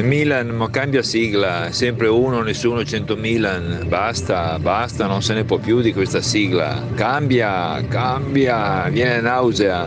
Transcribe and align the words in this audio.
Milan, 0.00 0.48
ma 0.48 0.70
cambia 0.70 1.02
sigla, 1.02 1.70
sempre 1.70 2.08
uno, 2.08 2.40
nessuno, 2.40 2.84
100 2.84 3.16
Milan, 3.16 3.84
basta, 3.86 4.58
basta, 4.58 5.06
non 5.06 5.22
se 5.22 5.34
ne 5.34 5.44
può 5.44 5.58
più 5.58 5.80
di 5.80 5.92
questa 5.92 6.20
sigla. 6.22 6.82
Cambia, 6.94 7.84
cambia, 7.88 8.88
viene 8.88 9.20
nausea. 9.20 9.86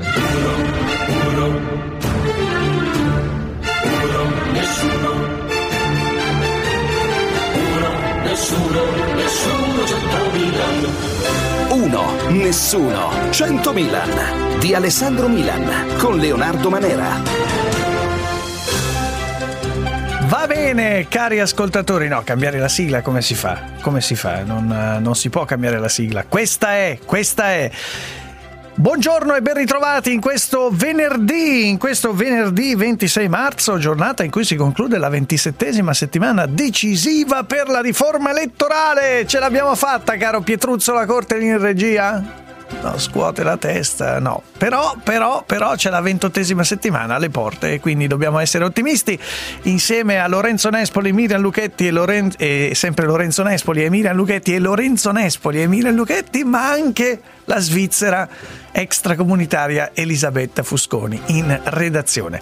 Uno, 11.69 12.03
nessuno, 12.29 13.11
100 13.31 13.73
Milan 13.73 14.59
di 14.59 14.73
Alessandro 14.73 15.27
Milan 15.27 15.97
con 15.97 16.17
Leonardo 16.17 16.69
Manera. 16.69 17.44
Bene, 20.73 21.07
cari 21.07 21.39
ascoltatori, 21.39 22.07
no, 22.07 22.23
cambiare 22.23 22.57
la 22.57 22.67
sigla 22.67 23.03
come 23.03 23.21
si 23.21 23.35
fa? 23.35 23.61
Come 23.81 24.01
si 24.01 24.15
fa? 24.15 24.43
Non, 24.43 24.97
non 24.99 25.15
si 25.15 25.29
può 25.29 25.45
cambiare 25.45 25.77
la 25.77 25.89
sigla. 25.89 26.25
Questa 26.25 26.73
è, 26.73 26.97
questa 27.05 27.51
è. 27.51 27.69
Buongiorno 28.73 29.35
e 29.35 29.41
ben 29.41 29.53
ritrovati 29.53 30.11
in 30.11 30.19
questo 30.19 30.69
venerdì, 30.71 31.69
in 31.69 31.77
questo 31.77 32.13
venerdì 32.13 32.73
26 32.73 33.29
marzo, 33.29 33.77
giornata 33.77 34.23
in 34.23 34.31
cui 34.31 34.43
si 34.43 34.55
conclude 34.55 34.97
la 34.97 35.09
ventisettesima 35.09 35.93
settimana 35.93 36.47
decisiva 36.47 37.43
per 37.43 37.69
la 37.69 37.79
riforma 37.79 38.31
elettorale. 38.31 39.27
Ce 39.27 39.37
l'abbiamo 39.37 39.75
fatta, 39.75 40.17
caro 40.17 40.41
Pietruzzo, 40.41 40.93
la 40.93 41.05
corte 41.05 41.37
in 41.37 41.59
regia? 41.59 42.43
No, 42.81 42.97
scuote 42.97 43.43
la 43.43 43.57
testa, 43.57 44.19
no. 44.19 44.43
Però, 44.57 44.95
però, 45.03 45.43
però 45.45 45.75
c'è 45.75 45.89
la 45.89 46.01
ventottesima 46.01 46.63
settimana 46.63 47.15
alle 47.15 47.29
porte 47.29 47.73
e 47.73 47.79
quindi 47.79 48.07
dobbiamo 48.07 48.39
essere 48.39 48.63
ottimisti. 48.63 49.19
Insieme 49.63 50.19
a 50.19 50.27
Lorenzo 50.27 50.69
Nespoli, 50.69 51.13
Miriam 51.13 51.41
Luchetti 51.41 51.87
e, 51.87 51.91
Loren- 51.91 52.33
e 52.37 52.71
sempre 52.73 53.05
Lorenzo 53.05 53.43
Nespoli 53.43 53.83
e 53.83 53.89
Miriam 53.89 54.15
Luchetti 54.15 54.53
e 54.53 54.59
Lorenzo 54.59 55.11
Nespoli 55.11 55.61
e 55.61 55.67
Miriam 55.67 55.95
Luchetti, 55.95 56.43
ma 56.43 56.69
anche 56.69 57.21
la 57.45 57.59
Svizzera 57.59 58.27
extracomunitaria 58.77 59.91
Elisabetta 59.93 60.61
Fusconi 60.61 61.19
in 61.27 61.57
redazione. 61.63 62.41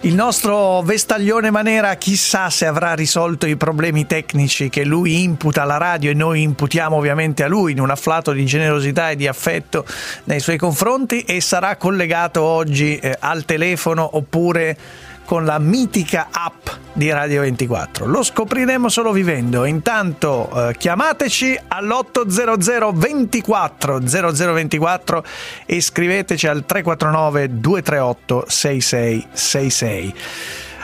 Il 0.00 0.14
nostro 0.14 0.80
vestaglione 0.80 1.50
Manera 1.50 1.96
chissà 1.96 2.48
se 2.48 2.64
avrà 2.64 2.94
risolto 2.94 3.44
i 3.46 3.56
problemi 3.56 4.06
tecnici 4.06 4.70
che 4.70 4.84
lui 4.84 5.22
imputa 5.22 5.62
alla 5.62 5.76
radio 5.76 6.10
e 6.10 6.14
noi 6.14 6.42
imputiamo 6.42 6.96
ovviamente 6.96 7.42
a 7.42 7.48
lui 7.48 7.72
in 7.72 7.80
un 7.80 7.90
afflato 7.90 8.32
di 8.32 8.46
generosità 8.46 9.10
e 9.10 9.16
di 9.16 9.26
affetto 9.26 9.84
nei 10.24 10.40
suoi 10.40 10.56
confronti 10.56 11.22
e 11.22 11.40
sarà 11.42 11.76
collegato 11.76 12.42
oggi 12.42 12.98
eh, 12.98 13.14
al 13.18 13.44
telefono 13.44 14.16
oppure 14.16 14.76
con 15.26 15.44
la 15.44 15.58
mitica 15.58 16.28
app 16.30 16.68
di 16.94 17.10
Radio 17.10 17.42
24. 17.42 18.06
Lo 18.06 18.22
scopriremo 18.22 18.88
solo 18.88 19.12
vivendo. 19.12 19.66
Intanto 19.66 20.68
eh, 20.68 20.76
chiamateci 20.78 21.58
all'800 21.68 22.94
24 22.94 24.00
0024 24.06 25.24
e 25.66 25.80
scriveteci 25.82 26.46
al 26.46 26.64
349 26.64 27.60
238 27.60 28.44
6666. 28.48 30.14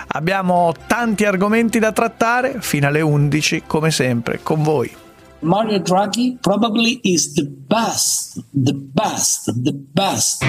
Abbiamo 0.09 0.75
tanti 0.87 1.25
argomenti 1.25 1.79
da 1.79 1.93
trattare 1.93 2.57
fino 2.61 2.89
alle 2.89 3.01
11 3.01 3.63
come 3.67 3.91
sempre 3.91 4.41
con 4.43 4.63
voi. 4.63 4.95
Mario 5.39 5.81
Draghi 5.81 6.39
probably 6.41 7.01
is 7.03 7.33
the 7.33 7.47
best, 7.47 8.45
the 8.53 8.75
best, 8.75 9.53
the 9.63 9.73
best. 9.73 10.45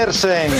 Andersen. 0.00 0.50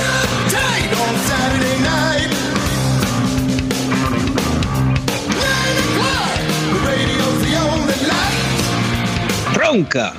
Tronca. 9.55 10.12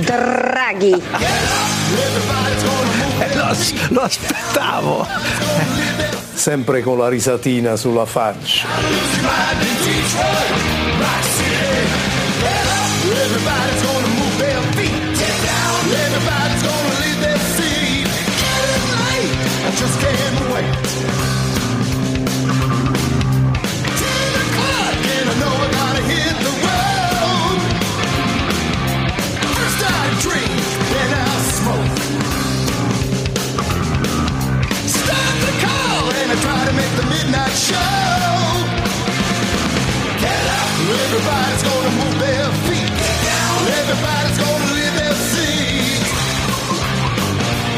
Draghi. 0.00 0.94
Eh, 3.20 3.34
lo, 3.36 3.54
lo 3.90 4.02
aspettavo. 4.02 5.06
Sempre 6.48 6.80
con 6.80 6.96
la 6.96 7.08
risatina 7.08 7.76
sulla 7.76 8.06
faccia. 8.06 8.68
Just 13.02 13.77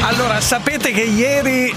Allora, 0.01 0.41
sapete 0.41 0.91
che 0.91 1.03
ieri 1.03 1.73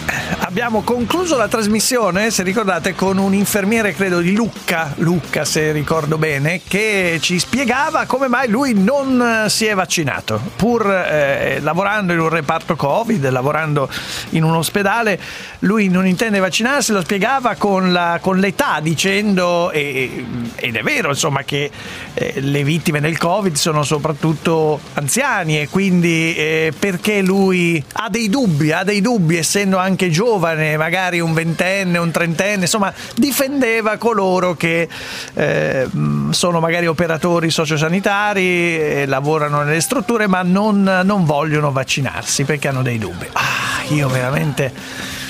abbiamo 0.54 0.82
concluso 0.82 1.36
la 1.36 1.48
trasmissione, 1.48 2.30
se 2.30 2.44
ricordate, 2.44 2.94
con 2.94 3.18
un 3.18 3.34
infermiere, 3.34 3.92
credo 3.92 4.20
di 4.20 4.36
Lucca, 4.36 4.92
Lucca 4.98 5.44
se 5.44 5.72
ricordo 5.72 6.16
bene, 6.16 6.60
che 6.64 7.18
ci 7.20 7.40
spiegava 7.40 8.04
come 8.06 8.28
mai 8.28 8.48
lui 8.48 8.72
non 8.72 9.46
si 9.48 9.66
è 9.66 9.74
vaccinato. 9.74 10.40
Pur 10.54 10.88
eh, 10.88 11.58
lavorando 11.60 12.12
in 12.12 12.20
un 12.20 12.28
reparto 12.28 12.76
Covid, 12.76 13.28
lavorando 13.30 13.88
in 14.30 14.44
un 14.44 14.54
ospedale, 14.54 15.18
lui 15.60 15.88
non 15.88 16.06
intende 16.06 16.38
vaccinarsi, 16.38 16.92
lo 16.92 17.00
spiegava 17.00 17.56
con, 17.56 17.90
la, 17.90 18.20
con 18.22 18.38
l'età, 18.38 18.78
dicendo, 18.80 19.72
e, 19.72 20.24
ed 20.54 20.76
è 20.76 20.82
vero, 20.82 21.08
insomma, 21.08 21.42
che 21.42 21.68
eh, 22.14 22.40
le 22.40 22.62
vittime 22.62 23.00
del 23.00 23.18
Covid 23.18 23.56
sono 23.56 23.82
soprattutto 23.82 24.78
anziani 24.92 25.60
e 25.60 25.68
quindi 25.68 26.32
eh, 26.36 26.72
perché 26.78 27.22
lui 27.22 27.82
ha 27.94 28.08
dei 28.08 28.28
dubbi, 28.28 28.70
ha 28.70 28.84
dei 28.84 29.00
dubbi, 29.00 29.36
essendo 29.36 29.78
anche 29.78 30.10
giovane, 30.10 30.42
magari 30.76 31.20
un 31.20 31.32
ventenne, 31.32 31.98
un 31.98 32.10
trentenne, 32.10 32.62
insomma, 32.62 32.92
difendeva 33.14 33.96
coloro 33.96 34.54
che 34.54 34.88
eh, 35.34 35.88
sono 36.30 36.60
magari 36.60 36.86
operatori 36.86 37.50
sociosanitari, 37.50 38.78
e 38.78 39.04
lavorano 39.06 39.62
nelle 39.62 39.80
strutture, 39.80 40.26
ma 40.26 40.42
non, 40.42 40.82
non 41.04 41.24
vogliono 41.24 41.72
vaccinarsi 41.72 42.44
perché 42.44 42.68
hanno 42.68 42.82
dei 42.82 42.98
dubbi. 42.98 43.26
Ah, 43.32 43.82
io 43.88 44.08
veramente. 44.08 45.22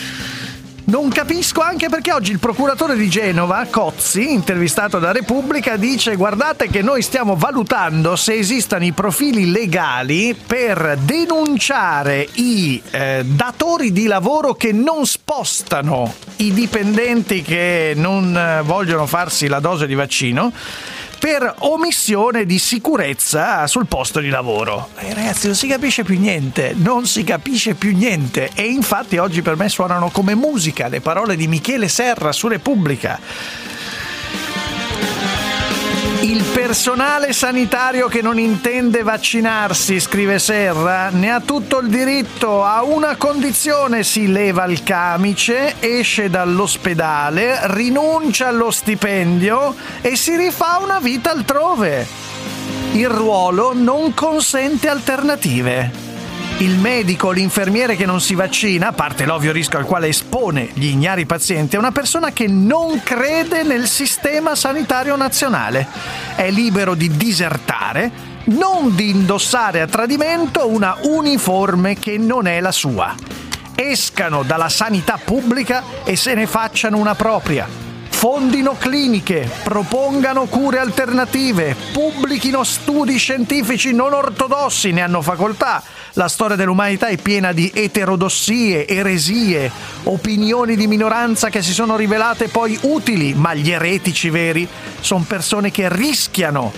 Non 0.86 1.08
capisco 1.08 1.62
anche 1.62 1.88
perché 1.88 2.12
oggi 2.12 2.30
il 2.30 2.38
procuratore 2.38 2.94
di 2.94 3.08
Genova, 3.08 3.66
Cozzi, 3.70 4.30
intervistato 4.30 4.98
da 4.98 5.12
Repubblica, 5.12 5.76
dice 5.76 6.14
guardate 6.14 6.68
che 6.68 6.82
noi 6.82 7.00
stiamo 7.00 7.36
valutando 7.36 8.16
se 8.16 8.34
esistano 8.34 8.84
i 8.84 8.92
profili 8.92 9.50
legali 9.50 10.36
per 10.46 10.98
denunciare 11.00 12.28
i 12.34 12.82
eh, 12.90 13.24
datori 13.24 13.92
di 13.92 14.06
lavoro 14.06 14.52
che 14.52 14.72
non 14.72 15.06
spostano 15.06 16.12
i 16.36 16.52
dipendenti 16.52 17.40
che 17.40 17.94
non 17.96 18.36
eh, 18.36 18.60
vogliono 18.62 19.06
farsi 19.06 19.46
la 19.46 19.60
dose 19.60 19.86
di 19.86 19.94
vaccino 19.94 20.52
per 21.24 21.54
omissione 21.60 22.44
di 22.44 22.58
sicurezza 22.58 23.66
sul 23.66 23.86
posto 23.86 24.20
di 24.20 24.28
lavoro. 24.28 24.90
E 24.98 25.14
ragazzi, 25.14 25.46
non 25.46 25.56
si 25.56 25.66
capisce 25.66 26.02
più 26.02 26.20
niente, 26.20 26.74
non 26.76 27.06
si 27.06 27.24
capisce 27.24 27.72
più 27.72 27.96
niente. 27.96 28.50
E 28.54 28.64
infatti 28.64 29.16
oggi 29.16 29.40
per 29.40 29.56
me 29.56 29.70
suonano 29.70 30.10
come 30.10 30.34
musica 30.34 30.86
le 30.88 31.00
parole 31.00 31.34
di 31.34 31.46
Michele 31.46 31.88
Serra 31.88 32.30
su 32.30 32.46
Repubblica. 32.46 33.18
Personale 36.64 37.34
sanitario 37.34 38.08
che 38.08 38.22
non 38.22 38.38
intende 38.38 39.02
vaccinarsi, 39.02 40.00
scrive 40.00 40.38
Serra, 40.38 41.10
ne 41.10 41.30
ha 41.30 41.40
tutto 41.40 41.80
il 41.80 41.88
diritto, 41.88 42.64
a 42.64 42.82
una 42.82 43.16
condizione 43.16 44.02
si 44.02 44.32
leva 44.32 44.64
il 44.64 44.82
camice, 44.82 45.74
esce 45.78 46.30
dall'ospedale, 46.30 47.58
rinuncia 47.64 48.48
allo 48.48 48.70
stipendio 48.70 49.74
e 50.00 50.16
si 50.16 50.36
rifà 50.36 50.78
una 50.82 51.00
vita 51.00 51.32
altrove. 51.32 52.06
Il 52.92 53.10
ruolo 53.10 53.74
non 53.74 54.14
consente 54.14 54.88
alternative. 54.88 56.13
Il 56.58 56.78
medico 56.78 57.32
l'infermiere 57.32 57.96
che 57.96 58.06
non 58.06 58.20
si 58.20 58.36
vaccina, 58.36 58.88
a 58.88 58.92
parte 58.92 59.24
l'ovvio 59.24 59.50
rischio 59.50 59.76
al 59.76 59.84
quale 59.84 60.06
espone 60.06 60.70
gli 60.72 60.86
ignari 60.86 61.26
pazienti, 61.26 61.74
è 61.74 61.78
una 61.80 61.90
persona 61.90 62.30
che 62.30 62.46
non 62.46 63.02
crede 63.02 63.64
nel 63.64 63.88
sistema 63.88 64.54
sanitario 64.54 65.16
nazionale. 65.16 65.84
È 66.36 66.48
libero 66.50 66.94
di 66.94 67.16
disertare, 67.16 68.10
non 68.44 68.94
di 68.94 69.10
indossare 69.10 69.80
a 69.80 69.88
tradimento 69.88 70.68
una 70.68 70.96
uniforme 71.02 71.98
che 71.98 72.18
non 72.18 72.46
è 72.46 72.60
la 72.60 72.72
sua. 72.72 73.12
Escano 73.74 74.44
dalla 74.44 74.68
sanità 74.68 75.18
pubblica 75.22 75.82
e 76.04 76.14
se 76.14 76.34
ne 76.34 76.46
facciano 76.46 76.98
una 76.98 77.16
propria 77.16 77.82
fondino 78.24 78.74
cliniche, 78.78 79.50
propongano 79.64 80.46
cure 80.46 80.78
alternative, 80.78 81.76
pubblichino 81.92 82.64
studi 82.64 83.18
scientifici 83.18 83.92
non 83.92 84.14
ortodossi, 84.14 84.92
ne 84.92 85.02
hanno 85.02 85.20
facoltà. 85.20 85.82
La 86.16 86.28
storia 86.28 86.54
dell'umanità 86.54 87.08
è 87.08 87.16
piena 87.16 87.50
di 87.50 87.72
eterodossie, 87.74 88.86
eresie, 88.86 89.68
opinioni 90.04 90.76
di 90.76 90.86
minoranza 90.86 91.48
che 91.48 91.60
si 91.60 91.72
sono 91.72 91.96
rivelate 91.96 92.46
poi 92.46 92.78
utili, 92.82 93.34
ma 93.34 93.52
gli 93.52 93.72
eretici 93.72 94.30
veri 94.30 94.68
sono 95.00 95.24
persone 95.26 95.72
che 95.72 95.88
rischiano. 95.92 96.72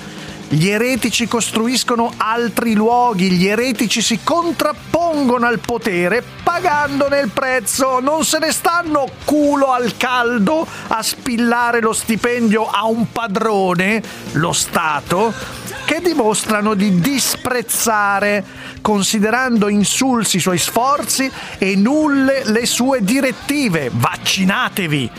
Gli 0.49 0.69
eretici 0.69 1.29
costruiscono 1.29 2.15
altri 2.17 2.73
luoghi, 2.73 3.33
gli 3.33 3.47
eretici 3.47 4.01
si 4.01 4.21
contrappongono 4.23 5.45
al 5.45 5.59
potere 5.59 6.25
pagandone 6.43 7.19
il 7.19 7.29
prezzo, 7.29 8.01
non 8.01 8.25
se 8.25 8.39
ne 8.39 8.53
stanno 8.53 9.07
culo 9.27 9.73
al 9.73 9.99
caldo 9.99 10.67
a 10.87 11.03
spillare 11.03 11.83
lo 11.83 11.93
stipendio 11.93 12.67
a 12.67 12.87
un 12.87 13.13
padrone, 13.13 14.03
lo 14.33 14.53
Stato, 14.55 15.35
che 15.85 16.01
dimostrano 16.01 16.75
di 16.75 17.01
disprezzare, 17.01 18.45
considerando 18.87 19.69
insulsi 19.69 20.37
i 20.37 20.41
suoi 20.41 20.59
sforzi 20.59 21.29
e 21.59 21.75
nulle 21.75 22.43
le 22.45 22.67
sue 22.67 23.03
direttive. 23.03 23.91
Vaccinatevi! 23.93 25.11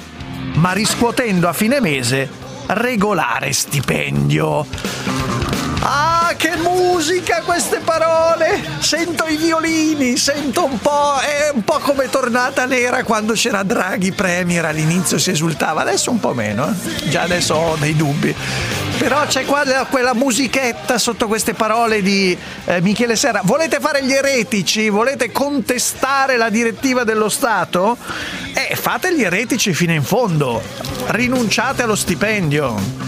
Ma 0.54 0.72
riscuotendo 0.72 1.50
a 1.50 1.54
fine 1.54 1.82
mese 1.82 2.30
regolare 2.68 3.52
stipendio. 3.52 5.57
Ah, 5.90 6.34
che 6.36 6.58
musica 6.58 7.44
queste 7.46 7.80
parole! 7.80 8.62
Sento 8.80 9.26
i 9.26 9.38
violini, 9.38 10.18
sento 10.18 10.66
un 10.66 10.78
po'. 10.80 11.16
È 11.18 11.50
un 11.54 11.64
po' 11.64 11.80
come 11.80 12.10
tornata 12.10 12.66
nera 12.66 13.06
quando 13.06 13.32
c'era 13.32 13.64
Draghi 13.64 14.12
Premier 14.12 14.66
all'inizio 14.66 15.18
si 15.18 15.30
esultava, 15.30 15.80
adesso 15.80 16.12
un 16.12 16.20
po' 16.20 16.34
meno, 16.34 16.68
eh? 16.68 17.08
già 17.08 17.22
adesso 17.22 17.54
ho 17.54 17.78
dei 17.78 17.96
dubbi. 17.96 18.36
Però 18.98 19.26
c'è 19.28 19.46
qua 19.46 19.64
quella 19.90 20.14
musichetta 20.14 20.98
sotto 20.98 21.28
queste 21.28 21.54
parole 21.54 22.02
di 22.02 22.38
eh, 22.66 22.82
Michele 22.82 23.16
Serra. 23.16 23.40
Volete 23.46 23.80
fare 23.80 24.04
gli 24.04 24.12
eretici? 24.12 24.90
Volete 24.90 25.32
contestare 25.32 26.36
la 26.36 26.50
direttiva 26.50 27.06
dello 27.06 27.30
Stato? 27.30 27.96
Eh, 28.54 28.76
fate 28.76 29.16
gli 29.16 29.24
eretici 29.24 29.74
fino 29.74 29.94
in 29.94 30.04
fondo. 30.04 30.62
Rinunciate 31.06 31.84
allo 31.84 31.96
stipendio 31.96 33.08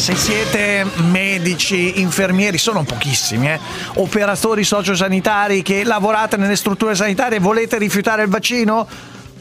se 0.00 0.16
siete 0.16 0.86
medici, 1.10 2.00
infermieri, 2.00 2.56
sono 2.56 2.84
pochissimi, 2.84 3.50
eh, 3.50 3.60
operatori 3.96 4.64
sociosanitari 4.64 5.60
che 5.60 5.84
lavorate 5.84 6.38
nelle 6.38 6.56
strutture 6.56 6.94
sanitarie 6.94 7.36
e 7.36 7.40
volete 7.40 7.76
rifiutare 7.76 8.22
il 8.22 8.30
vaccino, 8.30 8.88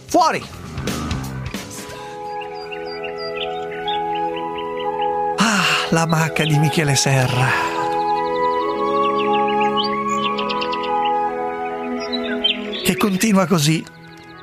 fuori! 0.07 0.43
Ah, 5.37 5.63
la 5.91 6.05
macca 6.05 6.43
di 6.43 6.57
Michele 6.57 6.95
Serra. 6.95 7.47
Che 12.83 12.97
continua 12.97 13.45
così. 13.45 13.81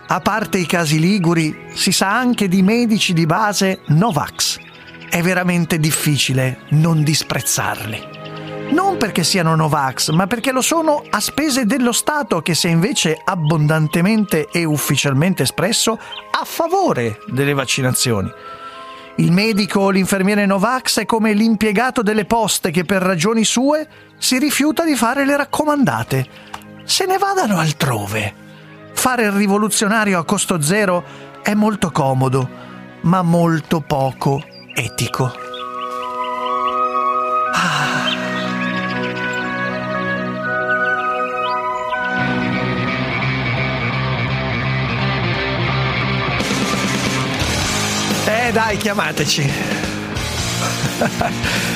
A 0.09 0.21
parte 0.21 0.57
i 0.57 0.67
casi 0.67 0.99
liguri, 0.99 1.55
si 1.75 1.93
sa 1.93 2.17
anche 2.17 2.49
di 2.49 2.63
medici 2.63 3.13
di 3.13 3.27
base 3.27 3.81
Novax 3.89 4.56
è 5.17 5.23
veramente 5.23 5.79
difficile 5.79 6.59
non 6.71 7.03
disprezzarli. 7.03 8.15
Non 8.73 8.99
perché 8.99 9.25
siano 9.25 9.55
Novax, 9.55 10.11
ma 10.11 10.27
perché 10.27 10.53
lo 10.53 10.61
sono 10.61 11.03
a 11.09 11.21
spese 11.21 11.65
dello 11.65 11.93
Stato 11.93 12.43
che 12.43 12.55
si 12.55 12.67
è 12.67 12.71
invece 12.71 13.19
abbondantemente 13.25 14.49
e 14.53 14.65
ufficialmente 14.65 15.45
espresso 15.45 15.93
a 15.93 16.45
favore 16.45 17.21
delle 17.29 17.55
vaccinazioni. 17.55 18.31
Il 19.15 19.33
medico 19.33 19.81
o 19.81 19.89
l'infermiere 19.89 20.45
Novax 20.45 21.01
è 21.01 21.07
come 21.07 21.33
l'impiegato 21.33 22.03
delle 22.03 22.27
poste 22.27 22.71
che 22.71 22.85
per 22.85 23.01
ragioni 23.01 23.45
sue 23.45 23.89
si 24.19 24.37
rifiuta 24.37 24.85
di 24.85 24.97
fare 24.97 25.25
le 25.25 25.39
raccomandate. 25.39 26.29
Se 26.85 27.07
ne 27.07 27.17
vadano 27.17 27.59
altrove. 27.59 28.35
Fare 28.93 29.25
il 29.25 29.33
rivoluzionario 29.33 30.19
a 30.19 30.25
costo 30.27 30.61
zero 30.61 31.05
è 31.41 31.55
molto 31.55 31.91
comodo, 31.91 32.47
ma 33.03 33.23
molto 33.23 33.81
poco 33.81 34.55
etico. 34.77 35.33
Ah. 37.53 38.15
Eh 48.27 48.53
dai, 48.53 48.77
chiamateci. 48.77 49.53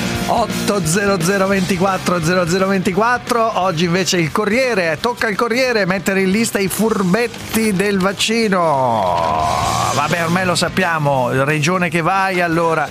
800 0.33 1.45
24 1.45 2.21
0024 2.21 3.59
oggi 3.59 3.83
invece 3.83 4.17
il 4.17 4.31
Corriere 4.31 4.97
tocca 5.01 5.27
al 5.27 5.35
Corriere 5.35 5.85
mettere 5.85 6.21
in 6.21 6.31
lista 6.31 6.57
i 6.57 6.69
furbetti 6.69 7.73
del 7.73 7.99
vaccino. 7.99 9.45
Vabbè 9.93 10.23
ormai 10.23 10.45
lo 10.45 10.55
sappiamo 10.55 11.31
regione 11.43 11.89
che 11.89 11.99
vai 11.99 12.39
allora 12.39 12.87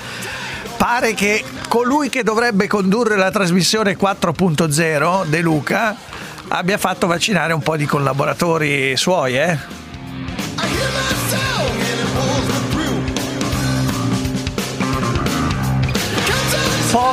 pare 0.76 1.14
che 1.14 1.42
colui 1.66 2.10
che 2.10 2.22
dovrebbe 2.22 2.66
condurre 2.66 3.16
la 3.16 3.30
trasmissione 3.30 3.96
4.0 3.96 5.24
De 5.24 5.40
Luca 5.40 5.96
abbia 6.48 6.76
fatto 6.76 7.06
vaccinare 7.06 7.54
un 7.54 7.62
po' 7.62 7.78
di 7.78 7.86
collaboratori 7.86 8.94
suoi 8.98 9.38
eh 9.38 9.58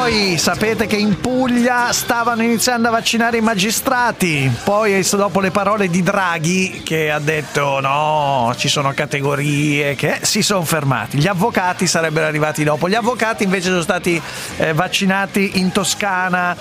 Poi 0.08 0.38
sapete 0.38 0.88
che 0.88 0.96
in 0.96 1.20
Puglia 1.20 1.92
stavano 1.92 2.42
iniziando 2.42 2.88
a 2.88 2.92
vaccinare 2.92 3.40
i 3.40 3.42
magistrati. 3.42 4.50
Poi 4.64 5.06
dopo 5.12 5.42
le 5.42 5.52
parole 5.52 5.90
di 5.90 6.02
Draghi 6.02 6.82
che 6.82 7.12
ha 7.12 7.20
detto 7.20 7.82
no, 7.82 8.54
ci 8.56 8.70
sono 8.70 8.94
categorie 8.94 9.96
che 9.96 10.20
si 10.22 10.42
sono 10.44 10.64
fermati. 10.64 11.18
Gli 11.18 11.28
avvocati 11.28 11.88
sarebbero 11.88 12.26
arrivati 12.26 12.64
dopo. 12.64 12.88
Gli 12.88 12.96
avvocati 12.96 13.44
invece 13.44 13.68
sono 13.68 13.82
stati 13.82 14.22
eh, 14.56 14.72
vaccinati 14.72 15.60
in 15.60 15.74
Toscana 15.74 16.56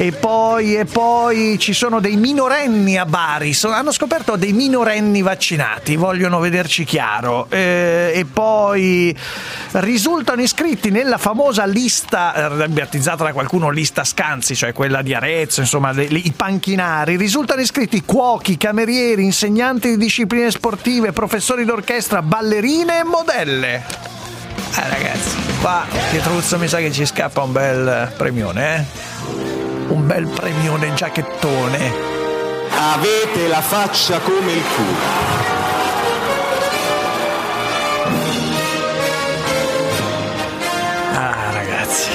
e 0.00 0.12
poi, 0.12 0.76
e 0.76 0.84
poi 0.84 1.58
ci 1.58 1.72
sono 1.72 1.98
dei 1.98 2.14
minorenni 2.14 2.96
a 2.96 3.04
Bari, 3.04 3.52
so, 3.52 3.70
hanno 3.70 3.90
scoperto 3.90 4.36
dei 4.36 4.52
minorenni 4.52 5.22
vaccinati, 5.22 5.96
vogliono 5.96 6.38
vederci 6.38 6.84
chiaro, 6.84 7.48
eh, 7.50 8.12
e 8.14 8.24
poi 8.24 9.16
risultano 9.72 10.40
iscritti 10.40 10.90
nella 10.90 11.18
famosa 11.18 11.66
lista, 11.66 12.62
eh, 12.62 12.68
battezzata 12.68 13.24
da 13.24 13.32
qualcuno 13.32 13.70
lista 13.70 14.04
Scanzi, 14.04 14.54
cioè 14.54 14.72
quella 14.72 15.02
di 15.02 15.14
Arezzo, 15.14 15.62
insomma 15.62 15.90
le, 15.90 16.04
i 16.04 16.32
panchinari, 16.34 17.16
risultano 17.16 17.60
iscritti 17.60 18.04
cuochi, 18.04 18.56
camerieri, 18.56 19.24
insegnanti 19.24 19.88
di 19.88 19.96
discipline 19.96 20.52
sportive, 20.52 21.10
professori 21.10 21.64
d'orchestra, 21.64 22.22
ballerine 22.22 23.00
e 23.00 23.02
modelle. 23.02 23.84
Eh 24.76 24.88
ragazzi, 24.88 25.36
qua 25.60 25.84
Pietruzzo 26.10 26.56
mi 26.56 26.68
sa 26.68 26.78
che 26.78 26.92
ci 26.92 27.04
scappa 27.04 27.42
un 27.42 27.50
bel 27.50 28.12
premione, 28.16 28.76
eh? 28.76 29.57
Un 29.88 30.06
bel 30.06 30.26
premione 30.26 30.92
giacchettone. 30.94 31.92
Avete 32.70 33.48
la 33.48 33.60
faccia 33.60 34.18
come 34.18 34.52
il 34.52 34.62
culo. 34.74 35.36
Ah, 41.14 41.52
ragazzi. 41.52 42.10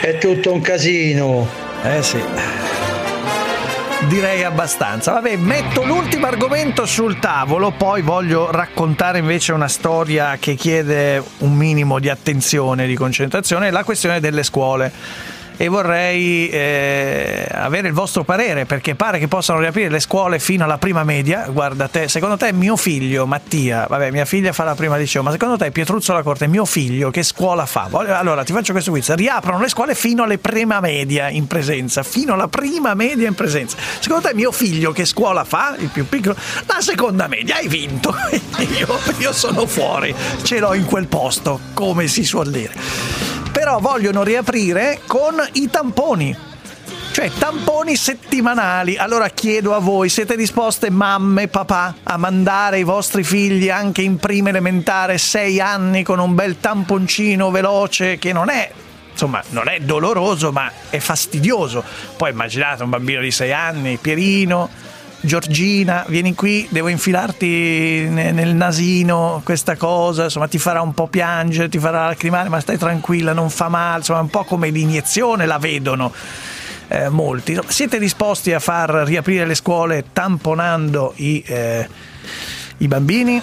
È 0.00 0.18
tutto 0.18 0.52
un 0.52 0.60
casino. 0.60 1.46
Eh 1.82 2.02
sì. 2.02 2.22
Direi 4.06 4.44
abbastanza. 4.44 5.12
Vabbè, 5.12 5.36
metto 5.36 5.84
l'ultimo 5.84 6.26
argomento 6.26 6.86
sul 6.86 7.18
tavolo, 7.18 7.72
poi 7.72 8.00
voglio 8.00 8.50
raccontare 8.50 9.18
invece 9.18 9.52
una 9.52 9.68
storia 9.68 10.36
che 10.38 10.54
chiede 10.54 11.22
un 11.38 11.54
minimo 11.54 11.98
di 11.98 12.08
attenzione, 12.08 12.86
di 12.86 12.94
concentrazione, 12.94 13.70
la 13.70 13.82
questione 13.82 14.20
delle 14.20 14.44
scuole 14.44 15.37
e 15.60 15.66
vorrei 15.66 16.48
eh, 16.48 17.46
avere 17.50 17.88
il 17.88 17.92
vostro 17.92 18.22
parere 18.22 18.64
perché 18.64 18.94
pare 18.94 19.18
che 19.18 19.26
possano 19.26 19.58
riaprire 19.58 19.90
le 19.90 19.98
scuole 19.98 20.38
fino 20.38 20.62
alla 20.62 20.78
prima 20.78 21.02
media. 21.02 21.48
Guarda 21.50 21.88
te, 21.88 22.06
secondo 22.08 22.36
te 22.36 22.52
mio 22.52 22.76
figlio 22.76 23.26
Mattia, 23.26 23.84
vabbè, 23.88 24.12
mia 24.12 24.24
figlia 24.24 24.52
fa 24.52 24.62
la 24.62 24.76
prima 24.76 24.96
liceo, 24.96 25.22
ma 25.22 25.32
secondo 25.32 25.56
te 25.56 25.72
Pietruzzo 25.72 26.12
la 26.12 26.22
Corte, 26.22 26.46
mio 26.46 26.64
figlio 26.64 27.10
che 27.10 27.24
scuola 27.24 27.66
fa? 27.66 27.88
Allora 27.90 28.44
ti 28.44 28.52
faccio 28.52 28.70
questo 28.70 28.92
quiz, 28.92 29.12
riaprono 29.14 29.60
le 29.60 29.68
scuole 29.68 29.96
fino 29.96 30.22
alla 30.22 30.38
prima 30.38 30.78
media 30.78 31.28
in 31.28 31.48
presenza, 31.48 32.04
fino 32.04 32.34
alla 32.34 32.48
prima 32.48 32.94
media 32.94 33.26
in 33.26 33.34
presenza. 33.34 33.76
Secondo 33.98 34.28
te 34.28 34.34
mio 34.34 34.52
figlio 34.52 34.92
che 34.92 35.04
scuola 35.04 35.42
fa, 35.42 35.74
il 35.76 35.88
più 35.88 36.06
piccolo? 36.06 36.36
La 36.66 36.80
seconda 36.80 37.26
media, 37.26 37.56
hai 37.56 37.66
vinto. 37.66 38.14
io, 38.78 38.98
io 39.18 39.32
sono 39.32 39.66
fuori, 39.66 40.14
ce 40.42 40.60
l'ho 40.60 40.74
in 40.74 40.84
quel 40.84 41.08
posto, 41.08 41.58
come 41.74 42.06
si 42.06 42.22
suol 42.22 42.50
dire 42.50 43.27
però 43.50 43.78
vogliono 43.78 44.22
riaprire 44.22 45.00
con 45.06 45.34
i 45.52 45.68
tamponi 45.70 46.46
cioè 47.18 47.32
tamponi 47.36 47.96
settimanali. 47.96 48.96
Allora 48.96 49.28
chiedo 49.30 49.74
a 49.74 49.80
voi, 49.80 50.08
siete 50.08 50.36
disposte 50.36 50.88
mamme 50.88 51.48
papà 51.48 51.96
a 52.04 52.16
mandare 52.16 52.78
i 52.78 52.84
vostri 52.84 53.24
figli 53.24 53.70
anche 53.70 54.02
in 54.02 54.18
prima 54.18 54.50
elementare 54.50 55.18
6 55.18 55.60
anni 55.60 56.04
con 56.04 56.20
un 56.20 56.36
bel 56.36 56.60
tamponcino 56.60 57.50
veloce 57.50 58.18
che 58.18 58.32
non 58.32 58.50
è 58.50 58.70
insomma, 59.10 59.42
non 59.48 59.68
è 59.68 59.80
doloroso, 59.80 60.52
ma 60.52 60.70
è 60.90 61.00
fastidioso. 61.00 61.82
Poi 62.16 62.30
immaginate 62.30 62.84
un 62.84 62.90
bambino 62.90 63.20
di 63.20 63.32
6 63.32 63.52
anni, 63.52 63.96
Pierino, 63.96 64.70
Giorgina, 65.20 66.04
vieni 66.08 66.34
qui, 66.34 66.66
devo 66.70 66.88
infilarti 66.88 68.08
nel 68.08 68.54
nasino 68.54 69.40
questa 69.44 69.76
cosa, 69.76 70.24
insomma 70.24 70.46
ti 70.46 70.58
farà 70.58 70.80
un 70.80 70.94
po' 70.94 71.08
piangere, 71.08 71.68
ti 71.68 71.78
farà 71.78 72.06
lacrimare, 72.06 72.48
ma 72.48 72.60
stai 72.60 72.78
tranquilla, 72.78 73.32
non 73.32 73.50
fa 73.50 73.68
male, 73.68 73.98
insomma 73.98 74.20
un 74.20 74.30
po' 74.30 74.44
come 74.44 74.70
l'iniezione 74.70 75.46
la 75.46 75.58
vedono. 75.58 76.12
Eh, 76.90 77.10
molti. 77.10 77.58
Siete 77.66 77.98
disposti 77.98 78.54
a 78.54 78.60
far 78.60 78.88
riaprire 79.04 79.44
le 79.44 79.54
scuole 79.54 80.06
tamponando 80.10 81.12
i, 81.16 81.42
eh, 81.46 81.86
i 82.78 82.88
bambini? 82.88 83.42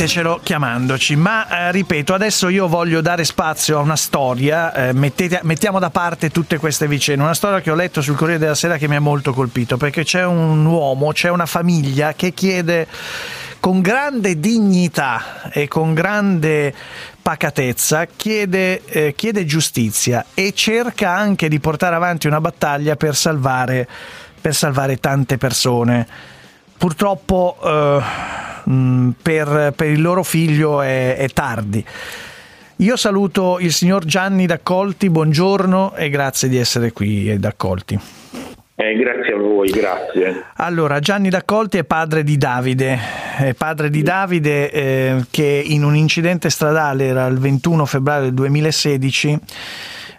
ditecelo 0.00 0.40
chiamandoci. 0.42 1.14
Ma 1.16 1.46
eh, 1.48 1.72
ripeto, 1.72 2.14
adesso 2.14 2.48
io 2.48 2.68
voglio 2.68 3.00
dare 3.00 3.24
spazio 3.24 3.78
a 3.78 3.82
una 3.82 3.96
storia. 3.96 4.72
Eh, 4.72 4.92
mettete, 4.92 5.40
mettiamo 5.42 5.78
da 5.78 5.90
parte 5.90 6.30
tutte 6.30 6.56
queste 6.56 6.88
vicende. 6.88 7.22
Una 7.22 7.34
storia 7.34 7.60
che 7.60 7.70
ho 7.70 7.74
letto 7.74 8.00
sul 8.00 8.16
Corriere 8.16 8.40
della 8.40 8.54
Sera 8.54 8.78
che 8.78 8.88
mi 8.88 8.96
ha 8.96 9.00
molto 9.00 9.32
colpito 9.32 9.76
perché 9.76 10.02
c'è 10.02 10.24
un 10.24 10.64
uomo, 10.64 11.12
c'è 11.12 11.28
una 11.28 11.46
famiglia 11.46 12.14
che 12.14 12.32
chiede 12.32 12.86
con 13.60 13.82
grande 13.82 14.40
dignità 14.40 15.50
e 15.52 15.68
con 15.68 15.92
grande 15.92 16.74
pacatezza 17.20 18.06
chiede, 18.06 18.82
eh, 18.86 19.14
chiede 19.14 19.44
giustizia 19.44 20.24
e 20.32 20.54
cerca 20.54 21.14
anche 21.14 21.48
di 21.48 21.60
portare 21.60 21.94
avanti 21.94 22.26
una 22.26 22.40
battaglia 22.40 22.96
per 22.96 23.14
salvare, 23.14 23.86
per 24.40 24.54
salvare 24.54 24.96
tante 24.96 25.36
persone. 25.36 26.38
Purtroppo 26.80 27.58
eh, 27.62 28.00
Mm, 28.70 29.10
per, 29.22 29.72
per, 29.74 29.88
il 29.88 30.00
loro 30.00 30.22
figlio 30.22 30.80
è, 30.80 31.16
è 31.16 31.28
tardi. 31.28 31.84
Io 32.76 32.96
saluto 32.96 33.58
il 33.58 33.72
signor 33.72 34.04
Gianni 34.04 34.46
D'Accolti, 34.46 35.10
buongiorno 35.10 35.94
e 35.96 36.08
grazie 36.08 36.48
di 36.48 36.56
essere 36.56 36.92
qui 36.92 37.38
D'Accolti. 37.38 37.98
Eh, 38.76 38.94
grazie 38.94 39.34
a 39.34 39.36
voi, 39.36 39.68
grazie. 39.70 40.44
Allora, 40.56 41.00
Gianni 41.00 41.28
D'Accolti 41.28 41.78
è 41.78 41.84
padre 41.84 42.22
di 42.22 42.38
Davide, 42.38 42.98
è 43.38 43.52
padre 43.54 43.90
di 43.90 44.02
Davide 44.02 44.70
eh, 44.70 45.24
che 45.30 45.62
in 45.66 45.84
un 45.84 45.96
incidente 45.96 46.48
stradale, 46.48 47.06
era 47.06 47.26
il 47.26 47.38
21 47.38 47.84
febbraio 47.84 48.22
del 48.22 48.34
2016, 48.34 49.38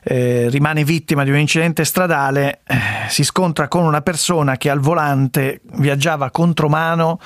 eh, 0.04 0.48
rimane 0.50 0.84
vittima 0.84 1.24
di 1.24 1.30
un 1.30 1.38
incidente 1.38 1.86
stradale, 1.86 2.62
eh, 2.66 2.78
si 3.10 3.24
scontra 3.24 3.68
con 3.68 3.84
una 3.84 4.02
persona 4.02 4.58
che 4.58 4.70
al 4.70 4.80
volante 4.80 5.62
viaggiava 5.74 6.32
contromano 6.32 7.20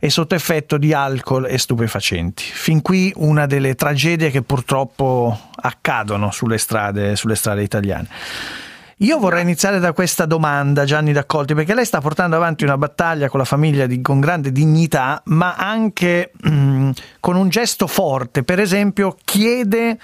e 0.00 0.10
sotto 0.10 0.34
effetto 0.34 0.78
di 0.78 0.92
alcol 0.92 1.46
e 1.46 1.58
stupefacenti. 1.58 2.42
Fin 2.44 2.82
qui 2.82 3.12
una 3.16 3.46
delle 3.46 3.74
tragedie 3.74 4.30
che 4.30 4.42
purtroppo 4.42 5.50
accadono 5.54 6.30
sulle 6.30 6.58
strade, 6.58 7.16
sulle 7.16 7.34
strade 7.34 7.62
italiane. 7.62 8.08
Io 9.02 9.18
vorrei 9.20 9.42
iniziare 9.42 9.78
da 9.78 9.92
questa 9.92 10.26
domanda, 10.26 10.84
Gianni 10.84 11.12
D'Accolti, 11.12 11.54
perché 11.54 11.72
lei 11.72 11.84
sta 11.84 12.00
portando 12.00 12.34
avanti 12.34 12.64
una 12.64 12.76
battaglia 12.76 13.28
con 13.28 13.38
la 13.38 13.44
famiglia 13.44 13.86
di, 13.86 14.00
con 14.00 14.18
grande 14.18 14.50
dignità, 14.50 15.22
ma 15.26 15.54
anche 15.54 16.32
mh, 16.34 16.90
con 17.20 17.36
un 17.36 17.48
gesto 17.48 17.86
forte. 17.86 18.42
Per 18.42 18.58
esempio, 18.58 19.16
chiede 19.24 20.00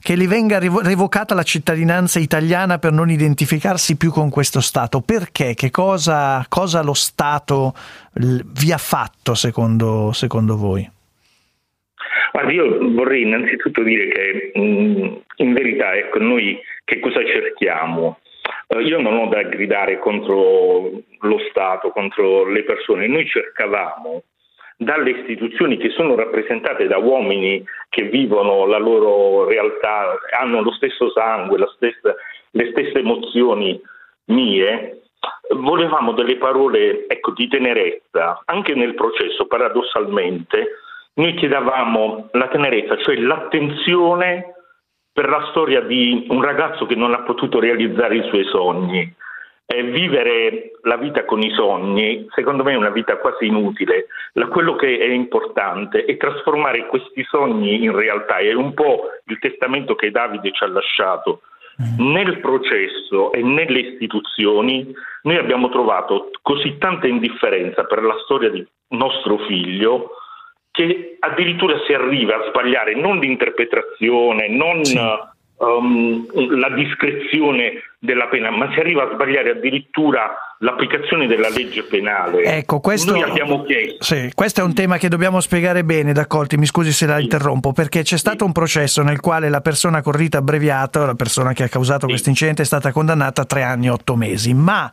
che 0.00 0.16
gli 0.16 0.26
venga 0.26 0.58
revocata 0.58 1.36
la 1.36 1.44
cittadinanza 1.44 2.18
italiana 2.18 2.80
per 2.80 2.90
non 2.90 3.10
identificarsi 3.10 3.94
più 3.94 4.10
con 4.10 4.28
questo 4.28 4.60
Stato. 4.60 5.02
Perché? 5.02 5.54
Che 5.54 5.70
cosa, 5.70 6.44
cosa 6.48 6.82
lo 6.82 6.94
Stato 6.94 7.74
vi 8.12 8.72
ha 8.72 8.78
fatto 8.78 9.36
secondo, 9.36 10.10
secondo 10.12 10.56
voi? 10.56 10.90
Guardi, 12.36 12.54
io 12.56 12.78
vorrei 12.90 13.22
innanzitutto 13.22 13.82
dire 13.82 14.08
che 14.08 14.50
in 14.54 15.52
verità 15.54 15.94
ecco, 15.94 16.18
noi 16.18 16.60
che 16.84 17.00
cosa 17.00 17.24
cerchiamo? 17.24 18.18
Uh, 18.66 18.80
io 18.80 19.00
non 19.00 19.16
ho 19.16 19.28
da 19.28 19.42
gridare 19.44 19.98
contro 19.98 20.90
lo 21.18 21.38
Stato, 21.48 21.88
contro 21.88 22.44
le 22.44 22.62
persone, 22.64 23.06
noi 23.06 23.26
cercavamo 23.26 24.22
dalle 24.76 25.12
istituzioni 25.12 25.78
che 25.78 25.88
sono 25.88 26.14
rappresentate 26.14 26.86
da 26.86 26.98
uomini 26.98 27.64
che 27.88 28.02
vivono 28.02 28.66
la 28.66 28.76
loro 28.76 29.48
realtà, 29.48 30.18
hanno 30.38 30.60
lo 30.60 30.72
stesso 30.72 31.10
sangue, 31.12 31.56
stessa, 31.76 32.14
le 32.50 32.68
stesse 32.70 32.98
emozioni 32.98 33.80
mie, 34.26 35.04
volevamo 35.56 36.12
delle 36.12 36.36
parole 36.36 37.06
ecco, 37.06 37.30
di 37.30 37.48
tenerezza. 37.48 38.42
Anche 38.44 38.74
nel 38.74 38.92
processo, 38.94 39.46
paradossalmente, 39.46 40.84
noi 41.16 41.34
chiedevamo 41.34 42.28
la 42.32 42.48
tenerezza, 42.48 42.96
cioè 42.98 43.16
l'attenzione 43.16 44.54
per 45.12 45.28
la 45.28 45.46
storia 45.50 45.80
di 45.80 46.26
un 46.28 46.42
ragazzo 46.42 46.84
che 46.84 46.94
non 46.94 47.14
ha 47.14 47.22
potuto 47.22 47.58
realizzare 47.58 48.16
i 48.16 48.28
suoi 48.28 48.44
sogni. 48.44 49.14
Eh, 49.68 49.82
vivere 49.82 50.72
la 50.82 50.96
vita 50.96 51.24
con 51.24 51.40
i 51.40 51.50
sogni, 51.52 52.26
secondo 52.34 52.62
me 52.62 52.72
è 52.72 52.76
una 52.76 52.90
vita 52.90 53.16
quasi 53.16 53.46
inutile. 53.46 54.06
La, 54.34 54.46
quello 54.46 54.76
che 54.76 54.98
è 54.98 55.08
importante 55.08 56.04
è 56.04 56.16
trasformare 56.18 56.86
questi 56.86 57.24
sogni 57.24 57.82
in 57.82 57.96
realtà. 57.96 58.36
È 58.36 58.52
un 58.52 58.74
po' 58.74 59.08
il 59.24 59.38
testamento 59.38 59.94
che 59.94 60.10
Davide 60.10 60.52
ci 60.52 60.62
ha 60.62 60.68
lasciato. 60.68 61.40
Mm. 61.82 62.12
Nel 62.12 62.40
processo 62.40 63.32
e 63.32 63.42
nelle 63.42 63.80
istituzioni 63.80 64.94
noi 65.22 65.36
abbiamo 65.36 65.70
trovato 65.70 66.30
così 66.42 66.76
tanta 66.78 67.06
indifferenza 67.06 67.84
per 67.84 68.02
la 68.02 68.16
storia 68.24 68.50
di 68.50 68.64
nostro 68.88 69.38
figlio 69.38 70.10
che 70.76 71.16
addirittura 71.20 71.74
si 71.86 71.94
arriva 71.94 72.36
a 72.36 72.48
sbagliare 72.48 72.94
non 72.94 73.18
l'interpretazione, 73.18 74.46
non 74.48 74.84
sì. 74.84 75.00
um, 75.56 76.26
la 76.58 76.68
discrezione 76.70 77.82
della 78.06 78.28
pena, 78.28 78.50
ma 78.50 78.72
si 78.72 78.80
arriva 78.80 79.02
a 79.02 79.10
sbagliare 79.12 79.50
addirittura 79.50 80.34
l'applicazione 80.60 81.26
della 81.26 81.50
legge 81.50 81.82
penale. 81.82 82.42
Ecco, 82.44 82.80
questo, 82.80 83.12
Noi 83.12 83.22
abbiamo 83.22 83.62
chiesto. 83.64 84.02
Sì, 84.02 84.30
questo 84.34 84.62
è 84.62 84.64
un 84.64 84.72
tema 84.72 84.96
che 84.96 85.08
dobbiamo 85.08 85.40
spiegare 85.40 85.84
bene, 85.84 86.14
d'accordo? 86.14 86.56
Mi 86.56 86.64
scusi 86.64 86.92
se 86.92 87.04
la 87.04 87.16
sì. 87.16 87.24
interrompo, 87.24 87.72
perché 87.72 88.02
c'è 88.02 88.16
stato 88.16 88.38
sì. 88.38 88.44
un 88.44 88.52
processo 88.52 89.02
nel 89.02 89.20
quale 89.20 89.50
la 89.50 89.60
persona 89.60 90.00
con 90.00 90.12
rito 90.12 90.38
abbreviato, 90.38 91.04
la 91.04 91.14
persona 91.14 91.52
che 91.52 91.64
ha 91.64 91.68
causato 91.68 92.06
questo 92.06 92.30
incidente, 92.30 92.62
è 92.62 92.64
stata 92.64 92.90
condannata 92.90 93.42
a 93.42 93.44
tre 93.44 93.62
anni 93.62 93.86
e 93.86 93.90
otto 93.90 94.16
mesi. 94.16 94.54
Ma 94.54 94.90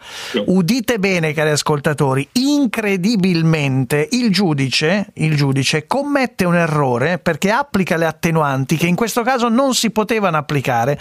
udite 0.47 0.99
bene, 0.99 1.31
cari 1.31 1.51
ascoltatori, 1.51 2.27
incredibilmente 2.33 4.09
il 4.11 4.31
giudice, 4.31 5.11
il 5.15 5.35
giudice 5.37 5.87
commette 5.87 6.43
un 6.43 6.55
errore 6.55 7.19
perché 7.19 7.51
applica 7.51 7.95
le 7.95 8.05
attenuanti 8.05 8.75
che 8.75 8.87
in 8.87 8.95
questo 8.95 9.21
caso 9.21 9.47
non 9.47 9.73
si 9.73 9.91
potevano 9.91 10.37
applicare, 10.37 10.99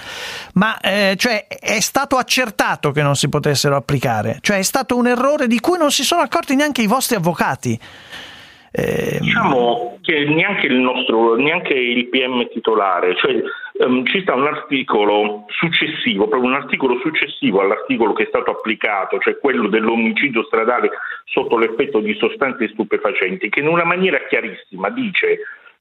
ma 0.54 0.78
eh, 0.81 1.14
cioè 1.16 1.47
è 1.49 1.81
stato 1.81 2.01
accertato 2.16 2.90
che 2.90 3.02
non 3.02 3.16
si 3.16 3.28
potessero 3.28 3.76
applicare, 3.76 4.38
cioè 4.40 4.59
è 4.59 4.62
stato 4.62 4.97
un 4.97 5.06
errore 5.06 5.47
di 5.47 5.61
cui 5.61 5.78
non 5.78 5.90
si 5.90 6.04
sono 6.04 6.23
accorti 6.23 6.54
neanche 6.54 6.82
i 6.82 6.87
vostri 6.87 7.16
avvocati. 7.16 7.78
Eh... 8.75 9.18
Diciamo 9.21 9.99
che 10.00 10.25
neanche 10.25 10.66
il 10.66 10.76
nostro, 10.76 11.37
neanche 11.37 11.75
il 11.75 12.09
PM 12.09 12.49
titolare, 12.49 13.14
cioè 13.16 13.40
um, 13.87 14.04
ci 14.06 14.23
sta 14.23 14.35
un 14.35 14.47
articolo 14.47 15.44
successivo, 15.49 16.26
proprio 16.26 16.50
un 16.50 16.56
articolo 16.56 16.99
successivo 17.00 17.61
all'articolo 17.61 18.14
che 18.14 18.25
è 18.25 18.26
stato 18.28 18.50
applicato, 18.50 19.18
cioè 19.18 19.38
quello 19.38 19.68
dell'omicidio 19.68 20.42
stradale 20.44 20.90
sotto 21.25 21.59
l'effetto 21.59 22.00
di 22.00 22.14
sostanze 22.18 22.68
stupefacenti, 22.68 23.50
che 23.50 23.61
in 23.61 23.68
una 23.68 23.85
maniera 23.85 24.26
chiarissima 24.26 24.88
dice 24.88 25.38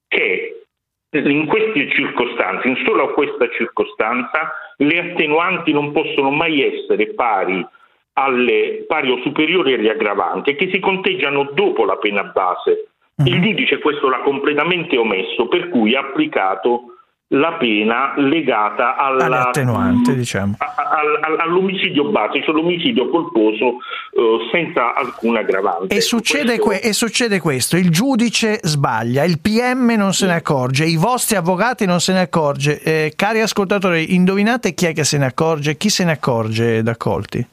che 0.07 0.65
in 1.11 1.45
queste 1.47 1.89
circostanze, 1.89 2.67
in 2.67 2.77
solo 2.85 3.13
questa 3.13 3.49
circostanza, 3.49 4.53
le 4.77 5.11
attenuanti 5.11 5.73
non 5.73 5.91
possono 5.91 6.31
mai 6.31 6.61
essere 6.61 7.13
pari 7.13 7.65
alle 8.13 8.85
pari 8.87 9.11
o 9.11 9.19
superiori 9.21 9.73
agli 9.73 9.87
aggravanti 9.87 10.55
che 10.55 10.69
si 10.71 10.79
conteggiano 10.79 11.49
dopo 11.53 11.85
la 11.85 11.97
pena 11.97 12.23
base. 12.23 12.87
Il 13.23 13.41
giudice 13.41 13.79
questo 13.79 14.09
l'ha 14.09 14.19
completamente 14.19 14.97
omesso, 14.97 15.47
per 15.47 15.69
cui 15.69 15.95
ha 15.95 15.99
applicato 15.99 16.90
la 17.33 17.53
pena 17.53 18.13
legata 18.17 18.97
alla, 18.97 19.25
Alle 19.25 19.35
attenuanti, 19.37 20.13
diciamo. 20.15 20.55
a- 20.57 20.73
a- 20.75 20.89
a- 21.37 21.43
all'omicidio 21.43 22.09
base, 22.09 22.43
cioè 22.43 22.53
l'omicidio 22.53 23.07
colposo 23.09 23.77
eh, 24.13 24.49
senza 24.51 24.93
alcuna 24.93 25.39
aggravante. 25.39 25.95
E 25.95 26.01
succede, 26.01 26.59
Questo- 26.59 26.67
que- 26.81 26.89
e 26.89 26.93
succede 26.93 27.39
questo, 27.39 27.77
il 27.77 27.89
giudice 27.89 28.59
sbaglia, 28.61 29.23
il 29.23 29.39
PM 29.39 29.93
non 29.95 30.11
se 30.11 30.25
ne 30.25 30.35
accorge, 30.35 30.83
i 30.83 30.97
vostri 30.97 31.37
avvocati 31.37 31.85
non 31.85 32.01
se 32.01 32.11
ne 32.11 32.19
accorge. 32.19 32.81
Eh, 32.81 33.13
cari 33.15 33.39
ascoltatori, 33.39 34.13
indovinate 34.13 34.73
chi 34.73 34.87
è 34.87 34.93
che 34.93 35.05
se 35.05 35.17
ne 35.17 35.25
accorge? 35.27 35.77
Chi 35.77 35.87
se 35.89 36.03
ne 36.03 36.11
accorge 36.11 36.83
da 36.83 36.97
Colti? 36.97 37.47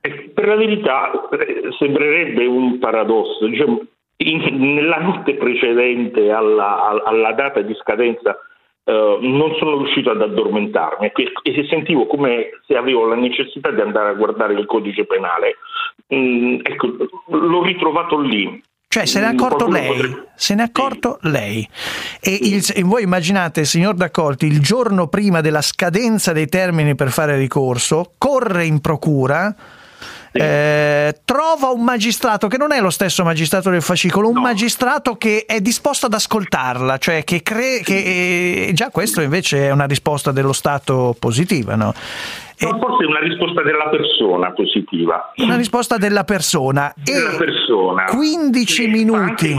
Eh, 0.00 0.30
Per 0.32 0.46
la 0.48 0.56
verità 0.56 1.10
eh, 1.32 1.68
sembrerebbe 1.78 2.46
un 2.46 2.78
paradosso. 2.78 3.46
Diciamo, 3.46 3.82
in- 4.16 4.74
nella 4.74 4.96
notte 4.96 5.34
precedente 5.34 6.30
alla, 6.30 6.88
al- 6.88 7.02
alla 7.04 7.32
data 7.32 7.60
di 7.60 7.74
scadenza 7.74 8.38
eh, 8.84 9.18
non 9.20 9.54
sono 9.58 9.78
riuscito 9.78 10.10
ad 10.10 10.22
addormentarmi 10.22 11.06
e, 11.14 11.32
e 11.42 11.54
se 11.54 11.66
sentivo 11.68 12.06
come 12.06 12.50
se 12.66 12.76
avevo 12.76 13.06
la 13.06 13.16
necessità 13.16 13.70
di 13.70 13.80
andare 13.80 14.10
a 14.10 14.14
guardare 14.14 14.54
il 14.54 14.66
codice 14.66 15.04
penale. 15.06 15.56
Mm, 16.14 16.60
ecco, 16.62 16.88
l'ho 17.28 17.62
ritrovato 17.62 18.18
lì. 18.20 18.62
Cioè, 18.92 19.06
se 19.06 19.20
ne 19.20 19.28
è 19.28 19.32
Mm, 19.32 19.38
accorto 19.38 19.68
lei, 19.68 19.86
potrebbe- 19.86 20.28
se 20.34 20.54
ne 20.56 20.62
è 20.62 20.64
accorto 20.66 21.18
lei. 21.22 21.68
E, 22.20 22.30
il- 22.42 22.72
e 22.74 22.82
voi 22.82 23.04
immaginate, 23.04 23.64
signor 23.64 23.94
D'Accolti, 23.94 24.46
il 24.46 24.60
giorno 24.60 25.06
prima 25.06 25.40
della 25.40 25.62
scadenza 25.62 26.32
dei 26.32 26.48
termini 26.48 26.96
per 26.96 27.10
fare 27.10 27.36
ricorso, 27.36 28.14
corre 28.18 28.64
in 28.64 28.80
procura, 28.80 29.54
eh, 30.32 31.16
trova 31.24 31.68
un 31.70 31.82
magistrato 31.82 32.46
che 32.48 32.56
non 32.56 32.72
è 32.72 32.80
lo 32.80 32.90
stesso 32.90 33.24
magistrato 33.24 33.70
del 33.70 33.82
fascicolo, 33.82 34.28
un 34.28 34.34
No. 34.34 34.40
magistrato 34.40 35.16
che 35.16 35.44
è 35.46 35.60
disposto 35.60 36.06
ad 36.06 36.14
ascoltarla, 36.14 36.98
cioè 36.98 37.24
che 37.24 37.42
cree 37.42 37.80
che 37.82 38.66
eh, 38.68 38.70
già 38.72 38.90
questo 38.90 39.20
invece 39.20 39.66
è 39.66 39.70
una 39.70 39.86
risposta 39.86 40.30
dello 40.32 40.52
Stato 40.52 41.16
positiva, 41.18 41.74
no? 41.74 41.94
No, 42.60 42.78
forse 42.78 43.04
è 43.04 43.06
una 43.06 43.20
risposta 43.20 43.62
della 43.62 43.88
persona 43.88 44.52
positiva. 44.52 45.32
una 45.36 45.56
risposta 45.56 45.96
della 45.96 46.24
persona. 46.24 46.92
Della 46.96 47.32
e 47.32 47.36
persona. 47.36 48.04
15 48.04 48.66
Sì, 48.82 48.86
minuti. 48.88 49.54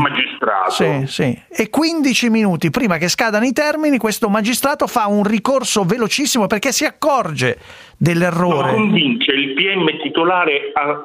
Sì, 0.70 1.04
sì. 1.08 1.42
E 1.50 1.70
15 1.70 2.30
minuti 2.30 2.70
prima 2.70 2.98
che 2.98 3.08
scadano 3.10 3.46
i 3.46 3.54
termini, 3.54 3.98
questo 3.98 4.30
magistrato 4.30 4.86
fa 4.88 5.08
un 5.08 5.24
ricorso 5.24 5.84
velocissimo 5.84 6.48
perché 6.48 6.72
si 6.72 6.86
accorge 6.86 7.58
No, 7.58 7.96
dell'errore. 7.98 8.74
convince 8.74 9.32
il 9.32 9.54
PM 9.54 9.86
titolare 10.02 10.72
a 10.74 11.02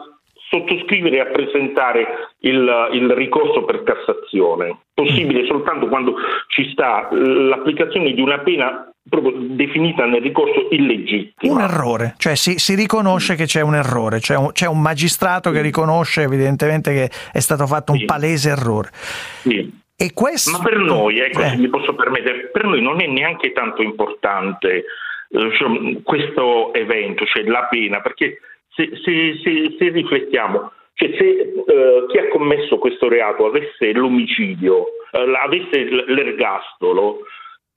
sottoscrivere 0.48 1.16
e 1.16 1.20
a 1.20 1.26
presentare 1.26 2.06
il, 2.40 2.88
il 2.92 3.10
ricorso 3.12 3.64
per 3.64 3.82
Cassazione. 3.82 4.78
Possibile 4.94 5.44
soltanto 5.46 5.88
quando 5.88 6.14
ci 6.48 6.70
sta 6.72 7.08
l'applicazione 7.10 8.12
di 8.12 8.20
una 8.20 8.38
pena 8.38 8.90
definita 9.08 10.04
nel 10.04 10.20
ricorso 10.20 10.66
illegittima. 10.70 11.52
Un 11.54 11.60
errore, 11.60 12.14
cioè 12.18 12.34
si, 12.34 12.58
si 12.58 12.74
riconosce 12.74 13.34
che 13.36 13.44
c'è 13.44 13.60
un 13.60 13.74
errore, 13.76 14.18
c'è 14.18 14.36
un, 14.36 14.50
c'è 14.52 14.66
un 14.66 14.80
magistrato 14.80 15.50
che 15.52 15.60
riconosce 15.60 16.22
evidentemente 16.22 16.92
che 16.92 17.10
è 17.32 17.38
stato 17.40 17.66
fatto 17.66 17.92
un 17.92 17.98
Sì. 17.98 18.04
palese 18.04 18.50
errore. 18.50 18.90
Sì. 18.92 19.84
E 19.96 20.12
questo, 20.12 20.58
Ma 20.58 20.62
per 20.62 20.76
noi, 20.78 21.20
ecco, 21.20 21.40
Eh, 21.40 21.48
se 21.50 21.56
mi 21.56 21.68
posso 21.68 21.94
permettere, 21.94 22.48
per 22.52 22.64
noi 22.64 22.82
non 22.82 23.00
è 23.00 23.06
neanche 23.06 23.52
tanto 23.52 23.80
importante 23.82 24.84
eh, 25.30 25.50
cioè, 25.56 26.02
questo 26.02 26.74
evento, 26.74 27.24
cioè 27.24 27.44
la 27.44 27.66
pena, 27.70 28.00
perché 28.00 28.38
se, 28.74 28.90
se- 29.02 29.40
se- 29.42 29.76
se 29.78 29.88
riflettiamo, 29.88 30.72
cioè 30.94 31.10
se 31.16 31.24
eh, 31.24 32.04
chi 32.08 32.18
ha 32.18 32.28
commesso 32.28 32.76
questo 32.78 33.08
reato 33.08 33.46
avesse 33.46 33.92
l'omicidio, 33.92 34.84
eh, 35.12 35.32
avesse 35.42 35.84
l'ergastolo, 36.08 37.20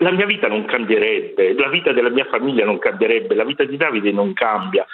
la 0.02 0.12
mia 0.12 0.26
vita 0.26 0.48
non 0.48 0.66
cambierebbe, 0.66 1.54
la 1.54 1.70
vita 1.70 1.92
della 1.92 2.10
mia 2.10 2.26
famiglia 2.26 2.66
non 2.66 2.80
cambierebbe, 2.80 3.36
la 3.36 3.44
vita 3.44 3.64
di 3.64 3.78
Davide 3.78 4.12
non 4.12 4.34
cambia. 4.34 4.86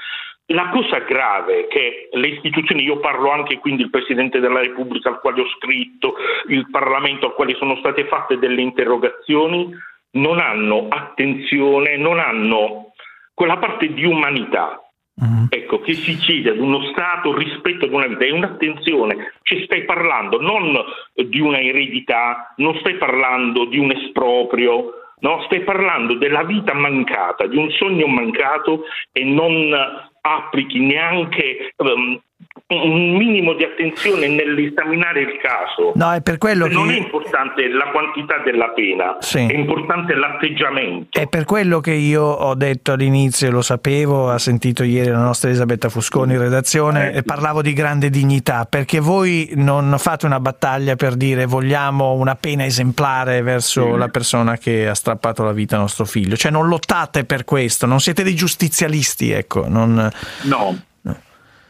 La 0.50 0.70
cosa 0.70 1.00
grave 1.00 1.66
è 1.66 1.68
che 1.68 2.10
le 2.12 2.28
istituzioni, 2.28 2.84
io 2.84 3.00
parlo 3.00 3.32
anche 3.32 3.58
quindi 3.58 3.84
il 3.84 3.90
Presidente 3.90 4.40
della 4.40 4.62
Repubblica 4.62 5.10
al 5.10 5.20
quale 5.20 5.42
ho 5.42 5.48
scritto, 5.58 6.16
il 6.48 6.70
Parlamento 6.70 7.28
al 7.28 7.34
quale 7.34 7.56
sono 7.56 7.76
state 7.78 8.06
fatte 8.06 8.38
delle 8.38 8.62
interrogazioni, 8.62 9.76
non 10.12 10.40
hanno 10.40 10.88
attenzione, 10.90 11.98
non 11.98 12.20
hanno 12.20 12.94
quella 13.34 13.58
parte 13.58 13.92
di 13.94 14.06
umanità 14.06 14.85
Mhm. 15.18 15.48
ecco, 15.50 15.80
che 15.80 15.94
si 15.94 16.18
chiede 16.18 16.50
ad 16.50 16.60
uno 16.60 16.84
Stato 16.92 17.36
rispetto 17.36 17.86
ad 17.86 17.94
una 17.94 18.08
vita. 18.08 18.26
E 18.26 18.32
un'attenzione, 18.32 19.34
ci 19.44 19.64
stai 19.64 19.86
parlando 19.86 20.42
non 20.42 20.78
di 21.14 21.40
una 21.40 21.60
eredità, 21.60 22.54
non 22.58 22.76
stai 22.80 22.96
parlando 22.96 23.66
di 23.66 23.78
un 23.78 23.92
esproprio, 23.92 25.14
no? 25.20 25.42
stai 25.46 25.62
parlando 25.62 26.16
della 26.16 26.44
vita 26.44 26.74
mancata, 26.74 27.48
di 27.48 27.56
un 27.56 27.70
sogno 27.72 28.08
mancato 28.08 28.84
e 29.14 29.24
non 29.24 29.74
applichi 30.22 30.80
neanche 30.80 31.74
ehm, 31.76 32.20
un 32.68 33.16
minimo 33.16 33.54
di 33.54 33.64
attenzione 33.64 34.28
nell'esaminare 34.28 35.22
il 35.22 35.38
caso. 35.42 35.92
No, 35.96 36.14
è 36.14 36.22
per 36.22 36.38
quello 36.38 36.68
non 36.68 36.90
è 36.90 36.94
che... 36.94 36.98
importante 37.00 37.68
la 37.68 37.92
quantità 37.92 38.40
della 38.44 38.70
pena, 38.70 39.18
Sì. 39.20 39.40
è 39.46 39.54
importante 39.54 40.16
l'atteggiamento. 40.16 41.20
È 41.20 41.28
per 41.28 41.46
quello 41.46 41.80
che 41.80 41.92
io 41.92 42.24
ho 42.24 42.56
detto 42.56 42.94
all'inizio, 42.94 43.52
lo 43.52 43.62
sapevo, 43.62 44.30
ha 44.30 44.40
sentito 44.40 44.84
ieri 44.84 45.10
la 45.12 45.20
nostra 45.20 45.50
Elisabetta 45.50 45.90
Fusconi 45.90 46.34
in 46.34 46.40
redazione 46.40 47.12
Eh. 47.14 47.24
parlavo 47.24 47.62
di 47.62 47.74
grande 47.74 48.10
dignità, 48.10 48.66
perché 48.66 49.00
voi 49.00 49.52
non 49.56 49.94
fate 50.00 50.26
una 50.26 50.40
battaglia 50.40 50.96
per 50.96 51.16
dire 51.16 51.46
vogliamo 51.46 52.14
una 52.14 52.36
pena 52.36 52.66
esemplare 52.66 53.42
verso 53.42 53.96
la 53.96 54.08
persona 54.08 54.58
che 54.58 54.88
ha 54.88 54.96
strappato 54.96 55.44
la 55.44 55.52
vita 55.52 55.76
a 55.76 55.80
nostro 55.80 56.06
figlio, 56.06 56.36
cioè 56.36 56.52
non 56.52 56.68
lottate 56.68 57.26
per 57.26 57.44
questo, 57.44 57.86
non 57.86 58.00
siete 58.00 58.24
dei 58.24 58.34
giustizialisti, 58.36 59.32
ecco, 59.32 59.68
non... 59.68 60.10
No, 60.44 60.78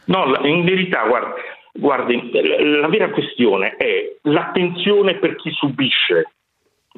no, 0.06 0.38
in 0.46 0.64
verità, 0.64 1.04
guardi, 1.06 1.40
guardi, 1.72 2.30
la- 2.32 2.88
vera 2.88 3.10
questione 3.10 3.76
è 3.76 4.16
l'attenzione 4.22 5.16
per 5.16 5.36
chi 5.36 5.50
subisce, 5.52 6.30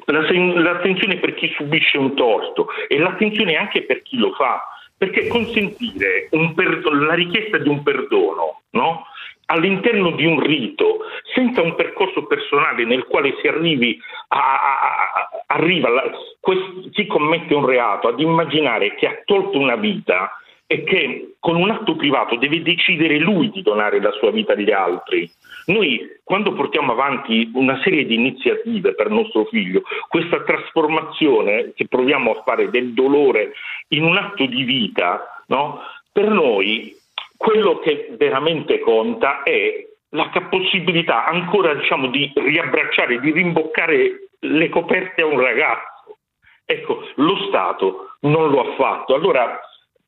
l'attenzione 0.05 1.17
per 1.17 1.33
chi 1.35 1.49
subisce 1.55 1.97
un 1.97 2.15
torto 2.15 2.67
e 2.87 2.97
l'attenzione 2.97 3.55
anche 3.55 3.83
per 3.83 4.01
chi 4.01 4.17
lo 4.17 4.33
fa, 4.33 4.63
perché 4.97 5.27
consentire 5.27 6.27
un 6.31 6.53
perdo- 6.53 6.91
la 6.93 7.13
richiesta 7.13 7.57
di 7.57 7.69
un 7.69 7.83
perdono, 7.83 8.61
no? 8.71 9.05
all'interno 9.51 10.11
di 10.11 10.25
un 10.25 10.39
rito, 10.39 10.99
senza 11.33 11.61
un 11.63 11.73
percorso 11.73 12.27
personale 12.27 12.85
nel 12.85 13.05
quale 13.05 13.35
si 13.41 13.47
arrivi 13.47 13.99
a, 14.27 14.37
a- 14.37 14.79
a- 15.15 15.29
arriva 15.47 15.89
la- 15.89 16.11
quest- 16.39 16.91
chi 16.91 17.07
commette 17.07 17.55
un 17.55 17.65
reato 17.65 18.07
ad 18.09 18.19
immaginare 18.19 18.93
che 18.93 19.07
ha 19.07 19.21
tolto 19.25 19.57
una 19.57 19.75
vita 19.75 20.31
e 20.71 20.83
che 20.83 21.33
con 21.39 21.55
un 21.55 21.71
atto 21.71 21.95
privato 21.95 22.35
deve 22.35 22.61
decidere 22.61 23.17
lui 23.17 23.49
di 23.49 23.63
donare 23.63 23.99
la 23.99 24.11
sua 24.11 24.29
vita 24.29 24.53
agli 24.53 24.71
altri. 24.71 25.27
Noi 25.65 26.19
quando 26.23 26.53
portiamo 26.53 26.91
avanti 26.91 27.49
una 27.55 27.81
serie 27.81 28.05
di 28.05 28.13
iniziative 28.13 28.93
per 28.93 29.09
nostro 29.09 29.45
figlio, 29.45 29.81
questa 30.07 30.43
trasformazione 30.43 31.73
che 31.73 31.87
proviamo 31.87 32.29
a 32.29 32.43
fare 32.43 32.69
del 32.69 32.93
dolore 32.93 33.53
in 33.87 34.03
un 34.03 34.15
atto 34.15 34.45
di 34.45 34.63
vita, 34.63 35.43
no? 35.47 35.81
per 36.11 36.29
noi 36.29 36.95
quello 37.35 37.79
che 37.79 38.13
veramente 38.15 38.77
conta 38.77 39.41
è 39.41 39.87
la 40.09 40.29
possibilità 40.51 41.25
ancora 41.25 41.73
diciamo, 41.73 42.09
di 42.09 42.31
riabbracciare, 42.35 43.19
di 43.19 43.31
rimboccare 43.31 44.29
le 44.41 44.69
coperte 44.69 45.23
a 45.23 45.25
un 45.25 45.39
ragazzo. 45.39 46.17
Ecco, 46.63 47.07
lo 47.15 47.37
Stato 47.47 48.17
non 48.21 48.51
lo 48.51 48.59
ha 48.59 48.75
fatto. 48.75 49.15
Allora, 49.15 49.59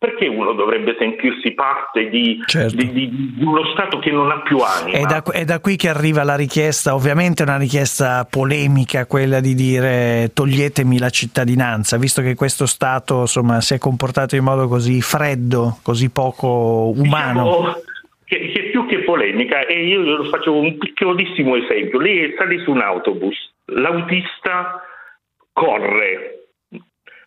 perché 0.02 0.26
uno 0.26 0.54
dovrebbe 0.54 0.96
sentirsi 0.98 1.52
parte 1.52 2.10
di, 2.10 2.42
Certo. 2.48 2.76
di- 2.76 2.92
di- 2.92 3.36
di 3.38 3.44
uno 3.44 3.64
Stato 3.72 4.00
che 4.00 4.10
non 4.10 4.32
ha 4.32 4.42
più 4.42 4.58
anima? 4.58 4.98
È 4.98 5.02
da, 5.04 5.22
è 5.32 5.46
da 5.46 5.60
qui 5.60 5.76
che 5.76 5.90
arriva 5.90 6.24
la 6.24 6.36
richiesta, 6.36 6.96
ovviamente 6.96 7.44
una 7.44 7.60
richiesta 7.60 8.26
polemica, 8.28 9.06
quella 9.06 9.40
di 9.40 9.54
dire 9.54 10.32
toglietemi 10.34 10.98
la 10.98 11.12
cittadinanza, 11.12 11.98
visto 11.98 12.24
che 12.24 12.34
questo 12.34 12.66
Stato 12.66 13.20
insomma, 13.20 13.62
si 13.62 13.76
è 13.76 13.78
comportato 13.78 14.36
in 14.36 14.44
modo 14.44 14.68
così 14.68 15.02
freddo, 15.02 15.78
così 15.84 16.10
poco 16.10 16.92
umano. 16.96 17.44
Diciamo 17.44 17.74
che, 18.26 18.52
che 18.56 18.70
più 18.72 18.88
che 18.88 19.04
polemica, 19.04 19.68
e 19.68 19.86
io 19.86 20.02
lo 20.02 20.24
faccio 20.32 20.58
un 20.58 20.80
piccolissimo 20.80 21.56
esempio. 21.58 22.00
Lei 22.00 22.34
sale 22.40 22.58
su 22.64 22.72
un 22.72 22.82
autobus, 22.82 23.36
l'autista 23.66 24.82
corre, 25.54 26.40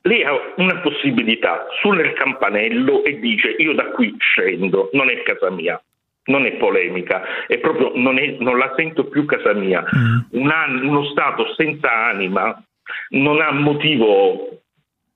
lei 0.06 0.22
ha 0.22 0.38
una 0.56 0.80
possibilità, 0.80 1.66
suona 1.80 2.02
il 2.02 2.12
campanello 2.12 3.04
e 3.04 3.18
dice 3.18 3.54
io 3.58 3.72
da 3.72 3.86
qui 3.86 4.14
scendo, 4.18 4.90
non 4.92 5.08
è 5.10 5.22
casa 5.22 5.50
mia. 5.50 5.82
Non 6.26 6.46
è 6.46 6.52
polemica, 6.52 7.46
è 7.46 7.58
proprio 7.58 7.92
non, 7.96 8.18
è- 8.18 8.36
non 8.38 8.56
la 8.56 8.72
sento 8.76 9.04
più 9.08 9.26
casa 9.26 9.52
mia. 9.52 9.84
Un 10.30 10.50
an- 10.50 10.82
uno 10.82 11.04
Stato 11.04 11.52
senza 11.52 11.90
anima 11.92 12.62
non 13.10 13.42
ha 13.42 13.52
motivo 13.52 14.62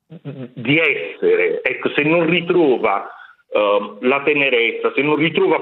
di 0.06 0.78
essere. 0.78 1.62
Ecco, 1.62 1.88
se 1.94 2.02
non 2.02 2.28
ritrova 2.28 3.08
uh, 3.48 3.98
la 4.00 4.22
tenerezza, 4.22 4.92
se 4.94 5.00
non 5.00 5.16
ritrova 5.16 5.58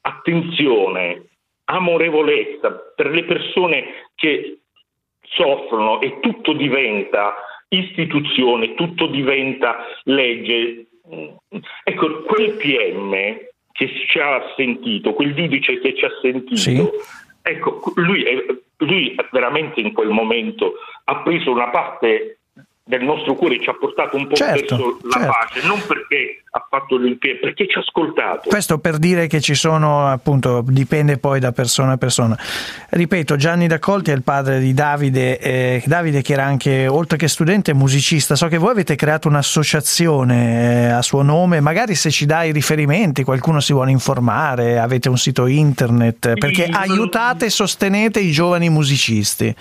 attenzione, 0.00 1.26
amorevolezza 1.64 2.70
per 2.96 3.10
le 3.10 3.24
persone 3.24 3.84
che 4.14 4.60
soffrono 5.20 6.00
e 6.00 6.20
tutto 6.20 6.54
diventa 6.54 7.34
istituzione, 7.72 8.74
tutto 8.74 9.06
diventa 9.06 9.84
legge. 10.04 10.86
Ecco, 11.84 12.22
quel 12.22 12.52
PM 12.52 13.10
che 13.72 13.88
ci 14.08 14.18
ha 14.18 14.52
sentito, 14.56 15.14
quel 15.14 15.34
giudice 15.34 15.80
che 15.80 15.94
ci 15.94 16.04
ha 16.04 16.10
sentito, 16.20 16.56
sì. 16.56 16.88
ecco, 17.42 17.80
lui, 17.96 18.24
lui 18.78 19.14
veramente 19.30 19.80
in 19.80 19.92
quel 19.92 20.10
momento 20.10 20.74
ha 21.04 21.22
preso 21.22 21.50
una 21.50 21.70
parte 21.70 22.41
del 22.92 23.04
nostro 23.04 23.34
cuore 23.34 23.58
ci 23.58 23.70
ha 23.70 23.74
portato 23.74 24.16
un 24.16 24.26
po' 24.26 24.34
certo, 24.34 24.76
verso 24.76 24.98
la 25.04 25.10
certo. 25.12 25.30
pace, 25.30 25.66
non 25.66 25.82
perché 25.86 26.42
ha 26.50 26.66
fatto 26.68 26.96
l'Olimpiade, 26.96 27.38
perché 27.38 27.66
ci 27.66 27.78
ha 27.78 27.80
ascoltato. 27.80 28.50
Questo 28.50 28.78
per 28.78 28.98
dire 28.98 29.26
che 29.28 29.40
ci 29.40 29.54
sono, 29.54 30.06
appunto, 30.08 30.62
dipende 30.66 31.16
poi 31.16 31.40
da 31.40 31.52
persona 31.52 31.92
a 31.92 31.96
persona. 31.96 32.38
Ripeto, 32.90 33.36
Gianni 33.36 33.66
D'Accolti 33.66 34.10
è 34.10 34.14
il 34.14 34.22
padre 34.22 34.58
di 34.58 34.74
Davide, 34.74 35.38
eh, 35.38 35.82
Davide 35.86 36.20
che 36.20 36.34
era 36.34 36.44
anche, 36.44 36.86
oltre 36.86 37.16
che 37.16 37.28
studente, 37.28 37.72
musicista. 37.72 38.36
So 38.36 38.48
che 38.48 38.58
voi 38.58 38.72
avete 38.72 38.94
creato 38.94 39.28
un'associazione 39.28 40.88
eh, 40.88 40.90
a 40.90 41.00
suo 41.00 41.22
nome, 41.22 41.60
magari 41.60 41.94
se 41.94 42.10
ci 42.10 42.26
dai 42.26 42.52
riferimenti, 42.52 43.24
qualcuno 43.24 43.60
si 43.60 43.72
vuole 43.72 43.90
informare, 43.90 44.78
avete 44.78 45.08
un 45.08 45.16
sito 45.16 45.46
internet, 45.46 46.34
perché 46.34 46.66
aiutate 46.66 47.46
e 47.46 47.50
sostenete 47.50 48.20
i 48.20 48.30
giovani 48.32 48.68
musicisti. 48.68 49.54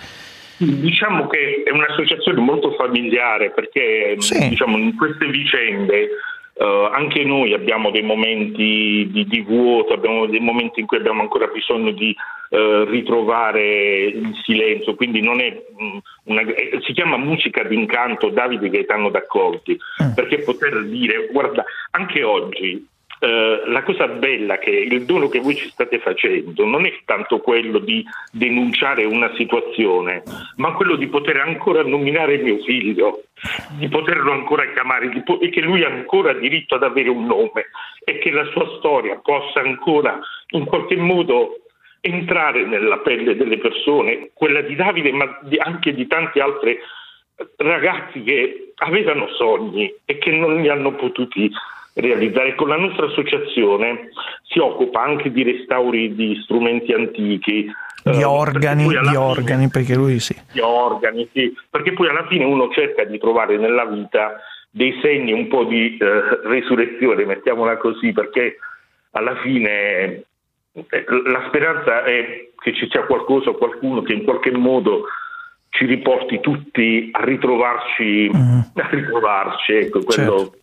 Diciamo 0.65 1.27
che 1.27 1.63
è 1.65 1.71
un'associazione 1.71 2.39
molto 2.39 2.71
familiare 2.73 3.51
perché 3.51 4.15
Sì. 4.19 4.49
diciamo, 4.49 4.77
in 4.77 4.95
queste 4.95 5.25
vicende 5.27 6.09
eh, 6.53 6.89
anche 6.91 7.23
noi 7.23 7.53
abbiamo 7.53 7.89
dei 7.89 8.03
momenti 8.03 9.09
di, 9.11 9.25
di 9.25 9.41
vuoto, 9.41 9.93
abbiamo 9.93 10.25
dei 10.27 10.39
momenti 10.39 10.79
in 10.81 10.85
cui 10.85 10.97
abbiamo 10.97 11.21
ancora 11.21 11.47
bisogno 11.47 11.91
di 11.91 12.15
eh, 12.49 12.85
ritrovare 12.87 14.03
il 14.07 14.31
silenzio, 14.43 14.93
quindi 14.95 15.21
non 15.21 15.39
è 15.39 15.49
mh, 15.49 15.97
una, 16.25 16.41
eh, 16.41 16.79
si 16.85 16.93
chiama 16.93 17.17
musica 17.17 17.63
d'incanto 17.63 18.29
Davide 18.29 18.69
Gaetano 18.69 19.09
D'Accolti, 19.09 19.79
perché 20.13 20.39
poter 20.39 20.83
dire 20.85 21.29
guarda 21.31 21.63
anche 21.91 22.21
oggi 22.21 22.85
eh, 23.23 23.61
la 23.67 23.83
cosa 23.83 24.07
bella 24.07 24.57
che 24.57 24.71
il 24.71 25.05
dono 25.05 25.29
che 25.29 25.39
voi 25.39 25.55
ci 25.55 25.69
state 25.69 25.99
facendo 25.99 26.65
non 26.65 26.87
è 26.87 27.01
tanto 27.05 27.37
quello 27.37 27.77
di 27.77 28.03
denunciare 28.31 29.05
una 29.05 29.31
situazione, 29.35 30.23
ma 30.55 30.73
quello 30.73 30.95
di 30.95 31.05
poter 31.05 31.37
ancora 31.37 31.83
nominare 31.83 32.39
mio 32.39 32.57
figlio, 32.63 33.25
di 33.77 33.87
poterlo 33.89 34.31
ancora 34.31 34.65
chiamare 34.71 35.21
po- 35.23 35.39
e 35.39 35.49
che 35.49 35.61
lui 35.61 35.83
ha 35.83 35.89
ancora 35.89 36.33
diritto 36.33 36.73
ad 36.73 36.81
avere 36.81 37.09
un 37.09 37.27
nome 37.27 37.67
e 38.03 38.17
che 38.17 38.31
la 38.31 38.45
sua 38.45 38.67
storia 38.79 39.19
possa 39.23 39.59
ancora 39.59 40.19
in 40.53 40.65
qualche 40.65 40.95
modo 40.95 41.57
entrare 41.99 42.65
nella 42.65 42.97
pelle 42.97 43.35
delle 43.35 43.59
persone, 43.59 44.31
quella 44.33 44.61
di 44.61 44.73
Davide, 44.73 45.11
ma 45.11 45.37
di- 45.43 45.59
anche 45.59 45.93
di 45.93 46.07
tanti 46.07 46.39
altri 46.39 46.75
ragazzi 47.57 48.23
che 48.23 48.73
avevano 48.77 49.27
sogni 49.35 49.93
e 50.05 50.17
che 50.17 50.31
non 50.31 50.59
li 50.59 50.69
hanno 50.69 50.93
potuti 50.93 51.51
realizzare. 51.93 52.55
Con 52.55 52.69
la 52.69 52.77
nostra 52.77 53.07
associazione 53.07 54.09
si 54.43 54.59
occupa 54.59 55.01
anche 55.01 55.31
di 55.31 55.43
restauri 55.43 56.15
di 56.15 56.39
strumenti 56.43 56.93
antichi. 56.93 57.71
Di 58.03 58.19
eh, 58.19 58.23
organi, 58.23 58.87
di 58.87 58.97
fine- 58.97 59.15
organi, 59.15 59.67
perché 59.69 59.95
lui 59.95 60.19
sì. 60.19 60.35
di 60.51 60.59
organi, 60.59 61.29
sì, 61.31 61.53
perché 61.69 61.93
poi 61.93 62.09
alla 62.09 62.25
fine 62.27 62.45
uno 62.45 62.69
cerca 62.71 63.03
di 63.03 63.19
trovare 63.19 63.57
nella 63.57 63.85
vita 63.85 64.39
dei 64.71 64.97
segni 65.01 65.33
un 65.33 65.47
po' 65.47 65.65
di 65.65 65.97
eh, 65.97 66.21
resurrezione, 66.45 67.25
mettiamola 67.25 67.77
così, 67.77 68.11
perché 68.11 68.57
alla 69.11 69.35
fine 69.41 70.23
eh, 70.73 71.05
la 71.25 71.43
speranza 71.47 72.03
è 72.03 72.49
che 72.57 72.73
ci 72.73 72.87
sia 72.89 73.03
qualcosa 73.03 73.49
o 73.49 73.55
qualcuno 73.55 74.01
che 74.01 74.13
in 74.13 74.23
qualche 74.23 74.51
modo 74.51 75.05
ci 75.71 75.85
riporti 75.85 76.39
tutti 76.41 77.09
a 77.11 77.23
ritrovarci, 77.23 78.29
a 78.33 78.87
ritrovarci, 78.89 79.71
ecco, 79.73 80.01
quello 80.03 80.53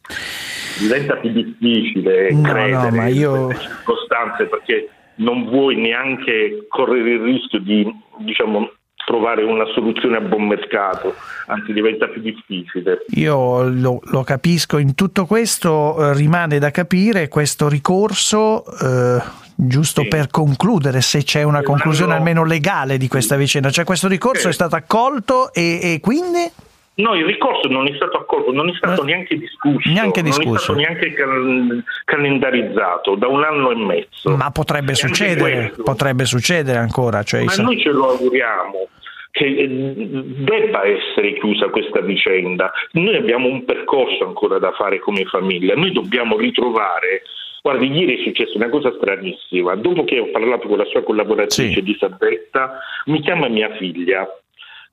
diventa 0.79 1.17
più 1.17 1.31
difficile 1.31 2.31
No, 2.31 2.43
credere 2.43 2.91
no, 2.97 3.09
io- 3.09 3.55
circostanze 3.55 4.45
perché 4.47 4.89
non 5.17 5.47
vuoi 5.47 5.77
neanche 5.77 6.67
correre 6.69 7.11
il 7.11 7.21
rischio 7.21 7.59
di 7.59 7.91
diciamo, 8.19 8.71
trovare 9.09 9.43
una 9.43 9.65
soluzione 9.73 10.19
a 10.19 10.21
buon 10.21 10.47
mercato, 10.47 11.15
anzi 11.47 11.73
diventa 11.73 12.07
più 12.09 12.21
difficile. 12.21 13.05
Io 13.15 13.63
lo, 13.71 14.01
lo 14.05 14.23
capisco, 14.23 14.77
in 14.77 14.95
tutto 14.95 15.25
questo 15.25 15.97
eh, 15.99 16.15
rimane 16.15 16.59
da 16.59 16.71
capire 16.71 17.29
questo 17.29 17.69
ricorso, 17.71 18.65
eh, 18.67 19.23
giusto 19.55 20.03
Sì. 20.03 20.09
per 20.09 20.29
concludere, 20.29 21.01
se 21.01 21.25
c'è 21.25 21.43
una 21.43 21.63
conclusione 21.63 22.13
no. 22.13 22.19
almeno 22.19 22.45
legale 22.45 22.99
di 22.99 23.09
questa 23.09 23.37
vicenda, 23.37 23.71
cioè 23.71 23.87
questo 23.87 24.09
ricorso 24.09 24.43
Sì. 24.43 24.49
è 24.49 24.53
stato 24.53 24.77
accolto 24.77 25.55
e, 25.55 25.95
e 25.95 26.01
quindi... 26.03 26.67
No, 26.99 27.15
il 27.15 27.25
ricorso 27.25 27.69
non 27.69 27.87
è 27.87 27.95
stato 27.95 28.19
accolto, 28.19 28.51
non 28.51 28.69
è 28.69 28.73
stato 28.77 29.05
neanche 29.05 29.39
discusso, 29.39 29.89
neanche 29.89 30.21
non 30.21 30.33
è 30.33 30.35
discusso. 30.37 30.59
stato 30.59 30.79
neanche 30.81 31.13
cal- 31.15 31.85
calendarizzato 32.05 33.15
da 33.15 33.29
un 33.29 33.45
anno 33.45 33.71
e 33.71 33.77
mezzo. 33.77 34.37
Ma 34.37 34.51
potrebbe 34.51 34.93
E 34.93 34.95
succedere, 34.97 35.73
potrebbe 35.85 36.25
succedere 36.25 36.79
ancora. 36.79 37.23
Cioè, 37.23 37.45
Ma 37.45 37.55
noi 37.59 37.81
ce 37.81 37.91
lo 37.91 38.11
auguriamo 38.11 38.89
che 39.31 39.45
eh, 39.45 39.69
debba 39.69 40.85
essere 40.85 41.35
chiusa 41.35 41.69
questa 41.69 42.01
vicenda. 42.01 42.73
Noi 42.93 43.17
abbiamo 43.17 43.49
un 43.49 43.65
percorso 43.65 44.27
ancora 44.27 44.59
da 44.59 44.73
fare 44.73 44.99
come 44.99 45.25
famiglia, 45.25 45.75
noi 45.75 45.93
dobbiamo 45.93 46.37
ritrovare. 46.37 47.23
Guardi, 47.63 47.91
ieri 47.91 48.19
è 48.19 48.23
successa 48.25 48.57
una 48.57 48.69
cosa 48.69 48.93
stranissima. 48.97 49.75
Dopo 49.75 50.05
che 50.05 50.19
ho 50.19 50.31
parlato 50.31 50.69
con 50.69 50.79
la 50.79 50.85
sua 50.87 51.03
collaboratrice 51.03 51.73
Sì. 51.73 51.79
Elisabetta, 51.79 52.79
mi 53.07 53.21
chiama 53.21 53.49
mia 53.49 53.75
figlia, 53.77 54.27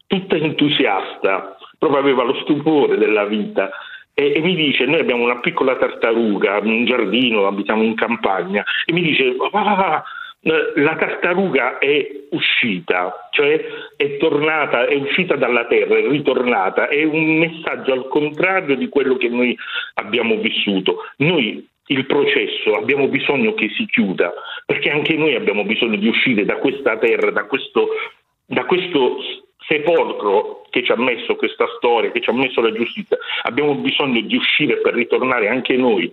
tutta 0.07 0.35
entusiasta, 0.35 1.57
proprio 1.77 1.99
aveva 1.99 2.23
lo 2.23 2.35
stupore 2.41 2.97
della 2.97 3.25
vita. 3.25 3.69
E, 4.13 4.33
e 4.35 4.39
mi 4.39 4.55
dice: 4.55 4.85
Noi 4.85 4.99
abbiamo 4.99 5.23
una 5.23 5.39
piccola 5.39 5.75
tartaruga, 5.75 6.59
un 6.59 6.85
giardino, 6.85 7.47
abitiamo 7.47 7.83
in 7.83 7.95
campagna. 7.95 8.63
E 8.85 8.93
mi 8.93 9.01
dice: 9.01 9.35
"Papà, 9.35 9.99
eh, 9.99 10.03
la 10.45 10.95
tartaruga 10.95 11.79
è 11.79 12.07
uscita, 12.29 13.29
cioè 13.31 13.65
è 13.95 14.17
tornata, 14.17 14.85
è 14.85 14.93
uscita 14.93 15.35
dalla 15.35 15.65
terra, 15.65 15.97
è 15.97 16.07
ritornata, 16.07 16.87
è 16.87 17.03
un 17.03 17.37
messaggio 17.37 17.93
al 17.93 18.07
contrario 18.07 18.75
di 18.75 18.87
quello 18.87 19.17
che 19.17 19.27
noi 19.27 19.57
abbiamo 19.95 20.35
vissuto. 20.35 20.97
Noi 21.17 21.67
il 21.87 22.05
processo 22.05 22.75
abbiamo 22.75 23.07
bisogno 23.07 23.55
che 23.55 23.69
si 23.75 23.87
chiuda, 23.87 24.33
perché 24.67 24.91
anche 24.91 25.15
noi 25.15 25.33
abbiamo 25.33 25.63
bisogno 25.63 25.95
di 25.97 26.07
uscire 26.07 26.45
da 26.45 26.57
questa 26.57 26.95
terra, 26.97 27.31
da 27.31 27.45
questo, 27.45 27.87
da 28.45 28.65
questo 28.65 29.17
sepolcro 29.67 30.67
che 30.69 30.83
ci 30.83 30.91
ha 30.91 30.97
messo 30.97 31.35
questa 31.35 31.65
storia, 31.77 32.11
che 32.11 32.21
ci 32.21 32.29
ha 32.29 32.33
messo 32.33 32.61
la 32.61 32.71
giustizia. 32.71 33.17
Abbiamo 33.43 33.73
bisogno 33.75 34.21
di 34.21 34.35
uscire 34.35 34.77
per 34.77 34.93
ritornare 34.93 35.47
anche 35.47 35.75
noi 35.75 36.11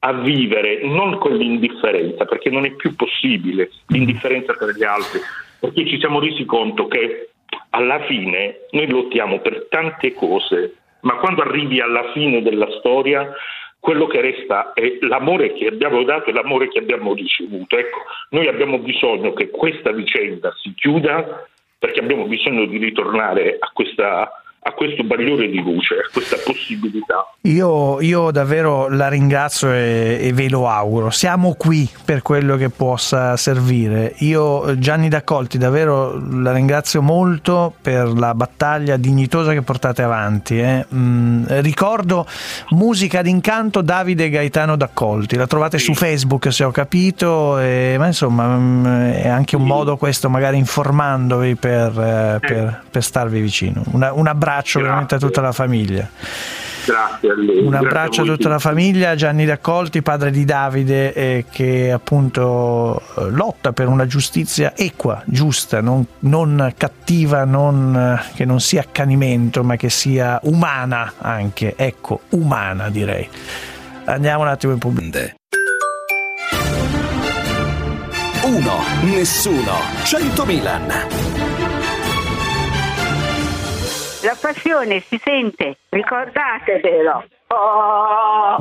a 0.00 0.12
vivere 0.12 0.80
non 0.84 1.18
con 1.18 1.34
l'indifferenza, 1.34 2.24
perché 2.24 2.50
non 2.50 2.64
è 2.64 2.70
più 2.72 2.94
possibile 2.94 3.70
l'indifferenza 3.88 4.54
per 4.54 4.74
gli 4.74 4.84
altri, 4.84 5.20
perché 5.58 5.86
ci 5.86 5.98
siamo 5.98 6.20
resi 6.20 6.44
conto 6.44 6.86
che 6.86 7.30
alla 7.70 8.00
fine 8.04 8.60
noi 8.70 8.88
lottiamo 8.88 9.40
per 9.40 9.66
tante 9.68 10.14
cose, 10.14 10.76
ma 11.02 11.16
quando 11.16 11.42
arrivi 11.42 11.80
alla 11.80 12.10
fine 12.12 12.42
della 12.42 12.68
storia 12.78 13.32
quello 13.78 14.06
che 14.06 14.20
resta 14.20 14.74
è 14.74 14.98
l'amore 15.00 15.54
che 15.54 15.66
abbiamo 15.66 16.02
dato 16.04 16.28
e 16.28 16.32
l'amore 16.34 16.68
che 16.68 16.78
abbiamo 16.78 17.14
ricevuto. 17.14 17.78
Ecco, 17.78 18.00
noi 18.30 18.46
abbiamo 18.46 18.78
bisogno 18.78 19.32
che 19.32 19.48
questa 19.48 19.90
vicenda 19.90 20.52
si 20.60 20.74
chiuda 20.74 21.46
perché 21.78 22.00
abbiamo 22.00 22.26
bisogno 22.26 22.66
di 22.66 22.76
ritornare 22.76 23.56
a 23.58 23.70
questa 23.72 24.39
a 24.62 24.72
questo 24.72 25.02
bagliore 25.04 25.48
di 25.48 25.58
luce, 25.62 25.94
a 25.94 26.10
questa 26.12 26.36
possibilità. 26.44 27.26
Io, 27.44 27.98
io 28.02 28.30
davvero 28.30 28.90
la 28.90 29.08
ringrazio 29.08 29.72
e, 29.72 30.18
e 30.20 30.32
ve 30.34 30.50
lo 30.50 30.68
auguro. 30.68 31.08
Siamo 31.08 31.54
qui 31.54 31.88
per 32.04 32.20
quello 32.20 32.56
che 32.56 32.68
possa 32.68 33.38
servire. 33.38 34.12
Io, 34.18 34.78
Gianni 34.78 35.08
D'Accolti, 35.08 35.56
davvero 35.56 36.20
la 36.42 36.52
ringrazio 36.52 37.00
molto 37.00 37.72
per 37.80 38.08
la 38.12 38.34
battaglia 38.34 38.98
dignitosa 38.98 39.54
che 39.54 39.62
portate 39.62 40.02
avanti. 40.02 40.58
eh. 40.60 40.84
Mm, 40.94 41.44
ricordo 41.60 42.26
musica 42.70 43.22
d'incanto 43.22 43.80
Davide 43.80 44.28
Gaetano 44.28 44.76
D'Accolti. 44.76 45.36
La 45.36 45.46
trovate 45.46 45.78
su 45.78 45.94
Facebook 45.94 46.52
se 46.52 46.64
ho 46.64 46.70
capito, 46.70 47.58
e- 47.58 47.94
ma 47.98 48.06
insomma 48.08 48.46
mm, 48.58 48.84
è 49.12 49.28
anche 49.28 49.56
un 49.56 49.64
modo 49.64 49.96
questo, 49.96 50.28
magari 50.28 50.58
informandovi 50.58 51.54
per, 51.54 51.98
eh, 51.98 52.38
per- 52.40 52.82
per 52.90 53.02
starvi 53.02 53.40
vicino. 53.40 53.82
Un 53.92 54.02
abbraccio 54.26 54.48
veramente 54.74 55.14
a 55.14 55.18
tutta 55.18 55.40
la 55.40 55.52
famiglia. 55.52 56.08
Grazie 56.84 57.30
a 57.30 57.34
lei. 57.36 57.58
Un 57.58 57.70
grazie 57.70 57.86
abbraccio 57.86 58.22
a 58.22 58.24
tutta 58.24 58.48
la 58.48 58.58
famiglia, 58.58 59.14
Gianni 59.14 59.46
Raccolti, 59.46 60.02
padre 60.02 60.30
di 60.30 60.44
Davide, 60.44 61.12
eh, 61.12 61.44
che 61.50 61.92
appunto 61.92 63.00
eh, 63.16 63.30
lotta 63.30 63.72
per 63.72 63.88
una 63.88 64.06
giustizia 64.06 64.74
equa, 64.76 65.22
giusta, 65.26 65.80
non, 65.80 66.04
non 66.20 66.72
cattiva, 66.76 67.44
non, 67.44 67.94
eh, 67.96 68.32
che 68.34 68.44
non 68.44 68.60
sia 68.60 68.80
accanimento, 68.80 69.62
ma 69.62 69.76
che 69.76 69.90
sia 69.90 70.38
umana 70.44 71.14
anche, 71.18 71.74
ecco, 71.76 72.20
umana 72.30 72.88
direi. 72.88 73.28
Andiamo 74.04 74.42
un 74.42 74.48
attimo 74.48 74.72
in 74.72 74.78
pubblicità. 74.78 75.34
1. 78.42 78.62
Nessuno. 79.02 79.74
100 80.02 80.44
Milan. 80.44 81.29
La 84.22 84.36
passione 84.38 85.00
si 85.00 85.18
sente, 85.22 85.78
ricordatevelo. 85.88 87.24
Oh! 87.48 88.58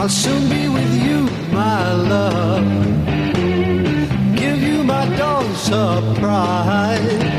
I'll 0.00 0.08
soon 0.08 0.48
be 0.48 0.66
with 0.66 0.94
you, 1.04 1.28
my 1.52 1.92
love. 1.92 2.64
Give 4.34 4.62
you 4.62 4.82
my 4.82 5.04
dawn 5.14 5.54
surprise. 5.54 7.29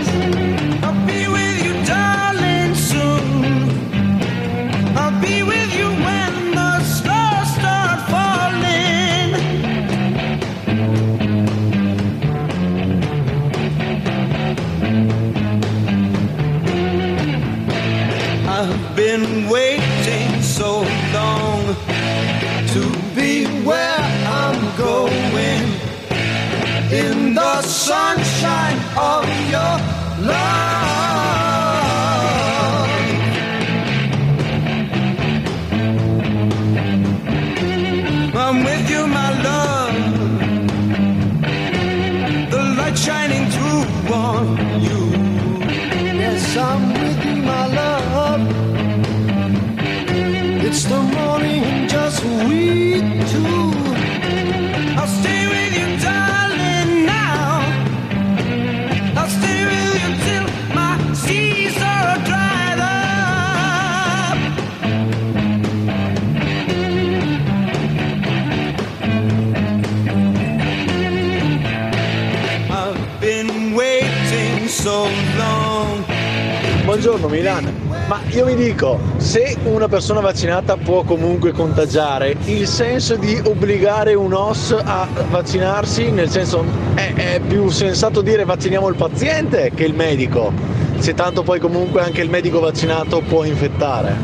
Persona 79.91 80.21
vaccinata 80.21 80.77
può 80.77 81.03
comunque 81.03 81.51
contagiare, 81.51 82.37
il 82.45 82.65
senso 82.65 83.17
di 83.17 83.37
obbligare 83.43 84.13
un 84.13 84.31
OS 84.31 84.71
a 84.81 85.05
vaccinarsi, 85.29 86.11
nel 86.11 86.29
senso 86.29 86.63
è, 86.95 87.13
è 87.13 87.41
più 87.45 87.67
sensato 87.67 88.21
dire 88.21 88.45
vacciniamo 88.45 88.87
il 88.87 88.95
paziente 88.95 89.73
che 89.75 89.83
il 89.83 89.93
medico, 89.93 90.53
se 90.99 91.13
tanto 91.13 91.43
poi 91.43 91.59
comunque 91.59 91.99
anche 91.99 92.21
il 92.21 92.29
medico 92.29 92.61
vaccinato 92.61 93.19
può 93.19 93.43
infettare. 93.43 94.15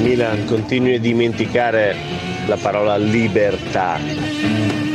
Milan, 0.00 0.44
continui 0.46 0.96
a 0.96 1.00
dimenticare 1.00 1.94
la 2.48 2.56
parola 2.56 2.96
libertà. 2.96 4.91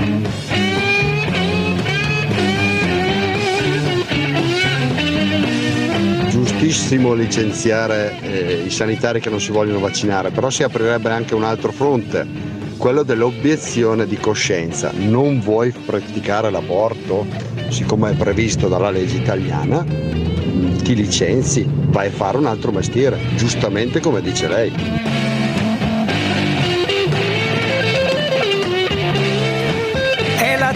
Giustissimo 6.68 7.14
licenziare 7.14 8.20
eh, 8.20 8.64
i 8.66 8.70
sanitari 8.70 9.22
che 9.22 9.30
non 9.30 9.40
si 9.40 9.52
vogliono 9.52 9.80
vaccinare, 9.80 10.32
però 10.32 10.50
si 10.50 10.64
aprirebbe 10.64 11.10
anche 11.10 11.34
un 11.34 11.46
altro 11.46 11.72
fronte, 11.72 12.28
quello 12.76 13.04
dell'obiezione 13.04 14.06
di 14.06 14.18
coscienza. 14.18 14.92
Non 14.94 15.40
vuoi 15.40 15.72
praticare 15.72 16.52
l'aborto, 16.52 17.26
siccome 17.70 18.12
è 18.12 18.16
previsto 18.16 18.68
dalla 18.68 18.90
legge 18.90 19.16
italiana, 19.16 19.82
ti 20.84 20.94
licenzi, 20.94 21.66
vai 21.70 22.08
a 22.08 22.12
fare 22.12 22.36
un 22.36 22.48
altro 22.48 22.74
mestiere, 22.74 23.18
giustamente 23.38 24.02
come 24.02 24.22
dice 24.22 24.48
lei. 24.50 24.74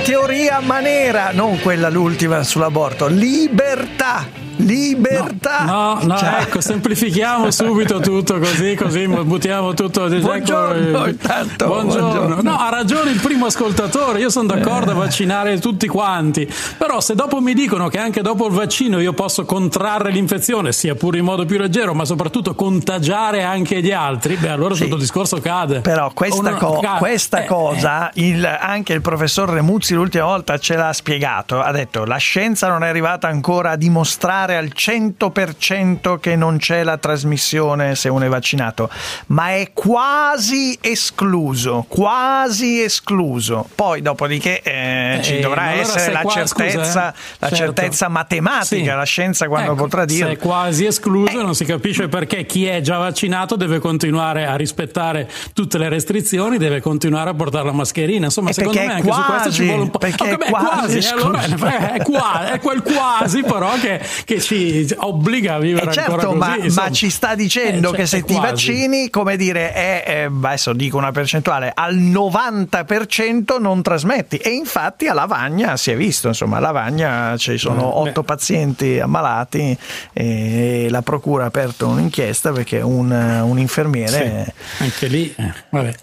Teoria 0.04 0.60
manera, 0.62 1.30
non 1.32 1.60
quella 1.60 1.88
l'ultima 1.88 2.42
sull'aborto. 2.42 3.06
Libertà. 3.06 4.41
Libertà. 4.66 5.64
No, 5.66 6.00
no, 6.04 6.18
Cioè- 6.18 6.38
ecco, 6.42 6.62
semplifichiamo 6.62 7.50
subito 7.52 8.00
tutto 8.00 8.40
così, 8.40 8.76
così 8.76 9.08
buttiamo 9.08 9.74
tutto. 9.74 10.08
Buongiorno, 10.08 10.98
ecco, 11.00 11.08
intanto, 11.08 11.66
buongiorno. 11.68 12.08
buongiorno. 12.12 12.42
No, 12.50 12.58
ha 12.58 12.70
ragione 12.70 13.12
il 13.12 13.20
primo 13.20 13.46
ascoltatore, 13.48 14.20
io 14.20 14.30
sono 14.30 14.48
d'accordo 14.48 14.92
a 14.92 14.96
vaccinare 14.96 15.60
tutti 15.60 15.88
quanti, 15.88 16.52
però 16.78 17.00
se 17.02 17.16
dopo 17.16 17.40
mi 17.42 17.54
dicono 17.54 17.88
che 17.88 17.98
anche 18.00 18.22
dopo 18.22 18.48
il 18.48 18.54
vaccino 18.54 19.00
io 19.00 19.14
posso 19.14 19.46
contrarre 19.46 20.12
l'infezione, 20.12 20.72
sia 20.72 20.96
pure 20.96 21.18
in 21.20 21.26
modo 21.26 21.46
più 21.46 21.58
leggero, 21.58 21.94
ma 21.94 22.06
soprattutto 22.06 22.54
contagiare 22.56 23.44
anche 23.44 23.82
gli 23.82 23.92
altri, 23.92 24.36
beh 24.36 24.50
allora 24.50 24.76
tutto 24.76 24.96
il 24.96 25.02
discorso 25.02 25.40
cade. 25.40 25.82
Però 25.82 26.12
questa, 26.14 26.50
non- 26.52 26.60
co- 26.60 26.82
questa 26.98 27.44
Eh, 27.44 27.46
cosa, 27.46 28.10
il- 28.16 28.46
anche 28.46 28.94
il 28.94 29.02
professor 29.02 29.50
Remuzzi 29.50 29.94
l'ultima 29.94 30.26
volta 30.26 30.58
ce 30.58 30.76
l'ha 30.76 30.94
spiegato. 30.94 31.60
Ha 31.62 31.72
detto 31.72 32.06
la 32.06 32.18
scienza 32.18 32.68
non 32.68 32.84
è 32.84 32.88
arrivata 32.88 33.28
ancora 33.28 33.72
a 33.72 33.76
dimostrare 33.76 34.51
al 34.56 34.72
100% 34.76 36.20
che 36.20 36.36
non 36.36 36.58
c'è 36.58 36.84
la 36.84 36.98
trasmissione 36.98 37.96
se 37.96 38.10
uno 38.10 38.26
è 38.26 38.28
vaccinato, 38.30 38.90
ma 39.28 39.52
è 39.52 39.72
quasi 39.74 40.78
escluso, 40.82 41.86
quasi 41.88 42.82
escluso. 42.82 43.68
Poi 43.76 44.02
dopodiché 44.02 44.62
eh, 44.62 45.20
ci 45.24 45.38
Eh, 45.38 45.40
dovrà 45.40 45.64
allora 45.64 45.80
essere 45.82 46.12
la 46.12 46.22
qua- 46.22 46.32
certezza, 46.34 46.84
scusa, 46.84 47.10
eh. 47.12 47.14
la 47.40 47.48
Certo. 47.50 47.56
certezza 47.56 48.08
matematica, 48.08 48.92
Sì. 48.92 48.98
la 48.98 49.04
scienza 49.04 49.48
quando 49.48 49.72
Ecco, 49.74 49.82
potrà 49.84 50.02
Se 50.02 50.06
dire. 50.16 50.32
è 50.32 50.38
quasi 50.38 50.86
escluso, 50.86 51.42
non 51.42 51.56
si 51.56 51.66
capisce 51.66 52.08
perché 52.08 52.46
chi 52.46 52.66
è 52.66 52.82
già 52.82 52.98
vaccinato 52.98 53.56
deve 53.56 53.80
continuare 53.80 54.46
a 54.46 54.56
rispettare 54.56 55.30
tutte 55.54 55.78
le 55.78 55.90
restrizioni, 55.90 56.58
deve 56.58 56.82
continuare 56.82 57.30
a 57.30 57.34
portare 57.34 57.66
la 57.66 57.72
mascherina. 57.72 58.26
Insomma, 58.26 58.50
Eh, 58.50 58.54
secondo 58.54 58.80
me 58.80 58.94
anche 58.94 59.12
su 59.12 59.22
questo 59.22 59.24
ci 59.24 59.40
quasi, 59.42 59.66
vuole 59.66 59.82
un 59.82 59.90
po'. 59.92 59.98
perché 60.00 60.24
Ah, 60.24 60.28
è 60.34 60.38
beh, 60.38 60.46
quasi 60.50 60.98
eh, 60.98 61.08
allora, 61.10 61.44
eh, 61.44 61.92
è, 61.94 62.02
qua- 62.04 62.52
è 62.52 62.60
quel 62.60 62.82
quasi, 62.82 63.44
però, 63.44 63.74
che, 63.80 64.02
che 64.26 64.40
ci 64.42 64.88
obbliga 64.98 65.56
a 65.56 65.60
vivere 65.60 65.90
Eh 65.90 65.94
certo, 65.94 66.12
ancora 66.12 66.34
ma, 66.36 66.56
così. 66.58 66.76
ma 66.80 66.92
ci 66.92 67.10
sta 67.10 67.36
dicendo 67.36 67.88
Eh, 67.90 67.92
cioè, 67.92 67.96
che 68.02 68.06
se 68.06 68.24
ti 68.24 68.34
quasi. 68.34 68.48
vaccini, 68.50 69.10
come 69.10 69.38
dire, 69.38 69.74
è, 69.74 70.04
è- 70.04 70.24
adesso 70.32 70.74
dico 70.74 70.98
una 70.98 71.12
percentuale, 71.12 71.72
al 71.74 71.96
90% 71.98 73.60
non 73.60 73.82
trasmetti. 73.82 74.38
E 74.38 74.50
infatti 74.50 75.08
a 75.08 75.14
Lavagna 75.14 75.78
si 75.78 75.92
è 75.92 75.96
visto, 75.96 76.28
insomma, 76.28 76.58
a 76.58 76.60
Lavagna 76.60 77.36
ci 77.38 77.58
sono 77.58 77.82
Eh, 78.06 78.10
otto 78.10 78.24
pazienti 78.24 79.00
ammalati 79.00 79.78
e 80.14 80.88
la 80.90 81.02
procura 81.02 81.44
ha 81.44 81.48
aperto 81.48 81.88
un'inchiesta 81.88 82.52
perché 82.52 82.80
un, 82.82 83.12
un 83.12 83.60
infermiere... 83.60 84.54
Sì, 84.78 84.84
anche 84.84 85.08
lì, 85.08 85.34
eh, 85.38 85.54
vabbè. 85.70 85.94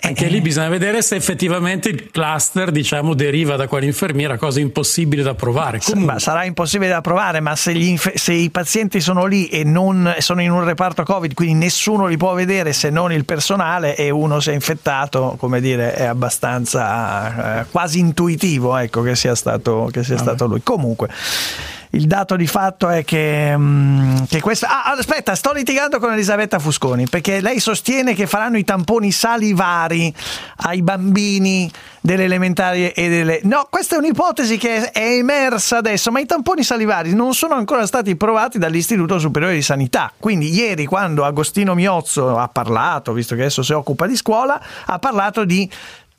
Anche 0.00 0.26
lì 0.26 0.40
bisogna 0.40 0.68
vedere 0.68 1.02
se 1.02 1.16
effettivamente 1.16 1.88
il 1.88 2.10
cluster 2.10 2.70
diciamo, 2.70 3.14
deriva 3.14 3.56
da 3.56 3.66
quell'infermiera, 3.66 4.36
cosa 4.38 4.60
impossibile 4.60 5.22
da 5.22 5.34
provare. 5.34 5.80
Ma 5.96 6.18
sarà 6.18 6.44
impossibile 6.44 6.90
da 6.90 7.00
provare, 7.00 7.40
ma 7.40 7.54
se, 7.56 7.72
inf- 7.82 8.14
se 8.14 8.32
i 8.32 8.50
pazienti 8.50 9.00
sono 9.00 9.26
lì 9.26 9.48
e 9.48 9.64
non 9.64 10.14
sono 10.18 10.42
in 10.42 10.50
un 10.50 10.64
reparto 10.64 11.02
Covid, 11.02 11.34
quindi 11.34 11.54
nessuno 11.54 12.06
li 12.06 12.16
può 12.16 12.34
vedere 12.34 12.72
se 12.72 12.90
non 12.90 13.12
il 13.12 13.24
personale 13.24 13.96
e 13.96 14.10
uno 14.10 14.40
si 14.40 14.50
è 14.50 14.54
infettato, 14.54 15.36
come 15.38 15.60
dire, 15.60 15.94
è 15.94 16.04
abbastanza 16.04 17.60
eh, 17.60 17.66
quasi 17.70 17.98
intuitivo 17.98 18.76
ecco, 18.76 19.02
che 19.02 19.14
sia 19.16 19.34
stato, 19.34 19.88
che 19.92 20.04
sia 20.04 20.18
stato 20.18 20.46
lui. 20.46 20.62
Comunque. 20.62 21.08
Il 21.90 22.06
dato 22.06 22.36
di 22.36 22.46
fatto 22.46 22.88
è 22.88 23.04
che, 23.04 23.54
mm, 23.56 24.24
che 24.28 24.40
questa. 24.40 24.84
Ah, 24.84 24.92
aspetta, 24.92 25.34
sto 25.34 25.52
litigando 25.52 25.98
con 25.98 26.12
Elisabetta 26.12 26.58
Fusconi 26.58 27.08
perché 27.08 27.40
lei 27.40 27.60
sostiene 27.60 28.14
che 28.14 28.26
faranno 28.26 28.58
i 28.58 28.64
tamponi 28.64 29.10
salivari 29.10 30.14
ai 30.56 30.82
bambini 30.82 31.70
delle 32.00 32.24
elementari 32.24 32.90
e 32.90 33.08
delle... 33.08 33.40
No, 33.44 33.66
questa 33.70 33.96
è 33.96 33.98
un'ipotesi 33.98 34.56
che 34.56 34.90
è 34.90 35.16
emersa 35.16 35.78
adesso, 35.78 36.10
ma 36.10 36.20
i 36.20 36.26
tamponi 36.26 36.62
salivari 36.62 37.14
non 37.14 37.34
sono 37.34 37.54
ancora 37.54 37.86
stati 37.86 38.16
provati 38.16 38.58
dall'Istituto 38.58 39.18
Superiore 39.18 39.54
di 39.54 39.62
Sanità. 39.62 40.12
Quindi 40.18 40.54
ieri 40.54 40.84
quando 40.84 41.24
Agostino 41.24 41.74
Miozzo 41.74 42.38
ha 42.38 42.48
parlato, 42.48 43.12
visto 43.12 43.34
che 43.34 43.42
adesso 43.42 43.62
si 43.62 43.72
occupa 43.72 44.06
di 44.06 44.16
scuola, 44.16 44.60
ha 44.86 44.98
parlato 44.98 45.44
di 45.44 45.68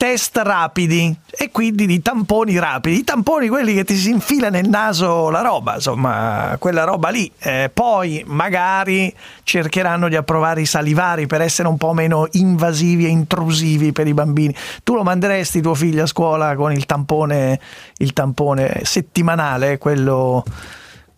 test 0.00 0.38
rapidi 0.38 1.14
e 1.30 1.50
quindi 1.50 1.84
di 1.84 2.00
tamponi 2.00 2.58
rapidi, 2.58 3.00
i 3.00 3.04
tamponi 3.04 3.48
quelli 3.48 3.74
che 3.74 3.84
ti 3.84 3.94
si 3.96 4.08
infila 4.08 4.48
nel 4.48 4.66
naso 4.66 5.28
la 5.28 5.42
roba, 5.42 5.74
insomma, 5.74 6.56
quella 6.58 6.84
roba 6.84 7.10
lì. 7.10 7.30
Eh, 7.38 7.70
poi 7.70 8.24
magari 8.26 9.14
cercheranno 9.42 10.08
di 10.08 10.16
approvare 10.16 10.62
i 10.62 10.64
salivari 10.64 11.26
per 11.26 11.42
essere 11.42 11.68
un 11.68 11.76
po' 11.76 11.92
meno 11.92 12.26
invasivi 12.30 13.04
e 13.04 13.08
intrusivi 13.08 13.92
per 13.92 14.06
i 14.06 14.14
bambini. 14.14 14.56
Tu 14.82 14.94
lo 14.94 15.02
manderesti 15.02 15.60
tuo 15.60 15.74
figlio 15.74 16.04
a 16.04 16.06
scuola 16.06 16.56
con 16.56 16.72
il 16.72 16.86
tampone, 16.86 17.60
il 17.98 18.14
tampone 18.14 18.80
settimanale, 18.84 19.76
quello 19.76 20.42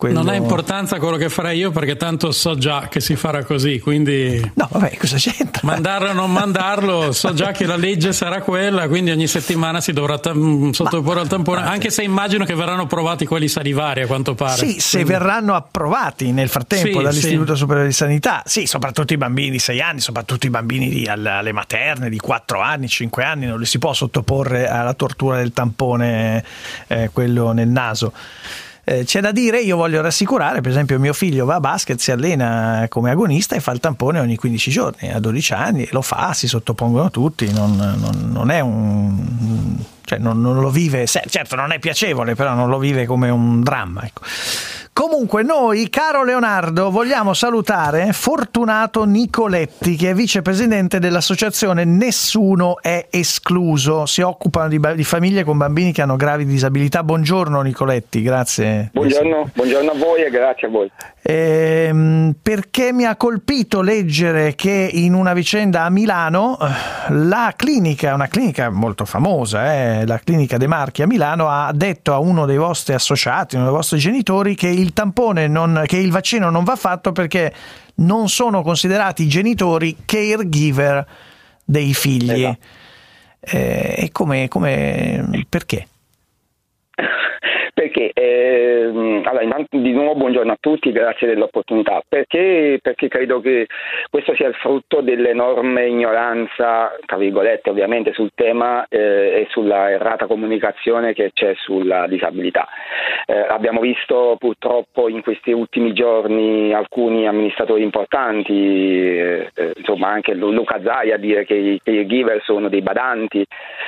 quello... 0.03 0.21
Non 0.21 0.27
ha 0.27 0.35
importanza 0.35 0.97
quello 0.97 1.15
che 1.15 1.29
farei 1.29 1.59
io 1.59 1.71
perché 1.71 1.95
tanto 1.95 2.33
so 2.33 2.57
già 2.57 2.87
che 2.89 2.99
si 2.99 3.15
farà 3.15 3.45
così, 3.45 3.79
quindi... 3.79 4.37
No, 4.55 4.67
vabbè, 4.69 4.97
cosa 4.97 5.15
c'entra? 5.15 5.61
Mandarlo 5.63 6.09
o 6.09 6.13
non 6.13 6.29
mandarlo, 6.29 7.13
so 7.13 7.33
già 7.33 7.51
che 7.51 7.65
la 7.65 7.77
legge 7.77 8.11
sarà 8.11 8.41
quella, 8.41 8.89
quindi 8.89 9.11
ogni 9.11 9.27
settimana 9.27 9.79
si 9.79 9.93
dovrà 9.93 10.19
tam- 10.19 10.71
sottoporre 10.71 11.21
al 11.21 11.29
tampone, 11.29 11.61
anche 11.61 11.89
se 11.89 12.03
immagino 12.03 12.43
che 12.43 12.53
verranno 12.53 12.85
provati 12.85 13.25
quelli 13.25 13.47
salivari 13.47 14.01
a 14.01 14.07
quanto 14.07 14.35
pare. 14.35 14.57
Sì, 14.57 14.81
se 14.81 15.05
verranno 15.05 15.55
approvati 15.55 16.33
nel 16.33 16.49
frattempo 16.49 16.97
Sì, 16.97 17.03
dall'Istituto 17.03 17.53
sì. 17.53 17.59
Superiore 17.59 17.87
di 17.87 17.93
Sanità, 17.93 18.43
sì, 18.45 18.65
soprattutto 18.65 19.13
i 19.13 19.17
bambini 19.17 19.51
di 19.51 19.59
6 19.59 19.81
anni, 19.81 19.99
soprattutto 20.01 20.45
i 20.45 20.49
bambini 20.49 20.89
di- 20.89 21.05
alle, 21.05 21.29
alle 21.29 21.51
materne 21.53 22.09
di 22.09 22.17
4 22.17 22.59
anni, 22.59 22.89
5 22.89 23.23
anni, 23.23 23.45
non 23.45 23.57
li 23.57 23.65
si 23.65 23.79
può 23.79 23.93
sottoporre 23.93 24.67
alla 24.67 24.93
tortura 24.95 25.37
del 25.37 25.53
tampone, 25.53 26.43
eh, 26.87 27.09
quello 27.13 27.53
nel 27.53 27.69
naso. 27.69 28.11
Eh, 28.85 29.05
c'è 29.05 29.21
da 29.21 29.31
dire, 29.31 29.61
io 29.61 29.77
voglio 29.77 30.01
rassicurare, 30.01 30.59
per 30.59 30.71
esempio 30.71 30.99
mio 30.99 31.13
figlio 31.13 31.45
va 31.45 31.55
a 31.55 31.59
basket, 31.61 31.99
si 31.99 32.11
allena 32.11 32.85
come 32.89 33.11
agonista 33.11 33.55
e 33.55 33.61
fa 33.61 33.71
il 33.71 33.79
tampone 33.79 34.19
ogni 34.19 34.35
15 34.35 34.71
giorni, 34.71 35.09
a 35.09 35.19
12 35.19 35.53
anni, 35.53 35.87
lo 35.91 36.01
fa, 36.01 36.33
si 36.33 36.47
sottopongono 36.47 37.09
tutti, 37.09 37.49
non, 37.53 37.75
non- 37.77 38.29
non 38.31 38.51
è 38.51 38.59
un... 38.59 39.77
Cioè 40.05 40.19
non, 40.19 40.41
non 40.41 40.59
lo 40.59 40.69
vive, 40.69 41.05
certo 41.05 41.55
non 41.55 41.71
è 41.71 41.79
piacevole, 41.79 42.35
però 42.35 42.53
non 42.53 42.69
lo 42.69 42.77
vive 42.77 43.05
come 43.05 43.29
un 43.29 43.61
dramma. 43.61 44.03
Ecco. 44.03 44.21
Comunque 44.93 45.41
noi, 45.41 45.89
caro 45.89 46.23
Leonardo, 46.23 46.91
vogliamo 46.91 47.33
salutare 47.33 48.13
Fortunato 48.13 49.05
Nicoletti, 49.05 49.95
che 49.95 50.11
è 50.11 50.13
vicepresidente 50.13 50.99
dell'associazione 50.99 51.83
Nessuno 51.83 52.79
è 52.79 53.07
escluso. 53.09 54.05
Si 54.05 54.21
occupano 54.21 54.67
di, 54.67 54.79
di 54.93 55.03
famiglie 55.03 55.43
con 55.43 55.57
bambini 55.57 55.91
che 55.91 56.03
hanno 56.03 56.15
gravi 56.15 56.45
disabilità. 56.45 57.01
Buongiorno 57.01 57.61
Nicoletti, 57.61 58.21
grazie. 58.21 58.91
Buongiorno, 58.93 59.49
buongiorno 59.55 59.91
a 59.91 59.95
voi 59.95 60.21
e 60.25 60.29
grazie 60.29 60.67
a 60.67 60.69
voi. 60.69 60.91
Ehm, 61.25 62.35
perché 62.41 62.91
mi 62.91 63.05
ha 63.05 63.15
colpito 63.15 63.79
leggere 63.81 64.55
che 64.55 64.89
in 64.91 65.13
una 65.13 65.31
vicenda 65.31 65.85
a 65.85 65.89
Milano 65.89 66.59
eh, 66.59 67.13
la 67.13 67.53
clinica, 67.55 68.13
una 68.13 68.27
clinica 68.27 68.69
molto 68.69 69.05
famosa, 69.05 69.73
eh, 69.73 70.05
la 70.05 70.19
clinica 70.19 70.57
De 70.57 70.67
Marchi 70.67 71.01
a 71.01 71.07
Milano, 71.07 71.47
ha 71.47 71.71
detto 71.73 72.13
a 72.13 72.19
uno 72.19 72.45
dei 72.45 72.57
vostri 72.57 72.93
associati, 72.93 73.55
uno 73.55 73.63
dei 73.65 73.73
vostri 73.73 73.99
genitori, 73.99 74.53
che 74.53 74.67
il 74.67 74.91
tampone, 74.91 75.47
non, 75.47 75.83
che 75.85 75.95
il 75.95 76.11
vaccino 76.11 76.49
non 76.49 76.65
va 76.65 76.75
fatto 76.75 77.13
perché 77.13 77.53
non 77.95 78.27
sono 78.27 78.61
considerati 78.61 79.23
i 79.23 79.29
genitori 79.29 79.99
caregiver 80.03 81.07
dei 81.63 81.93
figli. 81.93 82.43
Eh, 83.39 83.95
e 83.97 84.09
come, 84.11 84.49
come, 84.49 85.45
perché? 85.47 85.87
Perché, 87.93 88.11
ehm, 88.15 89.21
allora, 89.23 89.43
intanto 89.43 89.77
di 89.77 89.91
nuovo 89.91 90.15
buongiorno 90.15 90.51
a 90.51 90.57
tutti, 90.59 90.91
grazie 90.91 91.27
dell'opportunità. 91.27 92.01
Perché, 92.07 92.79
perché 92.81 93.07
credo 93.07 93.39
che 93.39 93.67
questo 94.09 94.33
sia 94.33 94.47
il 94.47 94.55
frutto 94.55 95.01
dell'enorme 95.01 95.85
ignoranza, 95.85 96.97
tra 97.05 97.17
virgolette 97.17 97.69
ovviamente, 97.69 98.11
sul 98.13 98.31
tema 98.33 98.85
eh, 98.89 99.41
e 99.41 99.47
sulla 99.49 99.91
errata 99.91 100.25
comunicazione 100.25 101.13
che 101.13 101.31
c'è 101.33 101.53
sulla 101.55 102.07
disabilità. 102.07 102.67
Eh, 103.27 103.37
abbiamo 103.37 103.79
visto 103.79 104.37
purtroppo 104.39 105.07
in 105.07 105.21
questi 105.21 105.51
ultimi 105.51 105.93
giorni 105.93 106.73
alcuni 106.73 107.27
amministratori 107.27 107.83
importanti, 107.83 108.53
eh, 108.53 109.51
eh, 109.53 109.71
insomma 109.75 110.07
anche 110.07 110.33
Lu- 110.33 110.51
Luca 110.51 110.81
Zai 110.83 111.11
a 111.11 111.17
dire 111.17 111.45
che 111.45 111.53
i 111.53 111.79
caregiver 111.83 112.41
sono 112.43 112.69
dei 112.69 112.81
badanti, 112.81 113.45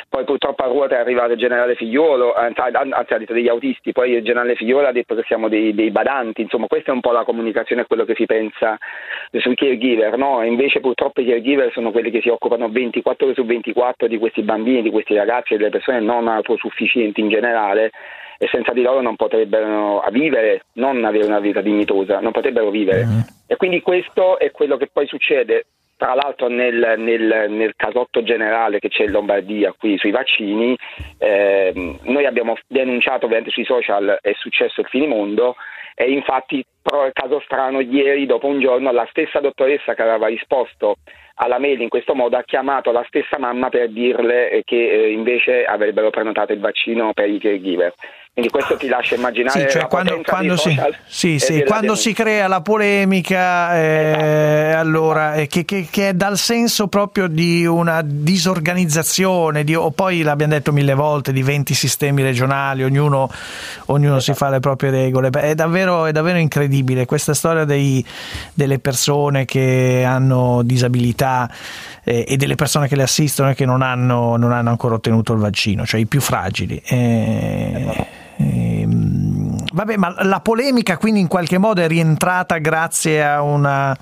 poi 0.08 0.24
purtroppo 0.26 0.63
a 0.63 0.68
ruota 0.68 0.96
è 0.96 1.00
arrivato 1.00 1.32
il 1.32 1.39
generale 1.39 1.74
Figliuolo, 1.74 2.34
anzi 2.34 2.62
anzi, 2.62 3.13
ha 3.13 3.18
detto 3.18 3.34
degli 3.34 3.48
autisti, 3.48 3.94
poi 3.95 4.12
il 4.12 4.23
generale 4.23 4.55
Figliuolo 4.55 4.88
ha 4.88 4.91
detto 4.91 5.15
che 5.15 5.23
siamo 5.25 5.47
dei, 5.47 5.73
dei 5.73 5.89
badanti, 5.89 6.41
insomma 6.41 6.67
questa 6.67 6.91
è 6.91 6.93
un 6.93 6.99
po' 6.99 7.13
la 7.13 7.23
comunicazione 7.23 7.84
e 7.84 7.86
quello 7.88 8.03
che 8.03 8.13
si 8.13 8.25
pensa 8.25 8.77
sui 9.31 9.55
caregiver, 9.55 10.17
no? 10.17 10.41
E 10.41 10.47
invece 10.47 10.81
purtroppo 10.81 11.21
i 11.21 11.25
caregiver 11.25 11.71
sono 11.71 11.91
quelli 11.91 12.12
che 12.12 12.19
si 12.19 12.27
occupano 12.27 12.67
24 12.67 13.25
ore 13.25 13.36
su 13.36 13.45
24 13.45 14.08
di 14.08 14.17
questi 14.17 14.41
bambini, 14.41 14.81
di 14.81 14.89
questi 14.89 15.15
ragazzi 15.15 15.53
e 15.53 15.58
delle 15.58 15.69
persone 15.69 16.01
non 16.01 16.27
autosufficienti 16.27 17.21
in 17.21 17.29
generale 17.29 17.91
e 18.38 18.47
senza 18.51 18.73
di 18.73 18.81
loro 18.81 18.99
non 18.99 19.15
potrebbero 19.15 20.03
vivere, 20.12 20.65
non 20.73 21.05
avere 21.05 21.25
una 21.25 21.39
vita 21.39 21.62
dignitosa, 21.62 22.19
non 22.19 22.34
potrebbero 22.34 22.69
vivere. 22.69 23.05
E 23.47 23.55
quindi 23.55 23.81
questo 23.81 24.38
è 24.39 24.51
quello 24.51 24.75
che 24.75 24.89
poi 24.91 25.08
succede. 25.08 25.67
Tra 25.97 26.13
l'altro 26.13 26.47
nel, 26.47 26.95
nel- 26.97 27.45
nel 27.49 27.73
casotto 27.75 28.21
generale 28.21 28.79
che 28.79 28.89
c'è 28.89 29.03
in 29.03 29.12
Lombardia 29.12 29.73
qui 29.77 29.97
sui 29.97 30.12
vaccini, 30.12 30.75
ehm, 31.17 31.99
noi 32.03 32.25
abbiamo 32.25 32.58
denunciato 32.67 33.25
ovviamente 33.25 33.51
sui 33.51 33.63
social, 33.65 34.17
è 34.21 34.34
successo 34.34 34.81
il 34.81 34.88
finimondo 34.88 35.55
e 35.95 36.12
infatti 36.12 36.63
però 36.81 37.10
caso 37.13 37.39
strano 37.45 37.79
ieri 37.79 38.25
dopo 38.25 38.47
un 38.47 38.60
giorno 38.60 38.91
la 38.91 39.08
stessa 39.10 39.39
dottoressa 39.39 39.93
che 39.93 40.01
aveva 40.01 40.27
risposto 40.27 40.97
alla 41.36 41.58
mail 41.58 41.81
in 41.81 41.89
questo 41.89 42.13
modo 42.13 42.38
ha 42.38 42.43
chiamato 42.43 42.91
la 42.91 43.03
stessa 43.08 43.39
mamma 43.39 43.69
per 43.69 43.89
dirle 43.89 44.62
che 44.63 44.89
eh, 44.89 45.12
invece 45.12 45.65
avrebbero 45.65 46.10
prenotato 46.10 46.53
il 46.53 46.60
vaccino 46.60 47.13
per 47.13 47.29
i 47.29 47.39
caregiver. 47.39 47.93
Quindi 48.36 48.52
questo 48.52 48.76
ti 48.76 48.89
lascia 48.89 49.15
immaginare 49.15 49.62
Sì, 49.62 49.69
cioè 49.80 49.88
quando, 49.88 50.19
quando 50.26 50.58
si, 50.58 50.78
sì, 51.06 51.39
sì, 51.39 51.63
quando 51.65 51.95
si 51.95 52.12
crea 52.12 52.50
la 52.50 52.60
polemica, 52.60 53.74
eh, 53.78 54.74
allora, 54.74 55.36
eh, 55.36 55.48
che, 55.48 55.63
che- 55.63 55.88
che 55.89 56.10
è 56.10 56.13
dal 56.13 56.38
senso 56.38 56.88
proprio 56.89 57.28
di 57.28 57.65
una 57.65 58.02
disorganizzazione, 58.04 59.63
di- 59.63 59.74
o 59.74 59.89
poi 59.91 60.21
l'abbiamo 60.21 60.52
detto 60.52 60.74
mille 60.74 60.95
volte, 60.95 61.32
di 61.32 61.43
20 61.43 61.74
sistemi 61.74 62.24
regionali, 62.24 62.84
ognuno, 62.84 63.30
ognuno 63.86 64.19
si 64.19 64.34
fa 64.34 64.50
le 64.50 64.60
proprie 64.60 64.89
regole. 64.89 65.30
Beh, 65.30 65.39
È 65.39 65.56
davvero, 65.56 66.06
è 66.06 66.12
davvero 66.12 66.38
incredibile 66.38 67.06
questa 67.06 67.34
storia 67.34 67.63
dei- 67.63 68.06
delle 68.54 68.80
persone 68.80 69.45
che 69.45 70.04
hanno 70.06 70.62
disabilità 70.62 71.50
eh, 72.04 72.26
e 72.28 72.36
delle 72.36 72.56
persone 72.56 72.89
che 72.89 72.98
le 72.98 73.04
assistono 73.04 73.52
e 73.52 73.56
che 73.56 73.65
non 73.65 73.82
hanno, 73.82 74.36
non 74.36 74.52
hanno 74.52 74.71
ancora 74.71 74.95
ottenuto 74.95 75.32
il 75.32 75.39
vaccino, 75.39 75.86
cioè 75.86 76.02
i 76.02 76.06
più 76.06 76.19
fragili. 76.19 76.82
Eh, 76.86 78.24
ehm, 78.38 79.65
vabbè, 79.74 79.98
ma 79.98 80.15
la 80.24 80.39
polemica 80.41 80.98
quindi 80.98 81.19
in 81.19 81.28
qualche 81.28 81.58
modo 81.58 81.82
è 81.82 81.88
rientrata 81.88 82.58
grazie 82.58 83.24
a 83.24 83.41
una 83.41 83.95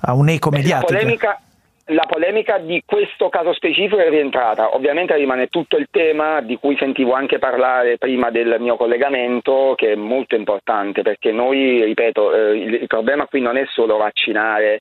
a 0.00 0.14
un'eco 0.14 0.50
La 0.50 0.56
mediatica. 0.56 0.92
polemica, 0.92 1.40
la 1.86 2.04
polemica 2.08 2.58
di 2.58 2.82
questo 2.84 3.28
caso 3.28 3.52
specifico 3.52 3.98
è 3.98 4.08
rientrata. 4.08 4.74
Ovviamente 4.74 5.14
rimane 5.14 5.46
tutto 5.48 5.76
il 5.76 5.88
tema 5.90 6.40
di 6.40 6.56
cui 6.58 6.76
sentivo 6.76 7.12
anche 7.12 7.38
parlare 7.38 7.98
prima 7.98 8.30
del 8.30 8.56
mio 8.58 8.76
collegamento, 8.76 9.74
che 9.76 9.92
è 9.92 9.94
molto 9.94 10.34
importante 10.34 11.02
perché 11.02 11.32
noi, 11.32 11.84
ripeto, 11.84 12.34
eh, 12.34 12.56
il, 12.56 12.74
il 12.74 12.86
problema 12.86 13.26
qui 13.26 13.40
non 13.40 13.56
è 13.56 13.64
solo 13.68 13.96
vaccinare 13.96 14.80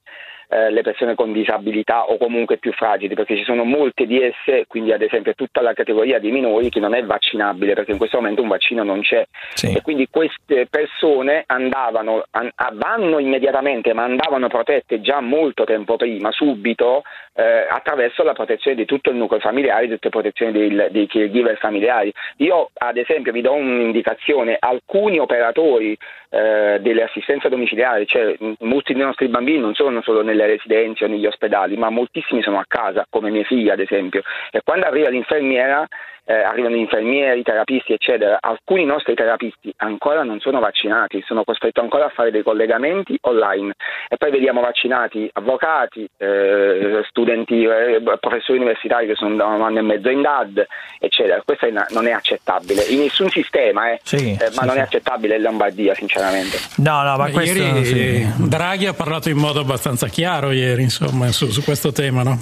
eh, 0.50 0.70
le 0.72 0.82
persone 0.82 1.16
con 1.16 1.32
disabilità 1.32 2.06
o 2.06 2.18
comunque 2.18 2.58
più 2.58 2.72
fragili, 2.74 3.16
perché 3.16 3.36
ci 3.36 3.44
sono 3.44 3.64
molte 3.64 4.06
di 4.06 4.22
esse, 4.22 4.66
quindi 4.68 4.92
ad 4.92 5.02
esempio 5.02 5.34
tutta 5.34 5.62
la 5.62 5.74
categoria 5.74 6.20
di 6.20 6.32
minori 6.32 6.70
che 6.70 6.80
non 6.80 6.94
è 6.94 7.04
vaccinabile, 7.04 7.74
perché 7.74 7.92
in 7.92 7.98
questo 7.98 8.18
momento 8.18 8.42
un 8.42 8.48
vaccino 8.48 8.84
non 8.84 9.02
c'è. 9.02 9.26
E 9.74 9.82
quindi 9.82 10.08
queste 10.10 10.68
persone 10.70 11.44
andavano, 11.46 12.24
an- 12.32 12.52
vanno 12.74 13.20
immediatamente, 13.20 13.94
ma 13.94 14.04
andavano 14.04 14.48
protette 14.48 15.02
già 15.02 15.20
molto 15.20 15.64
tempo 15.64 15.96
prima, 15.96 16.32
subito, 16.32 17.04
eh, 17.36 17.68
attraverso 17.70 18.24
la 18.24 18.34
protezione 18.34 18.78
di 18.78 18.86
tutto 18.86 19.10
il 19.10 19.18
nucleo 19.18 19.40
familiare, 19.40 19.88
di 19.88 19.94
tutte 19.94 20.08
le 20.08 20.12
protezioni 20.12 20.52
del- 20.52 20.88
dei 20.92 21.08
caregiver 21.08 21.58
familiari. 21.58 22.12
Io 22.38 22.70
ad 22.74 22.98
esempio 22.98 23.32
vi 23.32 23.42
do 23.42 23.54
un'indicazione, 23.54 24.58
alcuni 24.60 25.20
operatori 25.20 25.98
eh, 26.30 26.80
dell'assistenza 26.82 27.50
domiciliare, 27.50 28.06
cioè 28.06 28.36
molti 28.60 28.94
dei 28.94 29.04
nostri 29.04 29.28
bambini 29.28 29.60
non 29.60 29.74
sono 29.74 30.02
solo 30.02 30.22
nelle 30.22 30.46
residenze 30.46 31.06
o 31.06 31.08
negli 31.08 31.26
ospedali, 31.26 31.78
ma 31.78 31.90
moltissimi 31.90 32.42
sono 32.42 32.60
a 32.60 32.66
casa, 32.68 33.06
come 33.10 33.30
mie 33.30 33.44
figlie 33.44 33.72
ad 33.72 33.80
esempio, 33.80 34.22
e 34.52 34.62
quando 34.64 34.86
arriva 34.86 35.10
l'infermiera 35.10 35.86
eh, 36.26 36.34
arrivano 36.34 36.76
infermieri, 36.76 37.44
terapisti, 37.44 37.94
eccetera. 37.94 38.38
Alcuni 38.42 38.84
nostri 38.86 39.14
terapisti 39.14 39.74
ancora 39.78 40.24
non 40.24 40.40
sono 40.40 40.60
vaccinati, 40.60 41.24
sono 41.26 41.44
costretti 41.44 41.80
ancora 41.80 42.06
a 42.06 42.10
fare 42.10 42.32
dei 42.32 42.44
collegamenti 42.44 43.18
online 43.22 43.74
e 44.10 44.18
poi 44.18 44.32
vediamo 44.32 44.62
vaccinati 44.62 45.30
avvocati, 45.34 46.08
eh, 46.18 47.02
studenti, 47.10 47.64
eh, 47.64 48.02
professori 48.20 48.58
universitari 48.58 49.08
che 49.08 49.16
sono 49.16 49.36
da 49.36 49.46
un 49.46 49.62
anno 49.62 49.80
e 49.80 49.84
mezzo 49.84 50.10
in 50.10 50.22
DAD, 50.22 50.66
eccetera. 51.00 51.42
Questo 51.46 51.66
è 51.68 51.70
una- 51.70 51.88
non 51.92 52.08
è 52.08 52.12
accettabile 52.12 52.84
in 52.90 53.00
nessun 53.00 53.30
sistema, 53.30 53.92
eh, 53.92 54.00
Sì, 54.04 54.32
eh, 54.32 54.38
ma 54.56 54.62
sì, 54.62 54.66
non 54.66 54.70
sì. 54.72 54.78
è 54.78 54.82
accettabile 54.82 55.36
in 55.36 55.42
Lombardia, 55.44 55.94
sinceramente. 55.94 56.58
No, 56.78 57.04
no, 57.04 57.18
ma 57.18 57.26
Beh, 57.26 57.32
questo 57.32 57.62
ieri 57.62 57.86
sì. 57.86 58.00
eh, 58.22 58.28
Draghi 58.38 58.88
ha 58.88 58.94
parlato 58.94 59.30
in 59.30 59.38
modo 59.38 59.60
abbastanza 59.60 60.08
chiaro 60.08 60.52
ieri, 60.52 60.82
insomma, 60.82 61.28
su, 61.32 61.48
su 61.52 61.64
questo 61.64 61.92
tema, 61.92 62.24
no? 62.24 62.40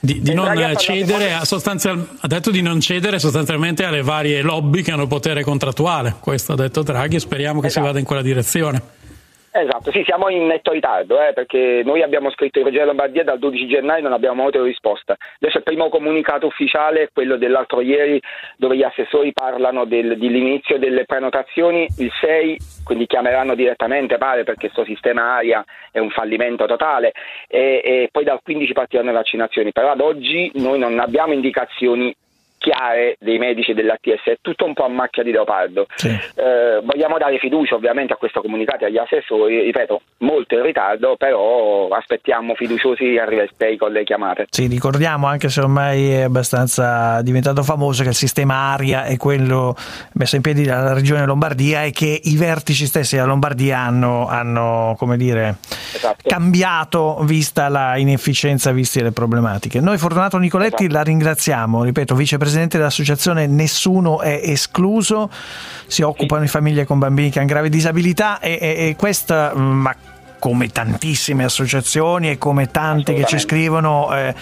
Di, 0.00 0.20
di 0.20 0.32
non 0.32 0.54
cedere 0.76 1.32
a 1.32 1.44
sostanzial- 1.44 2.06
ha 2.20 2.26
detto 2.28 2.50
di 2.50 2.62
non 2.62 2.80
cedere 2.80 3.18
sostanzialmente 3.18 3.84
alle 3.84 4.02
varie 4.02 4.42
lobby 4.42 4.82
che 4.82 4.92
hanno 4.92 5.06
potere 5.06 5.42
contrattuale. 5.42 6.14
Questo 6.20 6.52
ha 6.52 6.56
detto 6.56 6.82
Draghi 6.82 7.16
e 7.16 7.20
speriamo 7.20 7.60
che 7.60 7.68
si 7.68 7.80
vada 7.80 7.98
in 7.98 8.04
quella 8.04 8.22
direzione. 8.22 8.80
Esatto, 9.60 9.90
sì, 9.90 10.04
siamo 10.04 10.28
in 10.28 10.46
netto 10.46 10.70
ritardo 10.70 11.20
eh, 11.20 11.32
perché 11.32 11.82
noi 11.84 12.00
abbiamo 12.02 12.30
scritto 12.30 12.60
in 12.60 12.66
Regione 12.66 12.84
Lombardia 12.84 13.24
dal 13.24 13.40
12 13.40 13.66
gennaio 13.66 13.98
e 13.98 14.02
non 14.02 14.12
abbiamo 14.12 14.42
avuto 14.42 14.62
risposta. 14.62 15.16
Adesso 15.40 15.56
il 15.56 15.62
primo 15.64 15.88
comunicato 15.88 16.46
ufficiale 16.46 17.02
è 17.02 17.08
quello 17.12 17.36
dell'altro 17.36 17.80
ieri 17.80 18.22
dove 18.56 18.76
gli 18.76 18.84
assessori 18.84 19.32
parlano 19.32 19.84
del- 19.84 20.16
dell'inizio 20.16 20.78
delle 20.78 21.06
prenotazioni 21.06 21.88
il 21.98 22.12
6, 22.20 22.56
quindi 22.84 23.06
chiameranno 23.06 23.56
direttamente 23.56 24.16
pare 24.16 24.44
perché 24.44 24.70
questo 24.70 24.84
sistema 24.84 25.34
aria 25.34 25.64
è 25.90 25.98
un 25.98 26.10
fallimento 26.10 26.64
totale 26.66 27.10
e, 27.48 27.80
e 27.84 28.08
poi 28.12 28.22
dal 28.22 28.38
15 28.40 28.72
partiranno 28.72 29.10
le 29.10 29.16
vaccinazioni, 29.16 29.72
però 29.72 29.90
ad 29.90 30.00
oggi 30.00 30.52
noi 30.54 30.78
non 30.78 31.00
abbiamo 31.00 31.32
indicazioni 31.32 32.14
chiare 32.68 33.16
dei 33.18 33.38
medici 33.38 33.72
dell'ATS, 33.72 34.24
è 34.24 34.36
tutto 34.42 34.66
un 34.66 34.74
po' 34.74 34.84
a 34.84 34.88
macchia 34.88 35.22
di 35.22 35.30
leopardo. 35.30 35.86
Eh, 36.02 36.80
vogliamo 36.84 37.16
dare 37.16 37.38
fiducia 37.38 37.74
ovviamente 37.74 38.12
a 38.12 38.16
questo 38.16 38.42
comunicato 38.42 38.84
e 38.84 38.88
agli 38.88 38.98
assessori, 38.98 39.62
ripeto, 39.62 40.02
molto 40.18 40.54
in 40.54 40.62
ritardo, 40.62 41.16
però 41.16 41.88
aspettiamo 41.88 42.54
fiduciosi 42.54 43.16
a 43.16 43.24
rispetto 43.24 43.86
con 43.86 43.92
le 43.92 44.04
chiamate. 44.04 44.46
Sì, 44.50 44.66
ricordiamo 44.66 45.26
anche 45.26 45.48
se 45.48 45.60
ormai 45.60 46.10
è 46.10 46.20
abbastanza 46.22 47.22
diventato 47.22 47.62
famoso 47.62 48.02
che 48.02 48.10
il 48.10 48.14
sistema 48.14 48.72
ARIA 48.72 49.04
è 49.04 49.16
quello 49.16 49.74
messo 50.14 50.36
in 50.36 50.42
piedi 50.42 50.64
dalla 50.64 50.92
regione 50.92 51.24
Lombardia 51.24 51.84
e 51.84 51.90
che 51.90 52.20
i 52.22 52.36
vertici 52.36 52.86
stessi 52.86 53.16
della 53.16 53.26
Lombardia 53.26 53.78
hanno, 53.78 54.26
hanno, 54.28 54.94
come 54.98 55.16
dire, 55.16 55.56
cambiato 56.22 57.18
vista 57.22 57.68
la 57.68 57.96
inefficienza, 57.96 58.72
viste 58.72 59.02
le 59.02 59.12
problematiche. 59.12 59.80
Noi 59.80 59.96
Fortunato 59.98 60.36
Nicoletti 60.38 60.90
la 60.90 61.02
ringraziamo, 61.02 61.82
ripeto, 61.84 62.14
vicepresidente 62.14 62.56
dell'associazione 62.66 63.46
Nessuno 63.46 64.20
è 64.20 64.40
escluso, 64.42 65.30
si 65.86 66.02
occupano 66.02 66.42
di 66.42 66.48
famiglie 66.48 66.84
con 66.84 66.98
bambini 66.98 67.30
che 67.30 67.38
hanno 67.38 67.48
gravi 67.48 67.68
disabilità 67.68 68.40
e, 68.40 68.58
e- 68.60 68.88
e 68.88 68.96
questa, 68.96 69.52
mm, 69.54 69.80
ma 69.80 69.94
come 70.38 70.68
tantissime 70.68 71.44
associazioni 71.44 72.30
e 72.30 72.38
come 72.38 72.70
tante 72.70 73.14
che 73.14 73.24
ci 73.24 73.38
scrivono, 73.38 74.14
eh, 74.14 74.34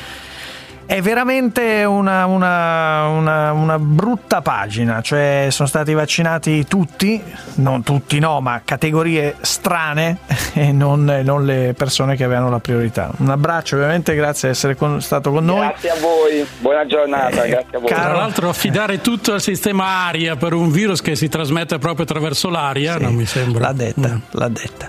è 0.87 1.01
veramente 1.03 1.85
una, 1.85 2.27
una- 2.27 3.07
una- 3.09 3.53
una 3.53 3.79
brutta 3.79 4.41
pagina, 4.41 5.01
cioè 5.03 5.49
sono 5.51 5.67
stati 5.69 5.93
vaccinati 5.95 6.65
tutti, 6.67 7.21
non 7.57 7.83
tutti 7.83 8.19
no, 8.21 8.41
ma 8.41 8.63
categorie 8.65 9.35
strane 9.41 10.19
e 10.55 10.71
non, 10.73 11.05
non 11.25 11.45
le 11.45 11.75
persone 11.77 12.15
che 12.17 12.25
avevano 12.25 12.51
la 12.51 12.61
priorità. 12.61 13.11
Un 13.19 13.31
abbraccio 13.31 13.75
ovviamente, 13.77 14.15
grazie 14.15 14.49
di 14.49 14.55
essere 14.55 14.77
con- 14.77 15.01
stato 15.03 15.31
con 15.33 15.45
noi. 15.45 15.67
Grazie 15.67 15.91
a 15.91 15.97
voi, 16.01 16.47
buona 16.61 16.87
giornata, 16.87 17.43
Eh, 17.45 17.49
grazie 17.49 17.77
a 17.77 17.81
voi. 17.81 17.89
Tra 17.89 18.13
l'altro 18.13 18.49
affidare 18.49 19.01
tutto 19.01 19.33
al 19.33 19.41
sistema 19.41 20.07
aria 20.07 20.37
per 20.37 20.53
un 20.53 20.71
virus 20.71 21.01
che 21.03 21.17
si 21.17 21.29
trasmette 21.29 21.79
proprio 21.79 22.05
attraverso 22.05 22.49
l'aria 22.49 22.97
non 22.97 23.15
mi 23.15 23.27
sembra. 23.27 23.67
L'ha 23.67 23.73
detta, 23.73 24.21
l'ha 24.31 24.49
detta. 24.49 24.89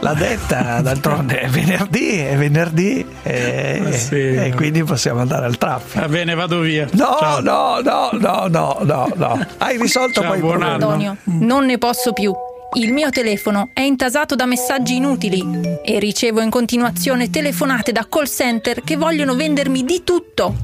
L'ha 0.00 0.14
detta, 0.14 0.80
d'altronde 0.80 1.40
è 1.40 1.48
venerdì, 1.48 2.18
è 2.18 2.36
venerdì 2.36 3.06
e, 3.22 3.82
Eh 3.86 3.92
sì. 3.92 4.14
e 4.34 4.52
quindi 4.54 4.82
possiamo 4.84 5.20
andare 5.20 5.30
al 5.34 5.58
traffico. 5.58 6.00
Va 6.00 6.08
bene, 6.08 6.34
vado 6.34 6.60
via. 6.60 6.86
No, 6.92 7.16
Ciao. 7.18 7.40
no, 7.40 7.80
no, 7.80 8.10
no, 8.12 8.46
no, 8.48 8.78
no, 8.82 9.08
no. 9.14 9.46
Hai 9.58 9.78
risolto 9.78 10.20
Ciao, 10.20 10.28
poi 10.30 10.38
il 10.38 10.42
buon 10.42 10.58
problema. 10.58 10.74
Antonio, 10.74 11.16
non 11.24 11.66
ne 11.66 11.78
posso 11.78 12.12
più. 12.12 12.32
Il 12.74 12.92
mio 12.92 13.10
telefono 13.10 13.68
è 13.74 13.82
intasato 13.82 14.34
da 14.34 14.46
messaggi 14.46 14.96
inutili 14.96 15.44
e 15.84 15.98
ricevo 15.98 16.40
in 16.40 16.48
continuazione 16.48 17.28
telefonate 17.28 17.92
da 17.92 18.06
call 18.08 18.24
center 18.26 18.82
che 18.82 18.96
vogliono 18.96 19.34
vendermi 19.34 19.84
di 19.84 20.02
tutto. 20.04 20.54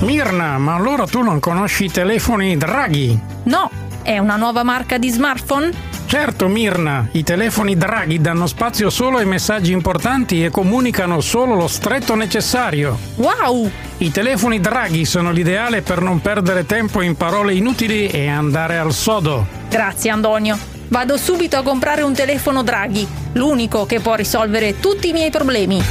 Mirna, 0.00 0.58
ma 0.58 0.74
allora 0.74 1.06
tu 1.06 1.22
non 1.22 1.40
conosci 1.40 1.86
i 1.86 1.90
telefoni 1.90 2.56
Draghi? 2.56 3.18
No, 3.44 3.70
è 4.08 4.16
una 4.16 4.36
nuova 4.36 4.62
marca 4.62 4.96
di 4.96 5.10
smartphone? 5.10 5.70
Certo, 6.06 6.48
Mirna, 6.48 7.06
i 7.12 7.22
telefoni 7.22 7.76
Draghi 7.76 8.18
danno 8.22 8.46
spazio 8.46 8.88
solo 8.88 9.18
ai 9.18 9.26
messaggi 9.26 9.72
importanti 9.72 10.42
e 10.42 10.48
comunicano 10.48 11.20
solo 11.20 11.54
lo 11.54 11.68
stretto 11.68 12.14
necessario. 12.14 12.98
Wow! 13.16 13.70
I 13.98 14.10
telefoni 14.10 14.60
Draghi 14.60 15.04
sono 15.04 15.30
l'ideale 15.30 15.82
per 15.82 16.00
non 16.00 16.22
perdere 16.22 16.64
tempo 16.64 17.02
in 17.02 17.16
parole 17.16 17.52
inutili 17.52 18.06
e 18.06 18.28
andare 18.28 18.78
al 18.78 18.94
sodo. 18.94 19.46
Grazie 19.68 20.08
Antonio. 20.08 20.58
Vado 20.88 21.18
subito 21.18 21.58
a 21.58 21.62
comprare 21.62 22.00
un 22.00 22.14
telefono 22.14 22.62
Draghi, 22.62 23.06
l'unico 23.34 23.84
che 23.84 24.00
può 24.00 24.14
risolvere 24.14 24.80
tutti 24.80 25.10
i 25.10 25.12
miei 25.12 25.28
problemi. 25.28 25.82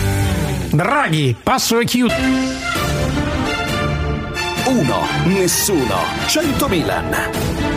Draghi, 0.72 1.36
passo 1.44 1.80
e 1.80 1.86
chiudo. 1.86 2.16
Uno, 4.66 5.06
nessuno, 5.26 5.98
100 6.26 6.68
Milan. 6.68 7.77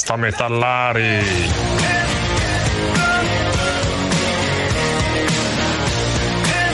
Basta 0.00 0.16
metallari. 0.16 1.20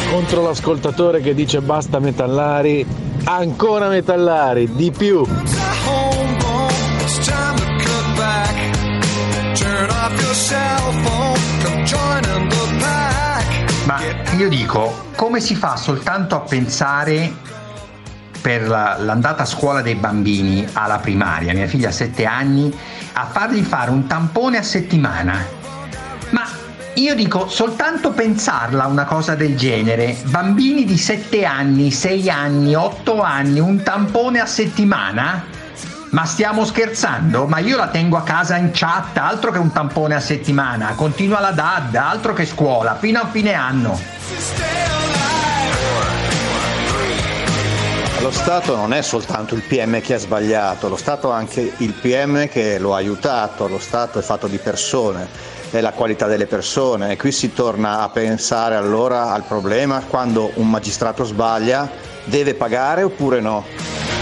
Contro 0.09 0.43
l'ascoltatore 0.43 1.20
che 1.20 1.35
dice 1.35 1.61
basta 1.61 1.99
metallari, 1.99 2.87
ancora 3.24 3.89
metallari, 3.89 4.72
di 4.72 4.93
più. 4.93 5.27
Ma 13.87 13.99
io 14.37 14.49
dico, 14.49 15.07
come 15.16 15.41
si 15.41 15.57
fa 15.57 15.74
soltanto 15.74 16.37
a 16.37 16.41
pensare 16.43 17.55
per 18.47 18.68
la- 18.68 18.97
l'andata 19.01 19.43
a 19.43 19.47
scuola 19.47 19.83
dei 19.83 19.97
bambini 19.97 20.64
alla 20.72 20.99
primaria, 20.99 21.53
mia 21.53 21.66
figlia 21.66 21.89
ha 21.89 21.91
7 21.91 22.24
anni, 22.24 22.72
a 23.18 23.24
fargli 23.24 23.62
fare 23.62 23.90
un 23.90 24.06
tampone 24.06 24.58
a 24.58 24.62
settimana. 24.62 25.42
Ma 26.30 26.44
io 26.94 27.14
dico, 27.14 27.48
soltanto 27.48 28.10
pensarla 28.10 28.84
una 28.86 29.04
cosa 29.04 29.34
del 29.34 29.56
genere, 29.56 30.18
bambini 30.24 30.84
di 30.84 30.98
7 30.98 31.44
anni, 31.46 31.90
6 31.90 32.28
anni, 32.28 32.74
8 32.74 33.22
anni, 33.22 33.58
un 33.58 33.82
tampone 33.82 34.40
a 34.40 34.46
settimana? 34.46 35.44
Ma 36.10 36.24
stiamo 36.26 36.66
scherzando? 36.66 37.46
Ma 37.46 37.58
io 37.58 37.78
la 37.78 37.88
tengo 37.88 38.18
a 38.18 38.22
casa 38.22 38.56
in 38.56 38.70
chat, 38.72 39.16
altro 39.16 39.50
che 39.50 39.58
un 39.58 39.72
tampone 39.72 40.14
a 40.14 40.20
settimana, 40.20 40.92
continua 40.94 41.40
la 41.40 41.52
DAD, 41.52 41.94
altro 41.94 42.34
che 42.34 42.44
scuola, 42.44 42.96
fino 42.96 43.20
a 43.20 43.26
fine 43.28 43.54
anno. 43.54 45.05
Lo 48.27 48.33
Stato 48.33 48.74
non 48.74 48.93
è 48.93 49.03
soltanto 49.03 49.55
il 49.55 49.62
PM 49.62 50.01
che 50.01 50.14
ha 50.14 50.18
sbagliato, 50.18 50.89
lo 50.89 50.97
Stato 50.97 51.31
è 51.31 51.35
anche 51.35 51.74
il 51.77 51.93
PM 51.93 52.49
che 52.49 52.77
lo 52.81 52.93
ha 52.93 52.97
aiutato, 52.97 53.68
lo 53.68 53.79
Stato 53.79 54.18
è 54.18 54.22
fatto 54.22 54.49
di 54.49 54.59
persone, 54.59 55.29
è 55.70 55.81
la 55.81 55.93
qualità 55.93 56.27
delle 56.27 56.47
persone 56.47 57.12
e 57.12 57.16
qui 57.16 57.31
si 57.31 57.53
torna 57.53 58.01
a 58.01 58.09
pensare 58.09 58.74
allora 58.74 59.31
al 59.31 59.45
problema 59.45 60.03
quando 60.03 60.51
un 60.55 60.68
magistrato 60.68 61.22
sbaglia 61.22 61.89
deve 62.24 62.55
pagare 62.55 63.05
oppure 63.05 63.39
no. 63.39 64.15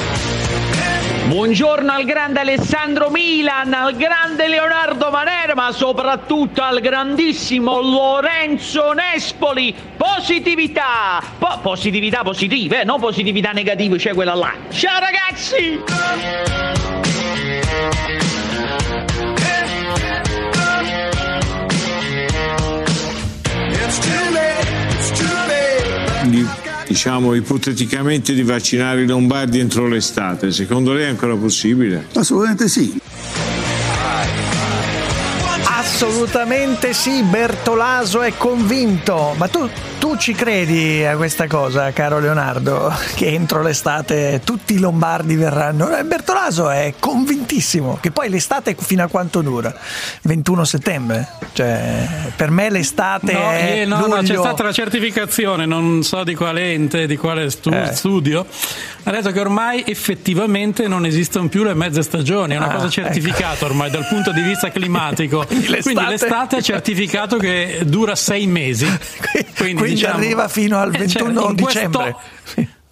Buongiorno 1.34 1.90
al 1.90 2.04
grande 2.04 2.38
Alessandro 2.38 3.10
Milan, 3.10 3.72
al 3.72 3.96
grande 3.96 4.46
Leonardo 4.46 5.10
Manera, 5.10 5.56
ma 5.56 5.72
soprattutto 5.72 6.62
al 6.62 6.78
grandissimo 6.78 7.80
Lorenzo 7.80 8.92
Nespoli. 8.92 9.74
Positività! 9.96 11.20
Po- 11.36 11.58
positività 11.60 12.22
positive, 12.22 12.82
eh, 12.82 12.84
non 12.84 13.00
positività 13.00 13.50
negative, 13.50 13.96
c'è 13.96 14.14
quella 14.14 14.34
là. 14.36 14.54
Ciao 14.70 15.00
ragazzi! 15.00 15.82
di- 26.30 26.63
diciamo 26.94 27.34
ipoteticamente 27.34 28.34
di 28.34 28.44
vaccinare 28.44 29.02
i 29.02 29.06
lombardi 29.06 29.58
entro 29.58 29.88
l'estate. 29.88 30.52
Secondo 30.52 30.92
lei 30.92 31.06
è 31.06 31.08
ancora 31.08 31.34
possibile? 31.34 32.06
Assolutamente 32.14 32.68
sì. 32.68 33.00
Assolutamente 35.64 36.92
sì, 36.92 37.24
Bertolaso 37.24 38.22
è 38.22 38.32
convinto. 38.36 39.34
Ma 39.36 39.48
tu, 39.48 39.68
tu 40.04 40.16
ci 40.18 40.34
credi 40.34 41.02
a 41.02 41.16
questa 41.16 41.46
cosa, 41.46 41.90
caro 41.92 42.18
Leonardo? 42.18 42.92
Che 43.14 43.26
entro 43.26 43.62
l'estate 43.62 44.42
tutti 44.44 44.74
i 44.74 44.78
lombardi 44.78 45.34
verranno? 45.34 45.96
Eh, 45.96 46.04
Bertolaso 46.04 46.68
è 46.68 46.92
convintissimo 46.98 47.96
che 48.02 48.10
poi 48.10 48.28
l'estate 48.28 48.76
fino 48.78 49.02
a 49.02 49.06
quanto 49.06 49.40
dura? 49.40 49.74
21 50.24 50.64
settembre? 50.66 51.26
Cioè, 51.54 52.06
per 52.36 52.50
me 52.50 52.68
l'estate 52.68 53.32
No, 53.32 53.50
è 53.50 53.80
eh, 53.80 53.84
no, 53.86 54.00
no, 54.00 54.16
c'è 54.16 54.20
luglio. 54.20 54.40
stata 54.42 54.62
la 54.62 54.72
certificazione, 54.72 55.64
non 55.64 56.02
so 56.02 56.22
di 56.22 56.34
quale 56.34 56.74
ente, 56.74 57.06
di 57.06 57.16
quale 57.16 57.48
stu- 57.48 57.72
Eh. 57.72 57.94
studio. 57.94 58.44
Ha 59.06 59.10
detto 59.10 59.32
che 59.32 59.40
ormai 59.40 59.84
effettivamente 59.86 60.86
non 60.88 61.04
esistono 61.06 61.48
più 61.48 61.62
le 61.62 61.74
mezze 61.74 62.02
stagioni, 62.02 62.54
è 62.54 62.56
una 62.58 62.68
Ah, 62.68 62.74
cosa 62.74 62.88
certificata 62.90 63.64
ormai 63.66 63.90
dal 63.90 64.06
punto 64.06 64.32
di 64.32 64.40
vista 64.42 64.70
climatico. 64.70 65.44
Quindi 65.48 65.68
l'estate- 65.68 65.94
Quindi 65.94 66.10
l'estate 66.10 66.56
è 66.58 66.62
certificato 66.62 67.36
che 67.38 67.80
dura 67.86 68.14
sei 68.14 68.46
mesi. 68.46 68.84
Quindi, 69.56 69.74
Quindi 69.80 69.93
diciamo- 69.94 70.14
arriva 70.18 70.48
fino 70.48 70.78
al 70.78 70.94
Eh, 70.94 71.08
cioè, 71.08 71.22
21 71.24 71.48
in 71.50 71.56
questo- 71.56 71.66
dicembre. 71.80 72.16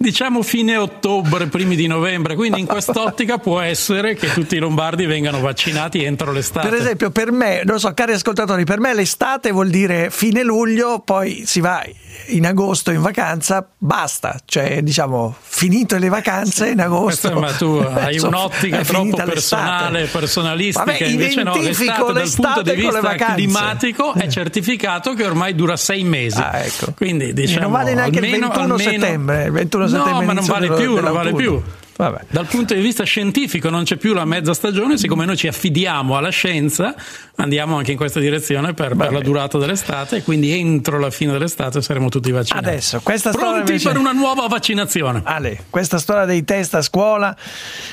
Diciamo 0.03 0.43
fine 0.43 0.77
ottobre, 0.77 1.47
primi 1.47 1.77
di 1.77 1.87
novembre, 1.87 2.35
quindi 2.35 2.59
in 2.59 2.67
quest'ottica 2.67 3.39
può 3.39 3.61
essere 3.61 4.15
che 4.17 4.33
tutti 4.33 4.57
i 4.57 4.59
lombardi 4.59 5.07
vengano 5.07 5.39
vaccinati 5.41 6.03
entro 6.03 6.33
l'estate. 6.33 6.69
Per 6.69 6.77
esempio, 6.77 7.11
per 7.11 7.31
me, 7.31 7.63
non 7.65 7.79
so, 7.79 7.95
cari 7.95 8.13
ascoltatori, 8.13 8.65
per 8.65 8.81
me 8.81 8.93
l'estate 8.95 9.53
vuol 9.53 9.71
dire 9.71 10.11
fine 10.11 10.43
luglio, 10.43 10.99
poi 11.05 11.45
si 11.47 11.61
va 11.61 11.85
in 12.27 12.47
agosto 12.47 12.91
in 12.91 13.01
vacanza, 13.01 13.65
basta. 13.79 14.37
Cioè, 14.45 14.83
diciamo, 14.83 15.37
finito 15.41 15.97
le 15.99 16.09
vacanze 16.09 16.71
in 16.71 16.81
agosto. 16.81 17.39
Ma 17.39 17.53
tu 17.53 17.77
hai 17.95 18.19
un'ottica 18.19 18.79
troppo 18.83 19.05
l'estate. 19.05 19.31
personale, 19.31 20.05
personalistica. 20.07 20.85
Vabbè, 20.85 21.05
Invece 21.05 21.43
no, 21.45 21.55
identifico 21.55 22.11
l'estate 22.11 22.13
dal 22.13 22.23
punto 22.23 22.61
l'estate 22.63 22.75
di 22.75 22.81
vista 22.81 23.35
climatico 23.35 24.13
è 24.15 24.27
certificato 24.27 25.15
che 25.15 25.25
ormai 25.25 25.55
dura 25.55 25.77
sei 25.77 26.03
mesi. 26.03 26.41
Ah, 26.41 26.59
ecco. 26.59 26.93
Quindi 26.97 27.29
E 27.29 27.33
diciamo, 27.33 27.61
non 27.63 27.71
vale 27.71 27.95
neanche 27.95 28.19
il 28.19 28.25
almeno- 28.25 28.49
21 28.49 28.75
almeno- 28.75 28.91
settembre. 28.91 29.45
Il 29.45 29.51
21 29.53 29.87
settembre 29.93 30.27
No, 30.27 30.27
ma 30.27 30.33
non 30.33 30.45
vale 30.45 30.67
più, 30.73 30.95
non 30.95 31.13
vale 31.13 31.33
dell'autunno. 31.33 31.81
Più. 31.95 32.27
Dal 32.29 32.47
punto 32.47 32.75
di 32.75 32.81
vista 32.81 33.05
scientifico 33.05 33.71
non 33.71 33.85
c'è 33.85 33.97
più 33.97 34.13
la 34.13 34.25
mezza 34.25 34.55
stagione, 34.55 34.97
siccome 34.97 35.25
noi 35.25 35.37
ci 35.37 35.49
affidiamo 35.49 36.17
alla 36.17 36.31
scienza, 36.31 36.95
andiamo 37.37 37.77
anche 37.77 37.93
in 37.93 37.97
questa 37.97 38.21
direzione 38.21 38.75
per, 38.75 38.97
per 38.97 39.13
la 39.13 39.21
durata 39.21 39.59
dell'estate 39.59 40.17
e 40.17 40.23
quindi 40.23 40.53
entro 40.53 40.99
la 40.99 41.11
fine 41.11 41.33
dell'estate 41.33 41.81
saremo 41.83 42.09
tutti 42.09 42.31
vaccinati. 42.31 42.67
Adesso, 42.67 43.01
questa 43.03 43.31
Pronti 43.31 43.59
invece- 43.59 43.89
per 43.89 43.99
una 43.99 44.13
nuova 44.13 44.47
vaccinazione. 44.47 45.23
Ale, 45.25 45.65
questa 45.71 45.99
storia 45.99 46.25
dei 46.25 46.45
test 46.45 46.75
a 46.75 46.83
scuola, 46.83 47.37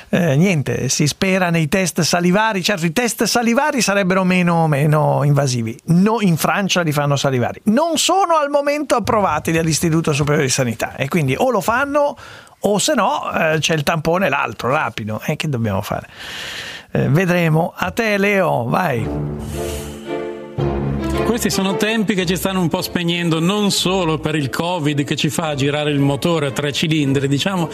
eh, 0.10 0.36
niente, 0.36 0.90
si 0.90 1.08
spera 1.08 1.50
nei 1.50 1.68
test 1.68 2.02
salivari. 2.02 2.64
Certo, 2.64 2.86
i 2.86 2.94
test 2.94 3.24
salivari 3.24 3.82
sarebbero 3.82 4.24
meno, 4.24 4.68
meno 4.68 5.24
invasivi. 5.24 5.78
No, 5.86 6.18
in 6.22 6.38
Francia 6.38 6.82
li 6.82 6.92
fanno 6.92 7.16
salivari. 7.16 7.62
Non 7.66 7.98
sono 7.98 8.38
al 8.38 8.50
momento 8.50 8.96
approvati 8.96 9.52
dall'Istituto 9.52 10.14
Superiore 10.14 10.46
di 10.46 10.52
Sanità 10.52 10.96
e 10.96 11.08
quindi 11.08 11.36
o 11.38 11.50
lo 11.50 11.62
fanno 11.62 12.18
o 12.62 12.78
se 12.78 12.94
no 12.94 13.32
eh, 13.32 13.58
c'è 13.60 13.74
il 13.74 13.84
tampone 13.84 14.30
l'altro, 14.30 14.70
rapido. 14.70 15.22
E 15.26 15.36
che 15.36 15.48
dobbiamo 15.50 15.82
fare? 15.82 16.08
Eh, 16.92 17.08
vedremo. 17.10 17.74
A 17.76 17.92
te 17.92 18.18
Leo, 18.18 18.66
vai. 18.66 19.08
Questi 21.30 21.52
sono 21.52 21.76
tempi 21.76 22.16
che 22.16 22.26
ci 22.26 22.36
stanno 22.36 22.60
un 22.60 22.70
po' 22.70 22.82
spegnendo 22.82 23.40
non 23.40 23.70
solo 23.70 24.18
per 24.18 24.34
il 24.34 24.50
Covid 24.50 25.04
che 25.04 25.16
ci 25.16 25.30
fa 25.30 25.54
girare 25.54 25.92
il 25.92 26.00
motore 26.00 26.48
a 26.48 26.52
tre 26.52 26.72
cilindri, 26.72 27.28
diciamo, 27.28 27.70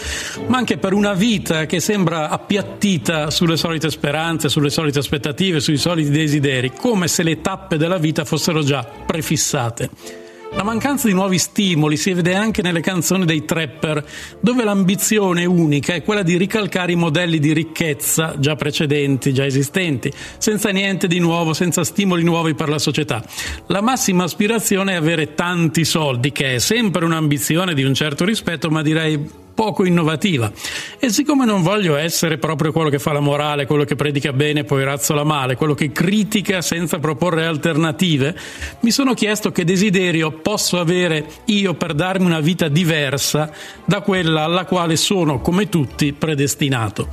ma 0.48 0.58
anche 0.58 0.78
per 0.78 0.92
una 0.92 1.14
vita 1.14 1.66
che 1.66 1.80
sembra 1.80 2.30
appiattita 2.30 3.30
sulle 3.30 3.56
solite 3.56 3.90
speranze, 3.90 4.50
sulle 4.50 4.70
solite 4.70 5.00
aspettative, 5.00 5.62
sui 5.62 5.78
soliti 5.78 6.10
desideri, 6.10 6.74
come 6.74 7.08
se 7.08 7.24
le 7.24 7.40
tappe 7.40 7.78
della 7.78 7.98
vita 7.98 8.26
fossero 8.26 8.62
già 8.62 8.84
prefissate. 8.84 10.25
La 10.54 10.64
mancanza 10.64 11.08
di 11.08 11.14
nuovi 11.14 11.38
stimoli 11.38 11.98
si 11.98 12.14
vede 12.14 12.34
anche 12.34 12.62
nelle 12.62 12.80
canzoni 12.80 13.26
dei 13.26 13.44
trapper, 13.44 14.06
dove 14.40 14.64
l'ambizione 14.64 15.44
unica 15.44 15.94
è 15.94 16.02
quella 16.02 16.24
di 16.24 16.38
ricalcare 16.38 16.94
i 16.94 16.96
modelli 16.96 17.40
di 17.40 17.52
ricchezza 17.52 18.36
già 18.38 18.56
precedenti, 18.56 19.34
già 19.34 19.46
esistenti, 19.46 20.12
senza 20.38 20.70
niente 20.70 21.08
di 21.08 21.20
nuovo, 21.20 21.54
senza 21.54 21.84
stimoli 21.84 22.24
nuovi 22.24 22.56
per 22.56 22.70
la 22.70 22.80
società. 22.80 23.24
La 23.68 23.82
massima 23.82 24.24
aspirazione 24.24 24.94
è 24.94 24.96
avere 24.96 25.34
tanti 25.34 25.84
soldi, 25.84 26.32
che 26.32 26.56
è 26.56 26.60
sempre 26.60 27.04
un'ambizione 27.04 27.74
di 27.74 27.84
un 27.84 27.94
certo 27.94 28.24
rispetto, 28.24 28.70
ma 28.70 28.82
direi 28.82 29.44
poco 29.56 29.86
innovativa. 29.86 30.52
E 31.00 31.10
siccome 31.10 31.46
non 31.46 31.64
voglio 31.64 31.96
essere 31.96 32.38
proprio 32.38 32.72
quello 32.72 32.90
che 32.90 33.00
fa 33.00 33.14
la 33.14 33.22
morale, 33.22 33.66
quello 33.66 33.86
che 33.86 33.96
predica 33.96 34.34
bene 34.34 34.60
e 34.60 34.64
poi 34.66 34.84
razzola 34.84 35.24
male, 35.24 35.56
quello 35.56 35.74
che 35.74 35.92
critica 35.92 36.62
senza 36.62 37.00
proporre 37.00 37.46
alternative, 37.46 38.38
mi 38.82 38.92
sono 38.92 39.14
chiesto 39.16 39.52
che 39.52 39.64
desiderio 39.64 40.32
posso 40.32 40.78
avere 40.80 41.26
io 41.46 41.74
per 41.74 41.96
darmi 41.96 42.26
una 42.26 42.42
vita 42.42 42.68
diversa 42.68 43.50
da 43.86 44.02
quella 44.02 44.44
alla 44.44 44.66
quale 44.66 44.98
sono, 44.98 45.40
come 45.40 45.70
tutti, 45.70 46.14
predestinato. 46.14 47.08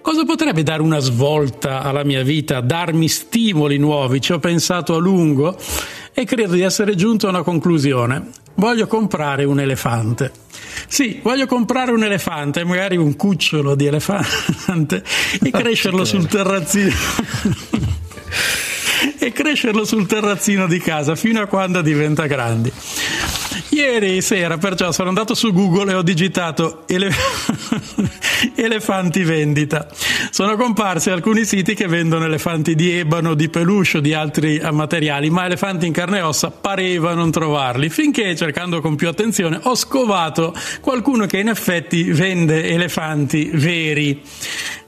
Cosa 0.00 0.24
potrebbe 0.24 0.62
dare 0.62 0.82
una 0.82 0.98
svolta 0.98 1.82
alla 1.82 2.04
mia 2.04 2.22
vita, 2.22 2.60
darmi 2.60 3.08
stimoli 3.08 3.78
nuovi? 3.78 4.20
Ci 4.20 4.32
ho 4.32 4.38
pensato 4.38 4.94
a 4.94 4.98
lungo 4.98 5.56
e 6.12 6.24
credo 6.24 6.52
di 6.52 6.60
essere 6.60 6.94
giunto 6.94 7.26
a 7.26 7.30
una 7.30 7.42
conclusione. 7.42 8.43
Voglio 8.56 8.86
comprare 8.86 9.44
un 9.44 9.60
elefante. 9.60 10.32
Sì, 10.86 11.20
voglio 11.22 11.46
comprare 11.46 11.90
un 11.90 12.04
elefante, 12.04 12.64
magari 12.64 12.96
un 12.96 13.16
cucciolo 13.16 13.74
di 13.74 13.86
elefante, 13.86 15.02
e 15.42 15.50
crescerlo 15.50 16.04
sul 16.04 16.26
terrazzino. 16.26 16.92
e 19.18 19.32
crescerlo 19.32 19.84
sul 19.84 20.06
terrazzino 20.06 20.66
di 20.66 20.78
casa 20.78 21.14
fino 21.14 21.40
a 21.40 21.46
quando 21.46 21.82
diventa 21.82 22.26
grande. 22.26 22.72
Ieri 23.70 24.20
sera 24.22 24.56
perciò 24.58 24.92
sono 24.92 25.08
andato 25.08 25.34
su 25.34 25.52
Google 25.52 25.92
e 25.92 25.94
ho 25.94 26.02
digitato 26.02 26.84
ele- 26.86 27.10
elefanti 28.54 29.24
vendita. 29.24 29.88
Sono 30.30 30.56
comparsi 30.56 31.10
alcuni 31.10 31.44
siti 31.44 31.74
che 31.74 31.86
vendono 31.86 32.24
elefanti 32.24 32.74
di 32.74 32.92
ebano, 32.92 33.34
di 33.34 33.48
peluche 33.48 33.98
o 33.98 34.00
di 34.00 34.14
altri 34.14 34.58
eh, 34.58 34.70
materiali, 34.70 35.30
ma 35.30 35.46
elefanti 35.46 35.86
in 35.86 35.92
carne 35.92 36.18
e 36.18 36.22
ossa 36.22 36.50
pareva 36.50 37.14
non 37.14 37.30
trovarli, 37.30 37.88
finché 37.88 38.36
cercando 38.36 38.80
con 38.80 38.96
più 38.96 39.08
attenzione 39.08 39.58
ho 39.62 39.74
scovato 39.74 40.54
qualcuno 40.80 41.26
che 41.26 41.38
in 41.38 41.48
effetti 41.48 42.04
vende 42.04 42.68
elefanti 42.68 43.50
veri 43.54 44.22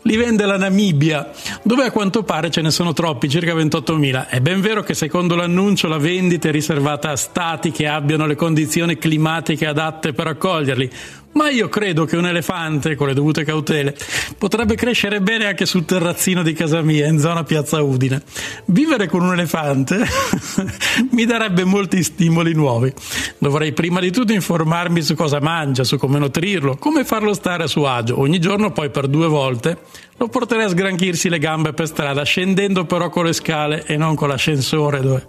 li 0.06 0.16
vende 0.16 0.46
la 0.46 0.56
Namibia, 0.56 1.30
dove 1.62 1.84
a 1.84 1.90
quanto 1.90 2.22
pare 2.22 2.48
ce 2.48 2.62
ne 2.62 2.70
sono 2.70 2.92
troppi, 2.92 3.28
circa 3.28 3.54
28.000. 3.54 4.28
È 4.28 4.40
ben 4.40 4.60
vero 4.60 4.82
che 4.82 4.94
secondo 4.94 5.34
l'annuncio 5.34 5.88
la 5.88 5.98
vendita 5.98 6.48
è 6.48 6.52
riservata 6.52 7.10
a 7.10 7.16
stati 7.16 7.72
che 7.72 7.88
abbiano 7.88 8.24
le 8.26 8.36
condizioni 8.36 8.96
climatiche 8.98 9.66
adatte 9.66 10.12
per 10.12 10.28
accoglierli, 10.28 10.90
ma 11.36 11.50
io 11.50 11.68
credo 11.68 12.06
che 12.06 12.16
un 12.16 12.26
elefante, 12.26 12.96
con 12.96 13.06
le 13.06 13.14
dovute 13.14 13.44
cautele, 13.44 13.94
potrebbe 14.38 14.74
crescere 14.74 15.20
bene 15.20 15.46
anche 15.46 15.66
sul 15.66 15.84
terrazzino 15.84 16.42
di 16.42 16.54
casa 16.54 16.80
mia, 16.80 17.06
in 17.06 17.18
zona 17.18 17.44
Piazza 17.44 17.82
Udine. 17.82 18.22
Vivere 18.64 19.06
con 19.06 19.22
un 19.22 19.32
elefante 19.32 20.02
mi 21.12 21.26
darebbe 21.26 21.64
molti 21.64 22.02
stimoli 22.02 22.54
nuovi. 22.54 22.92
Dovrei 23.38 23.72
prima 23.72 24.00
di 24.00 24.10
tutto 24.10 24.32
informarmi 24.32 25.02
su 25.02 25.14
cosa 25.14 25.38
mangia, 25.38 25.84
su 25.84 25.98
come 25.98 26.18
nutrirlo, 26.18 26.76
come 26.76 27.04
farlo 27.04 27.34
stare 27.34 27.64
a 27.64 27.68
suo 27.68 27.86
agio. 27.86 28.18
Ogni 28.18 28.38
giorno 28.38 28.72
poi 28.72 28.88
per 28.88 29.06
due 29.06 29.28
volte 29.28 29.78
lo 30.16 30.28
porterei 30.28 30.64
a 30.64 30.68
sgranchirsi 30.68 31.28
le 31.28 31.38
gambe 31.38 31.74
per 31.74 31.86
strada, 31.86 32.22
scendendo 32.22 32.86
però 32.86 33.10
con 33.10 33.26
le 33.26 33.34
scale 33.34 33.84
e 33.84 33.98
non 33.98 34.14
con 34.14 34.28
l'ascensore 34.28 35.00
dove 35.02 35.26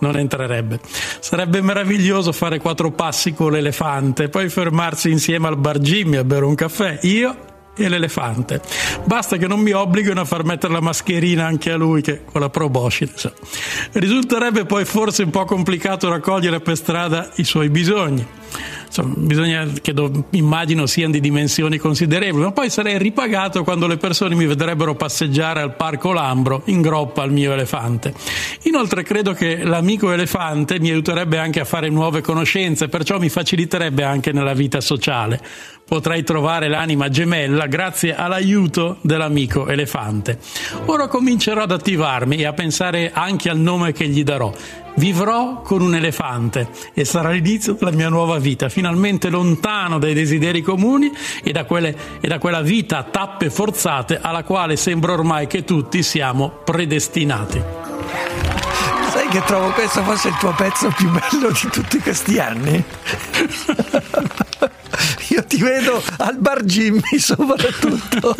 non 0.00 0.16
entrerebbe. 0.16 0.80
Sarebbe 1.20 1.60
meraviglioso 1.60 2.32
fare 2.32 2.58
quattro 2.58 2.90
passi 2.92 3.32
con 3.32 3.52
l'elefante, 3.52 4.28
poi 4.28 4.48
fermarsi 4.48 5.10
insieme 5.10 5.48
al 5.48 5.58
bar 5.58 5.78
Jimmy 5.78 6.16
a 6.16 6.24
bere 6.24 6.44
un 6.44 6.54
caffè, 6.54 6.98
io 7.02 7.46
e 7.78 7.88
l'elefante. 7.88 8.60
Basta 9.04 9.36
che 9.36 9.46
non 9.46 9.60
mi 9.60 9.72
obblighino 9.72 10.20
a 10.20 10.24
far 10.24 10.44
mettere 10.44 10.72
la 10.72 10.80
mascherina 10.80 11.46
anche 11.46 11.70
a 11.70 11.76
lui, 11.76 12.02
che 12.02 12.24
con 12.24 12.40
la 12.40 12.50
proboscide. 12.50 13.12
Risulterebbe 13.92 14.66
poi 14.66 14.84
forse 14.84 15.22
un 15.22 15.30
po' 15.30 15.44
complicato 15.44 16.08
raccogliere 16.08 16.60
per 16.60 16.76
strada 16.76 17.30
i 17.36 17.44
suoi 17.44 17.70
bisogni. 17.70 18.26
Insomma, 18.86 19.14
bisogna 19.16 19.66
che 19.80 19.92
do, 19.92 20.26
immagino 20.30 20.86
siano 20.86 21.12
di 21.12 21.20
dimensioni 21.20 21.76
considerevoli, 21.78 22.44
ma 22.44 22.52
poi 22.52 22.70
sarei 22.70 22.98
ripagato 22.98 23.62
quando 23.62 23.86
le 23.86 23.96
persone 23.96 24.34
mi 24.34 24.46
vedrebbero 24.46 24.94
passeggiare 24.94 25.60
al 25.60 25.76
parco 25.76 26.12
Lambro 26.12 26.62
in 26.66 26.80
groppa 26.80 27.22
al 27.22 27.32
mio 27.32 27.52
elefante. 27.52 28.14
Inoltre 28.62 29.02
credo 29.02 29.32
che 29.32 29.62
l'amico 29.62 30.10
elefante 30.10 30.80
mi 30.80 30.90
aiuterebbe 30.90 31.38
anche 31.38 31.60
a 31.60 31.64
fare 31.64 31.88
nuove 31.90 32.22
conoscenze, 32.22 32.88
perciò 32.88 33.18
mi 33.18 33.28
faciliterebbe 33.28 34.02
anche 34.02 34.32
nella 34.32 34.54
vita 34.54 34.80
sociale. 34.80 35.40
Potrei 35.88 36.22
trovare 36.22 36.68
l'anima 36.68 37.08
gemella 37.08 37.66
grazie 37.66 38.14
all'aiuto 38.14 38.98
dell'amico 39.00 39.68
elefante. 39.68 40.38
Ora 40.86 41.08
comincerò 41.08 41.62
ad 41.62 41.72
attivarmi 41.72 42.36
e 42.36 42.44
a 42.44 42.52
pensare 42.52 43.10
anche 43.10 43.48
al 43.48 43.58
nome 43.58 43.92
che 43.92 44.06
gli 44.06 44.22
darò. 44.22 44.52
Vivrò 44.98 45.62
con 45.62 45.80
un 45.80 45.94
elefante 45.94 46.68
e 46.92 47.04
sarà 47.04 47.30
l'inizio 47.30 47.74
della 47.74 47.92
mia 47.92 48.08
nuova 48.08 48.38
vita, 48.38 48.68
finalmente 48.68 49.30
lontano 49.30 50.00
dai 50.00 50.12
desideri 50.12 50.60
comuni 50.60 51.12
e 51.44 51.52
da, 51.52 51.64
quelle, 51.64 51.96
e 52.20 52.26
da 52.26 52.38
quella 52.38 52.62
vita 52.62 52.98
a 52.98 53.04
tappe 53.04 53.48
forzate 53.48 54.18
alla 54.20 54.42
quale 54.42 54.74
sembra 54.74 55.12
ormai 55.12 55.46
che 55.46 55.62
tutti 55.62 56.02
siamo 56.02 56.48
predestinati. 56.64 57.62
Sai 59.10 59.28
che 59.28 59.40
trovo 59.44 59.70
questo 59.70 60.02
forse 60.02 60.28
il 60.28 60.36
tuo 60.36 60.52
pezzo 60.52 60.92
più 60.96 61.08
bello 61.10 61.52
di 61.52 61.68
tutti 61.70 61.98
questi 62.00 62.40
anni? 62.40 62.84
Io 65.38 65.44
ti 65.44 65.58
vedo 65.62 66.02
al 66.18 66.36
bar 66.38 66.64
Jimmy 66.64 67.00
soprattutto. 67.18 68.34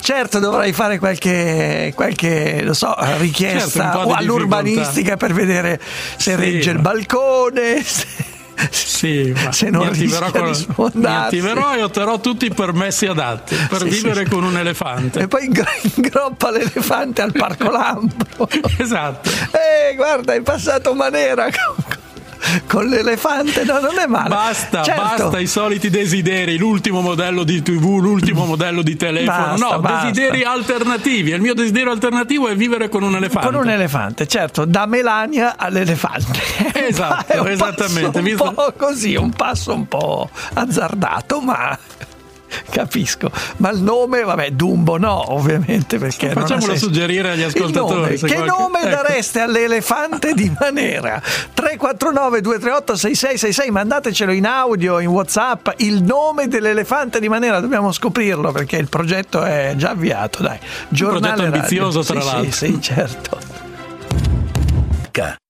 certo 0.00 0.38
dovrai 0.38 0.72
fare 0.72 0.98
qualche, 0.98 1.92
qualche 1.94 2.62
lo 2.62 2.72
so, 2.72 2.94
richiesta 3.18 3.92
Certo, 3.92 4.12
all'urbanistica 4.14 5.16
per 5.18 5.34
vedere 5.34 5.78
se 6.16 6.30
Sì, 6.30 6.34
regge 6.36 6.70
il 6.70 6.78
balcone. 6.78 7.82
se- 7.84 8.06
Sì, 8.70 9.34
ma 9.44 9.52
Se 9.52 9.68
non 9.68 9.82
mi 9.82 9.88
attiverò, 9.88 10.30
con- 10.30 10.90
mi 10.94 11.04
attiverò 11.06 11.74
e 11.74 11.82
otterrò 11.82 12.20
tutti 12.20 12.46
i 12.46 12.54
permessi 12.54 13.04
adatti 13.04 13.54
per 13.68 13.80
Sì, 13.82 13.88
vivere 13.88 14.24
sì. 14.24 14.30
con 14.30 14.44
un 14.44 14.56
elefante. 14.56 15.20
E 15.20 15.28
poi 15.28 15.44
ingro- 15.44 15.66
ingroppa 15.96 16.50
l'elefante 16.52 17.20
al 17.20 17.32
parco 17.32 17.70
Lambro. 17.70 18.48
Esatto. 18.78 19.28
Eh, 19.28 19.94
guarda, 19.96 20.32
è 20.32 20.40
passato 20.40 20.94
Manera 20.94 21.48
con, 22.66 22.86
l'elefante. 22.86 23.64
No, 23.64 23.80
non 23.80 23.98
è 23.98 24.06
male. 24.06 24.28
Basta, 24.28 24.82
Certo. 24.82 25.02
basta 25.02 25.38
i 25.38 25.46
soliti 25.46 25.90
desideri, 25.90 26.56
l'ultimo 26.56 27.00
modello 27.00 27.44
di 27.44 27.62
TV, 27.62 27.98
l'ultimo 28.00 28.44
modello 28.44 28.82
di 28.82 28.96
telefono. 28.96 29.46
Basta, 29.56 29.74
no, 29.74 29.80
basta. 29.80 30.10
desideri 30.10 30.42
alternativi. 30.42 31.30
Il 31.30 31.40
mio 31.40 31.54
desiderio 31.54 31.90
alternativo 31.90 32.48
è 32.48 32.56
vivere 32.56 32.88
con 32.88 33.02
un 33.02 33.16
elefante. 33.16 33.46
Con 33.48 33.56
un 33.56 33.68
elefante, 33.68 34.26
certo, 34.26 34.64
da 34.64 34.86
Melania 34.86 35.54
all'elefante. 35.56 36.72
Esatto, 36.84 37.46
esattamente, 37.46 38.20
passo 38.20 38.44
Un 38.44 38.54
po' 38.54 38.74
così, 38.76 39.16
un 39.16 39.30
passo 39.30 39.72
un 39.72 39.88
po' 39.88 40.28
azzardato, 40.52 41.40
ma 41.40 41.76
capisco. 42.70 43.30
Ma 43.58 43.70
il 43.70 43.80
nome, 43.82 44.22
vabbè, 44.22 44.50
Dumbo 44.50 44.96
no, 44.98 45.32
ovviamente, 45.34 45.98
perché 45.98 46.30
Facciamolo 46.30 46.76
suggerire 46.76 47.30
agli 47.30 47.42
ascoltatori. 47.42 48.00
nome, 48.00 48.16
se 48.16 48.26
che 48.26 48.34
qualche- 48.34 48.56
nome 48.58 48.78
Ecco. 48.80 48.88
dareste 48.88 49.40
all'elefante 49.40 50.32
di 50.34 50.52
Manera? 50.58 51.20
349 51.54 52.40
238 52.40 52.96
6666 52.96 53.70
mandatecelo 53.70 54.32
in 54.32 54.46
audio, 54.46 54.98
in 54.98 55.08
whatsapp, 55.08 55.68
il 55.78 56.02
nome 56.02 56.48
dell'elefante 56.48 57.20
di 57.20 57.28
Manera, 57.28 57.60
dobbiamo 57.60 57.92
scoprirlo 57.92 58.52
perché 58.52 58.76
il 58.76 58.88
progetto 58.88 59.42
è 59.42 59.74
già 59.76 59.90
avviato, 59.90 60.42
dai. 60.42 60.58
Giornale 60.88 61.20
progetto 61.20 61.42
radio. 61.44 61.56
ambizioso, 61.60 62.02
tra 62.02 62.20
Sì, 62.20 62.26
l'altro. 62.26 62.52
Sì, 62.52 62.66
sì, 62.66 62.80
certo. 62.80 63.38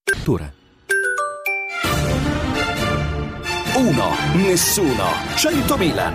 Cultura. 0.04 0.52
1. 3.74 4.10
Nessuno. 4.34 5.04
100 5.34 5.76
Milan. 5.76 6.14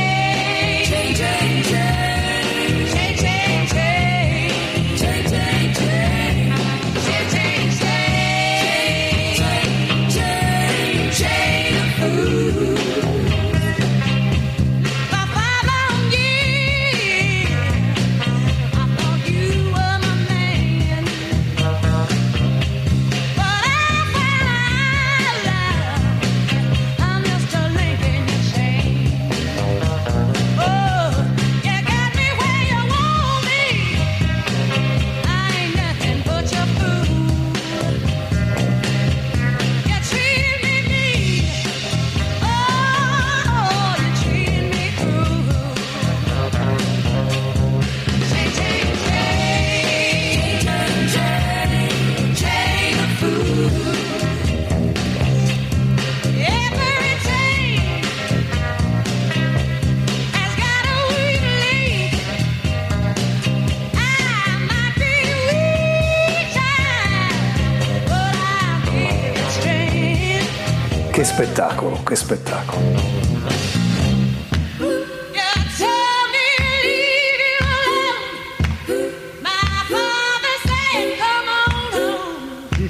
Che 71.21 71.27
spettacolo, 71.27 72.01
che 72.01 72.15
spettacolo. 72.15 72.81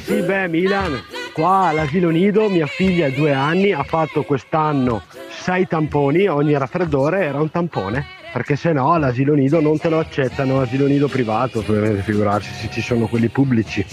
Sì, 0.06 0.22
beh, 0.22 0.48
Milan, 0.48 1.04
qua 1.34 1.68
all'asilo 1.68 2.10
nido 2.10 2.48
mia 2.48 2.68
figlia 2.68 3.08
ha 3.08 3.10
due 3.10 3.34
anni, 3.34 3.74
ha 3.74 3.84
fatto 3.84 4.24
quest'anno 4.24 5.04
sei 5.30 5.68
tamponi, 5.68 6.28
ogni 6.28 6.58
raffreddore 6.58 7.26
era 7.26 7.42
un 7.42 7.52
tampone, 7.52 8.06
perché 8.32 8.56
se 8.56 8.72
no 8.72 8.94
all'asilo 8.94 9.34
nido 9.34 9.60
non 9.60 9.78
te 9.78 9.90
lo 9.90 10.00
accettano, 10.00 10.62
asilo 10.62 10.88
nido 10.88 11.10
privato, 11.10 11.62
figurarsi 11.62 12.54
se 12.54 12.70
ci 12.72 12.80
sono 12.80 13.08
quelli 13.08 13.28
pubblici. 13.28 13.86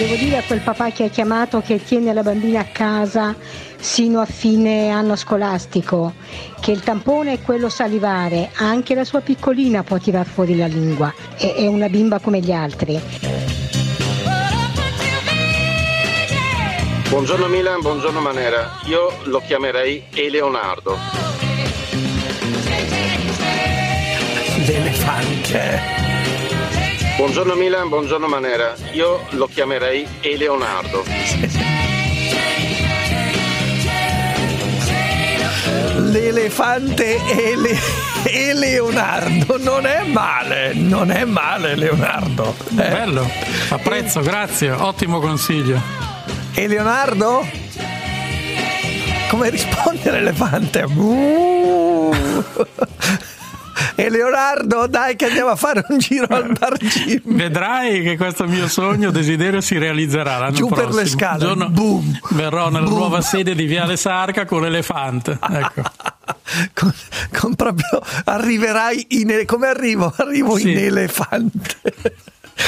Volevo 0.00 0.16
dire 0.16 0.38
a 0.38 0.42
quel 0.42 0.60
papà 0.60 0.90
che 0.92 1.04
ha 1.04 1.08
chiamato 1.08 1.60
che 1.60 1.82
tiene 1.84 2.14
la 2.14 2.22
bambina 2.22 2.60
a 2.60 2.64
casa 2.64 3.36
sino 3.78 4.20
a 4.20 4.24
fine 4.24 4.88
anno 4.88 5.14
scolastico 5.14 6.14
che 6.58 6.70
il 6.70 6.80
tampone 6.80 7.34
è 7.34 7.42
quello 7.42 7.68
salivare, 7.68 8.50
anche 8.54 8.94
la 8.94 9.04
sua 9.04 9.20
piccolina 9.20 9.82
può 9.82 9.98
tirar 9.98 10.24
fuori 10.24 10.56
la 10.56 10.66
lingua, 10.66 11.12
è, 11.36 11.52
è 11.52 11.66
una 11.66 11.88
bimba 11.90 12.18
come 12.18 12.40
gli 12.40 12.50
altri. 12.50 12.98
Buongiorno 17.10 17.48
Milan, 17.48 17.80
buongiorno 17.80 18.20
Manera. 18.20 18.78
Io 18.86 19.12
lo 19.24 19.42
chiamerei 19.44 20.04
Eleonardo. 20.14 20.96
L'elefante. 24.66 25.99
Buongiorno 27.20 27.54
Milan, 27.54 27.90
buongiorno 27.90 28.26
Manera. 28.28 28.74
Io 28.92 29.26
lo 29.32 29.46
chiamerei 29.46 30.06
Eleonardo. 30.20 31.04
L'elefante 35.98 37.16
e, 37.26 37.56
le- 37.56 37.78
e 38.24 38.54
Leonardo. 38.54 39.58
Non 39.58 39.84
è 39.84 40.02
male, 40.04 40.72
non 40.72 41.10
è 41.10 41.24
male 41.26 41.76
Leonardo. 41.76 42.56
Eh. 42.70 42.88
Bello, 42.88 43.30
apprezzo, 43.68 44.20
grazie, 44.22 44.70
ottimo 44.70 45.20
consiglio. 45.20 45.78
E 46.54 46.66
Leonardo? 46.66 47.46
Come 49.28 49.50
risponde 49.50 50.10
l'elefante? 50.10 50.82
Uh. 50.84 52.14
E 54.04 54.10
Leonardo, 54.10 54.86
dai 54.86 55.16
che 55.16 55.26
andiamo 55.26 55.50
a 55.50 55.56
fare 55.56 55.84
un 55.88 55.98
giro 55.98 56.26
al 56.28 56.52
bar 56.58 56.76
gym. 56.78 57.20
Vedrai 57.24 58.02
che 58.02 58.16
questo 58.16 58.46
mio 58.46 58.66
sogno, 58.68 59.10
desiderio 59.10 59.60
si 59.60 59.76
realizzerà 59.78 60.38
l'anno 60.38 60.54
Giù 60.56 60.68
per 60.68 60.76
prossimo. 60.84 61.00
le 61.00 61.06
scale, 61.08 61.38
giorno 61.38 61.68
boom, 61.68 62.18
verrò 62.30 62.68
nella 62.70 62.86
boom. 62.86 62.96
nuova 62.98 63.20
sede 63.20 63.54
di 63.54 63.64
Viale 63.66 63.96
Sarca 63.96 64.44
con 64.46 64.62
l'elefante. 64.62 65.38
Ecco. 65.40 65.82
Con, 66.74 66.92
con 67.38 67.54
proprio 67.54 68.02
arriverai 68.24 69.06
in 69.10 69.42
come 69.46 69.68
arrivo? 69.68 70.12
Arrivo 70.16 70.56
Sì. 70.56 70.70
in 70.72 70.78
elefante. 70.78 71.76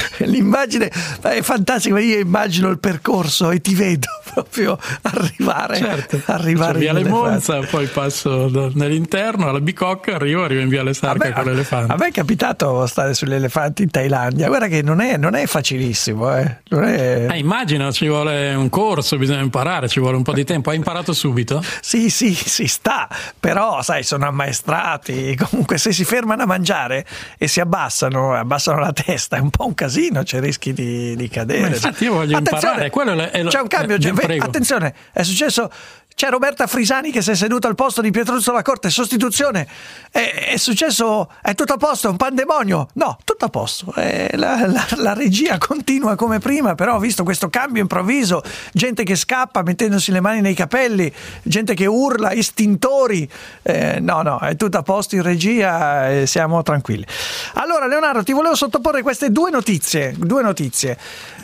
L'immagine 0.27 0.91
è 1.23 1.41
fantastica, 1.43 1.99
io 1.99 2.19
immagino 2.19 2.69
il 2.69 2.79
percorso 2.79 3.51
e 3.51 3.61
ti 3.61 3.75
vedo 3.75 4.09
proprio 4.33 4.79
arrivare, 5.03 5.77
Certo. 5.77 6.21
arrivare 6.27 6.79
Viale 6.79 7.01
in 7.01 7.07
elefante. 7.07 7.31
Monza, 7.31 7.59
poi 7.71 7.87
passo 7.87 8.49
da- 8.49 8.71
nell'interno 8.75 9.49
alla 9.49 9.61
Bicocca, 9.61 10.15
arrivo, 10.15 10.45
arrivo 10.45 10.61
in 10.61 10.69
Viale 10.69 10.95
Sarca 10.95 11.29
Vabbè, 11.29 11.33
con 11.43 11.45
l'elefante. 11.53 11.93
A 11.93 11.97
me 11.97 12.09
è 12.09 12.11
capitato 12.13 12.87
stare 12.87 13.15
sugli 13.15 13.35
elefanti 13.35 13.83
in 13.83 13.91
Thailandia. 13.91 14.49
Guarda 14.49 14.69
che 14.69 14.83
non 14.83 15.01
è, 15.01 15.17
non 15.17 15.35
è 15.35 15.47
facilissimo. 15.47 16.35
Eh. 16.37 16.59
Non 16.69 16.85
è... 16.85 17.27
Eh, 17.31 17.39
immagino 17.39 17.93
ci 17.93 18.07
vuole 18.09 18.55
un 18.55 18.69
corso, 18.69 19.17
bisogna 19.19 19.41
imparare, 19.43 19.89
ci 19.89 20.01
vuole 20.01 20.17
un 20.17 20.23
po' 20.23 20.33
di 20.33 20.45
tempo. 20.45 20.71
Hai 20.71 20.77
imparato 20.77 21.13
subito? 21.13 21.63
Sì, 21.81 22.09
sì, 22.11 22.33
si 22.35 22.67
sta, 22.67 23.09
però 23.39 23.83
sai, 23.83 24.03
sono 24.03 24.27
ammaestrati. 24.27 25.37
Comunque, 25.37 25.79
se 25.79 25.93
si 25.93 26.05
fermano 26.05 26.43
a 26.43 26.47
mangiare 26.47 27.05
e 27.39 27.47
si 27.49 27.61
abbassano, 27.61 28.35
abbassano 28.35 28.79
la 28.79 28.93
testa, 28.93 29.37
è 29.37 29.41
un 29.41 29.51
po' 29.51 29.67
un 29.67 29.75
casino, 29.83 30.23
c'è 30.23 30.39
rischi 30.41 30.73
di, 30.73 31.17
di 31.17 31.29
cadere. 31.29 31.61
Ma 31.63 31.67
infatti 31.69 32.05
io 32.05 32.13
voglio 32.13 32.37
Attenzione, 32.37 32.85
imparare, 32.85 32.91
quello 32.91 33.31
è- 33.31 33.43
lo- 33.43 33.49
c'è 33.51 33.61
un 33.61 33.67
cambio. 33.67 33.97
eh, 33.97 34.13
prego. 34.13 34.45
attenzione, 34.45 34.95
è 35.13 35.23
successo. 35.23 35.71
C'è 36.15 36.29
Roberta 36.31 36.67
Frisani 36.67 37.11
che 37.11 37.23
si 37.23 37.31
è 37.31 37.35
seduta 37.35 37.69
al 37.69 37.75
posto 37.75 38.01
di 38.01 38.11
Pietruzzo 38.11 38.51
alla 38.51 38.63
Corte, 38.63 38.91
sostituzione. 38.91 39.67
È, 40.11 40.51
è 40.53 40.57
successo, 40.57 41.29
è 41.43 41.55
tutto 41.55 41.73
a 41.73 41.77
posto, 41.77 42.07
è 42.09 42.11
un 42.11 42.17
pandemonio. 42.17 42.89
No, 42.95 43.19
tutto 43.25 43.47
a 43.47 43.49
posto. 43.49 43.93
Eh, 43.97 44.31
la, 44.37 44.67
la- 44.67 44.87
la 44.97 45.15
regia 45.15 45.59
continua 45.59 46.15
come 46.15 46.39
prima, 46.39 46.75
però 46.75 46.97
ho 46.97 46.99
visto 46.99 47.25
questo 47.25 47.49
cambio 47.49 47.83
improvviso, 47.83 48.43
gente 48.73 49.03
che 49.05 49.17
scappa 49.17 49.63
mettendosi 49.63 50.13
le 50.13 50.21
mani 50.21 50.41
nei 50.41 50.55
capelli, 50.55 51.13
gente 51.43 51.75
che 51.75 51.87
urla, 51.87 52.33
istintori. 52.33 53.29
Eh, 53.63 53.99
no, 54.01 54.23
no, 54.23 54.39
è 54.39 54.55
tutto 54.57 54.79
a 54.79 54.83
posto 54.83 55.17
in 55.17 55.23
regia 55.23 56.11
e 56.11 56.27
siamo 56.27 56.63
tranquilli. 56.63 57.07
Allora, 57.55 57.87
Leonardo, 57.87 58.23
ti 58.23 58.33
volevo 58.33 58.55
sottoporre 58.55 59.03
queste 59.03 59.31
due 59.31 59.51
notizie. 59.51 60.15
Due 60.17 60.43
notizie. 60.43 60.97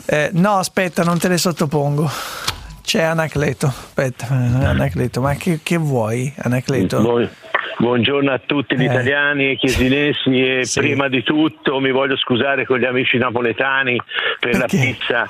Eh, 0.05 0.29
no, 0.33 0.57
aspetta, 0.57 1.03
non 1.03 1.17
te 1.19 1.27
le 1.27 1.37
sottopongo. 1.37 2.48
C'è 2.89 3.03
Anacleto, 3.03 3.67
aspetta, 3.67 4.25
Anacleto, 4.29 5.21
ma 5.21 5.35
che, 5.35 5.59
che 5.61 5.77
vuoi 5.77 6.33
Anacleto? 6.37 6.99
Buon- 6.99 7.29
buongiorno 7.79 8.31
a 8.31 8.39
tutti 8.45 8.75
gli 8.77 8.81
Eh. 8.83 8.85
italiani 8.91 9.51
e 9.51 9.55
chiesinesi 9.55 10.29
e 10.45 10.69
prima 10.73 11.07
di 11.07 11.23
tutto 11.23 11.79
mi 11.79 11.91
voglio 11.91 12.17
scusare 12.17 12.65
con 12.65 12.77
gli 12.77 12.83
amici 12.85 13.17
napoletani 13.17 13.99
per 14.39 14.57
la 14.57 14.65
pizza 14.65 15.25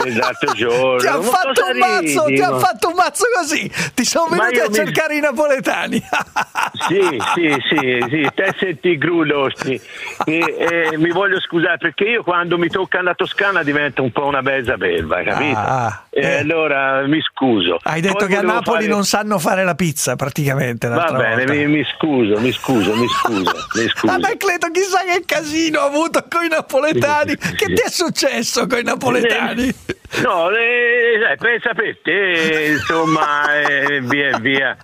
per 0.00 0.16
l'altro 0.16 0.52
giorno. 0.52 0.98
Ti 1.02 1.06
ha 1.08 1.16
Ma 1.16 1.22
fatto 1.22 1.48
cosa 1.60 1.72
un 1.72 1.78
mazzo, 1.78 2.24
ridi, 2.26 2.36
ti 2.36 2.42
ha 2.42 2.50
ma- 2.50 2.58
fatto 2.58 2.88
un 2.88 2.94
mazzo 2.94 3.24
così, 3.34 3.70
ti 3.94 4.04
sono 4.04 4.28
venuti 4.28 4.58
a 4.60 4.68
mi- 4.68 4.74
cercare 4.74 5.16
i 5.16 5.20
napoletani. 5.20 6.00
Sì, 6.88 7.00
sì, 7.34 7.56
sì, 7.68 8.04
sì, 8.08 8.28
te 8.34 8.54
senti 8.58 8.96
grullosti. 8.98 9.80
E, 10.26 10.90
e 10.92 10.96
mi 10.98 11.10
voglio 11.10 11.40
scusare 11.40 11.76
perché 11.78 12.04
io 12.04 12.22
quando 12.22 12.56
mi 12.58 12.68
tocca 12.68 13.02
la 13.02 13.14
Toscana 13.14 13.62
divento 13.62 14.02
un 14.02 14.10
po' 14.12 14.26
una 14.26 14.42
bella 14.42 14.76
belva, 14.76 15.22
capito? 15.22 15.58
Ah, 15.58 16.04
e 16.10 16.38
allora 16.38 17.06
mi 17.06 17.20
scuso. 17.20 17.78
Hai 17.82 18.00
detto 18.00 18.16
Poi 18.26 18.28
che 18.28 18.36
a 18.36 18.42
Napoli 18.42 18.82
fare- 18.82 18.86
non 18.86 19.04
sanno 19.04 19.38
fare 19.38 19.64
la 19.64 19.74
pizza 19.74 20.14
praticamente 20.16 20.88
Va 20.88 21.10
bene, 21.12 21.46
mi, 21.46 21.66
mi 21.66 21.84
scuso, 21.96 22.38
mi 22.40 22.52
scuso, 22.52 22.94
mi 22.94 23.06
scuso, 23.08 23.52
mi 23.74 23.88
scuso. 23.94 24.12
Anacleto, 24.12 24.70
chissà 24.70 25.00
che 25.04 25.22
casino 25.24 25.80
ha 25.80 25.84
avuto 25.84 26.24
con 26.28 26.44
i 26.44 26.48
napoletani. 26.48 27.36
Che 27.36 27.66
ti 27.66 27.82
è 27.84 27.90
successo 27.90 28.66
con 28.66 28.78
i 28.78 28.82
napoletani? 28.82 29.74
No, 30.22 30.48
eh, 30.50 31.36
pensa 31.38 31.74
per 31.74 31.98
te, 32.02 32.70
insomma, 32.72 33.54
e 33.60 34.00
via 34.00 34.38
via. 34.38 34.76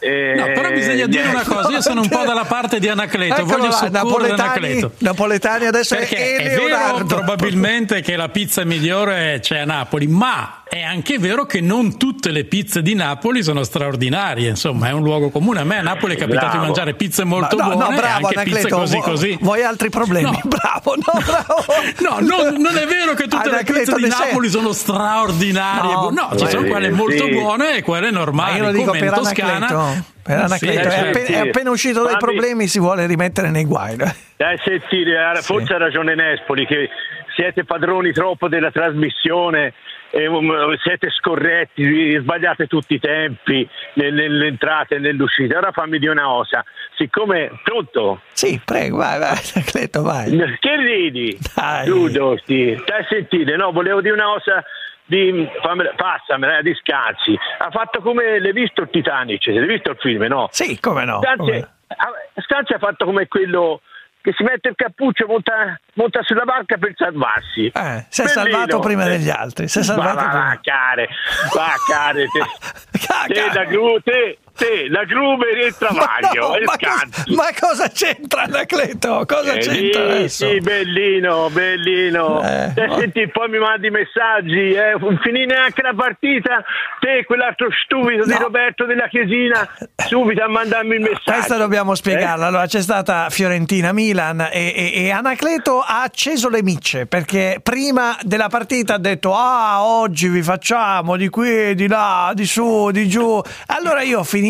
Eh, 0.00 0.34
No, 0.36 0.44
però 0.46 0.70
bisogna 0.72 1.06
dire 1.06 1.28
una 1.28 1.44
cosa, 1.44 1.70
io 1.70 1.80
sono 1.80 2.00
un 2.00 2.08
po' 2.08 2.24
dalla 2.24 2.44
parte 2.44 2.80
di 2.80 2.88
Anacleto, 2.88 3.34
Eccolo 3.34 3.46
voglio 3.46 3.64
là, 3.66 3.72
soccorrere 3.72 3.90
napoletani, 3.92 4.40
Anacleto. 4.40 4.92
napoletani 4.98 5.66
adesso 5.66 5.94
Perché 5.94 6.36
è 6.36 6.42
è 6.42 6.56
vero 6.56 7.04
probabilmente 7.06 8.00
che 8.00 8.16
la 8.16 8.28
pizza 8.28 8.64
migliore 8.64 9.38
c'è 9.40 9.58
a 9.58 9.64
Napoli, 9.64 10.08
ma 10.08 10.62
è 10.68 10.82
anche 10.82 11.18
vero 11.18 11.44
che 11.46 11.60
non 11.60 11.96
tutte 11.96 12.30
le 12.30 12.44
pizze 12.44 12.82
di 12.82 12.94
Napoli 12.94 13.42
sono 13.44 13.62
straordinarie, 13.62 14.48
insomma 14.48 14.88
è 14.88 14.92
un 14.92 15.02
luogo 15.02 15.30
comune. 15.30 15.60
A 15.60 15.64
me 15.64 15.78
a 15.78 15.82
Napoli 15.82 16.14
è 16.14 16.18
capitato. 16.18 16.51
Di 16.52 16.64
mangiare 16.64 16.94
pizze 16.94 17.24
molto 17.24 17.56
Ma 17.56 17.64
no, 17.64 17.70
buone 17.74 17.88
no, 17.90 17.94
e 17.96 18.00
bravo, 18.00 18.26
anche 18.28 18.42
pizze 18.42 18.68
così 18.68 18.96
vu- 18.96 19.02
così. 19.02 19.38
Vuoi 19.40 19.62
altri 19.62 19.90
problemi? 19.90 20.30
No. 20.30 20.40
Bravo, 20.52 20.94
no, 20.96 21.20
bravo. 21.24 21.64
No, 22.00 22.18
non, 22.20 22.54
non 22.60 22.76
è 22.76 22.86
vero 22.86 23.14
che 23.14 23.24
tutte 23.28 23.48
le 23.48 23.54
Anacleto, 23.56 23.80
pizze 23.94 23.96
di 23.96 24.02
ne 24.02 24.10
sei- 24.10 24.26
Napoli 24.28 24.48
sono 24.48 24.72
straordinarie. 24.72 25.92
No, 25.92 26.10
No, 26.10 26.28
ci 26.36 26.44
sì, 26.46 26.50
sono 26.50 26.66
quelle 26.68 26.90
molto 26.90 27.24
sì. 27.24 27.30
buone 27.30 27.76
e 27.76 27.82
quelle 27.82 28.10
Ma 28.10 28.18
normali. 28.18 28.56
io 28.58 28.64
lo 28.64 28.70
dico 28.72 28.84
come 28.86 28.98
in 28.98 29.04
per 29.04 29.14
Toscana. 29.14 29.54
Anacleto. 29.66 30.04
Per 30.22 30.36
Sì, 30.38 30.42
Anacleto, 30.44 30.78
è, 30.80 30.90
certo. 30.90 31.18
appena, 31.18 31.36
è 31.44 31.48
appena 31.48 31.70
uscito 31.70 32.02
dai 32.04 32.16
problemi, 32.16 32.66
si 32.68 32.78
vuole 32.78 33.06
rimettere 33.06 33.50
nei 33.50 33.64
guai. 33.64 33.96
Dai, 33.96 34.58
sentire, 34.64 35.32
eh, 35.36 35.42
forse 35.42 35.74
ha 35.74 35.78
ragione 35.78 36.14
Nespoli 36.14 36.66
che 36.66 36.88
siete 37.34 37.64
padroni 37.64 38.12
troppo 38.12 38.48
della 38.48 38.70
trasmissione, 38.70 39.72
siete 40.82 41.08
scorretti, 41.10 42.18
sbagliate 42.20 42.66
tutti 42.66 42.94
i 42.94 43.00
tempi 43.00 43.66
nel- 43.94 44.12
nell'entrata 44.12 44.94
e 44.94 44.98
nell'uscita. 44.98 45.56
Ora 45.58 45.72
fammi 45.72 45.98
dire 45.98 46.12
una 46.12 46.24
cosa, 46.24 46.64
siccome 46.96 47.50
tutto 47.64 48.20
Sì, 48.32 48.60
prego, 48.64 48.98
vai, 48.98 49.18
vai, 49.18 49.36
Anacleto, 49.54 50.02
vai. 50.02 50.30
che 50.60 50.76
ridi? 50.76 51.38
Dai. 51.54 52.10
Dosti. 52.12 52.74
Dai, 52.84 53.04
sentite, 53.08 53.56
no, 53.56 53.72
volevo 53.72 54.00
dire 54.00 54.14
una 54.14 54.26
cosa 54.26 54.62
di... 55.04 55.48
fammela- 55.62 55.92
passamela, 55.96 56.60
di 56.62 56.74
Scanzi. 56.74 57.38
Ha 57.58 57.70
fatto 57.70 58.00
come... 58.00 58.38
L'hai 58.38 58.52
visto 58.52 58.82
il 58.82 58.88
Titanic? 58.90 59.46
L'hai 59.46 59.66
visto 59.66 59.90
il 59.90 59.96
film, 59.98 60.22
no? 60.24 60.48
Sì, 60.50 60.78
come 60.78 61.04
no? 61.04 61.20
Scanzi, 61.22 61.50
come 61.50 61.68
ha 62.74 62.78
fatto 62.78 63.04
come 63.04 63.28
quello 63.28 63.80
che 64.22 64.32
si 64.36 64.42
mette 64.44 64.68
il 64.68 64.74
cappuccio, 64.76 65.26
monta, 65.26 65.78
monta 65.94 66.22
sulla 66.22 66.44
barca 66.44 66.78
per 66.78 66.94
salvarsi. 66.96 67.66
Eh, 67.74 68.06
si 68.08 68.22
è 68.22 68.28
salvato 68.28 68.78
prima 68.78 69.04
degli 69.04 69.28
altri. 69.28 69.68
Si 69.68 69.78
è 69.78 69.82
Va, 69.82 69.86
salvato 69.86 70.14
va, 70.14 70.22
prima. 70.28 70.44
va, 70.44 70.58
care, 70.62 71.08
va, 71.54 71.72
care, 71.86 72.24
te, 72.26 73.34
te, 73.34 73.50
la 73.52 73.64
gru, 73.64 74.00
te, 74.00 74.38
te, 74.56 74.88
la 74.88 75.04
Gruber 75.04 75.56
e 75.58 75.66
il 75.66 75.76
travaglio, 75.76 76.48
No, 76.48 76.54
e 76.54 76.58
il 76.58 76.64
ma, 76.64 76.76
cosa, 76.78 77.06
ma 77.34 77.48
cosa 77.58 77.88
c'entra 77.88 78.42
Anacleto? 78.42 79.24
Cosa 79.26 79.52
Eh, 79.54 79.58
c'entra 79.58 80.00
sì, 80.00 80.10
adesso? 80.16 80.48
sì, 80.48 80.58
bellino, 80.60 81.48
bellino. 81.50 82.42
Eh, 82.42 82.72
Eh, 82.76 82.88
senti, 82.98 83.28
poi 83.28 83.48
mi 83.48 83.58
mandi 83.58 83.90
messaggi, 83.90 84.72
eh, 84.72 84.94
finì 85.22 85.46
neanche 85.46 85.82
la 85.82 85.94
partita, 85.94 86.62
te, 87.00 87.24
quell'altro 87.24 87.68
stupido 87.84 88.24
di 88.24 88.30
No. 88.32 88.38
Roberto 88.38 88.84
della 88.84 89.08
Chiesina, 89.08 89.68
subito 89.96 90.42
a 90.42 90.48
mandarmi 90.48 90.94
il 90.96 91.00
messaggio. 91.02 91.32
Questa 91.32 91.56
dobbiamo 91.56 91.94
spiegarla. 91.94 92.44
Eh? 92.44 92.48
Allora, 92.48 92.66
c'è 92.66 92.80
stata 92.82 93.28
Fiorentina-Milan 93.30 94.48
e, 94.52 94.72
e- 94.74 95.04
e 95.04 95.10
Anacleto 95.10 95.80
ha 95.80 96.02
acceso 96.02 96.48
le 96.48 96.62
micce 96.62 97.06
perché 97.06 97.58
prima 97.62 98.16
della 98.22 98.48
partita 98.48 98.94
ha 98.94 98.98
detto: 98.98 99.34
Ah, 99.34 99.82
oggi 99.84 100.28
vi 100.28 100.42
facciamo 100.42 101.16
di 101.16 101.28
qui, 101.28 101.74
di 101.74 101.88
là, 101.88 102.32
di 102.34 102.44
su, 102.46 102.90
di 102.90 103.08
giù. 103.08 103.40
Allora 103.66 104.02
io 104.02 104.20
ho 104.20 104.24
finito, 104.24 104.40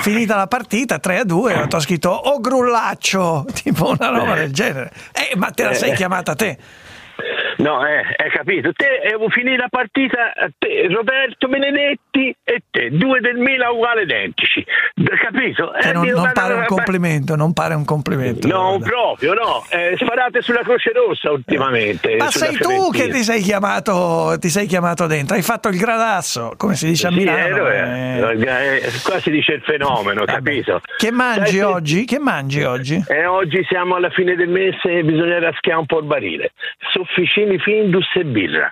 finita 0.00 0.36
la 0.36 0.46
partita 0.46 0.98
3 0.98 1.18
a 1.18 1.24
2, 1.24 1.68
ho 1.72 1.80
scritto 1.80 2.10
Oh 2.10 2.40
grullaccio, 2.40 3.44
tipo 3.62 3.90
una 3.90 4.08
roba 4.08 4.34
del 4.34 4.52
genere. 4.52 4.90
Eh, 5.12 5.36
ma 5.36 5.50
te 5.50 5.64
la 5.64 5.74
sei 5.74 5.90
Eh. 5.92 5.94
chiamata 5.94 6.34
te? 6.34 6.58
No, 7.58 7.86
eh, 7.86 8.02
hai 8.16 8.30
capito? 8.30 8.72
Te 8.72 8.84
eh, 9.02 9.16
finì 9.28 9.56
la 9.56 9.68
partita, 9.70 10.32
te, 10.58 10.88
Roberto 10.90 11.48
Benedetti 11.48 12.34
e 12.44 12.62
te, 12.70 12.90
due 12.90 13.20
del 13.20 13.36
Milan 13.36 13.72
uguali 13.72 14.02
identici. 14.02 14.64
Capito? 15.22 15.74
Eh, 15.74 15.88
Eh, 15.88 15.92
non, 15.92 16.06
non 16.06 16.30
pare 16.34 16.54
un 16.54 16.64
complimento, 16.66 17.34
non 17.34 17.52
pare 17.52 17.74
un 17.74 17.84
complimento. 17.84 18.46
No, 18.46 18.78
proprio 18.82 19.34
no. 19.34 19.64
Eh, 19.70 19.96
sparate 19.98 20.42
sulla 20.42 20.60
Croce 20.62 20.92
Rossa 20.92 21.30
ultimamente. 21.30 22.16
Ma 22.16 22.30
sei 22.30 22.56
tu 22.56 22.90
che 22.90 22.98
Fiorentina. 22.98 23.14
ti 23.16 23.22
sei, 23.22 23.40
chiamato, 23.42 24.36
ti 24.38 24.48
sei 24.48 24.66
chiamato 24.66 25.06
dentro, 25.06 25.36
hai 25.36 25.42
fatto 25.42 25.68
il 25.68 25.78
gradasso, 25.78 26.52
come 26.56 26.74
si 26.74 26.86
dice 26.86 27.06
a 27.06 27.10
Sì, 27.10 27.16
Milano. 27.16 27.68
eh, 27.68 28.18
eh. 28.18 28.76
eh, 28.84 28.90
qua 29.02 29.18
si 29.20 29.30
dice 29.30 29.52
il 29.54 29.62
fenomeno, 29.62 30.24
capito? 30.24 30.80
Che 30.96 31.10
mangi 31.10 31.56
sì. 31.56 31.60
oggi? 31.60 32.04
Che 32.04 32.18
mangi 32.18 32.62
oggi? 32.62 33.02
Oggi 33.26 33.64
siamo 33.68 33.94
alla 33.96 34.10
fine 34.10 34.34
del 34.36 34.48
mese 34.48 34.98
e 34.98 35.02
bisogna 35.02 35.38
raschiare 35.38 35.78
un 35.78 35.86
po' 35.86 35.98
il 36.00 36.06
barile. 36.06 36.52
Sofficini 37.46 37.58
Findus 37.58 38.06
e 38.14 38.24
birra. 38.24 38.70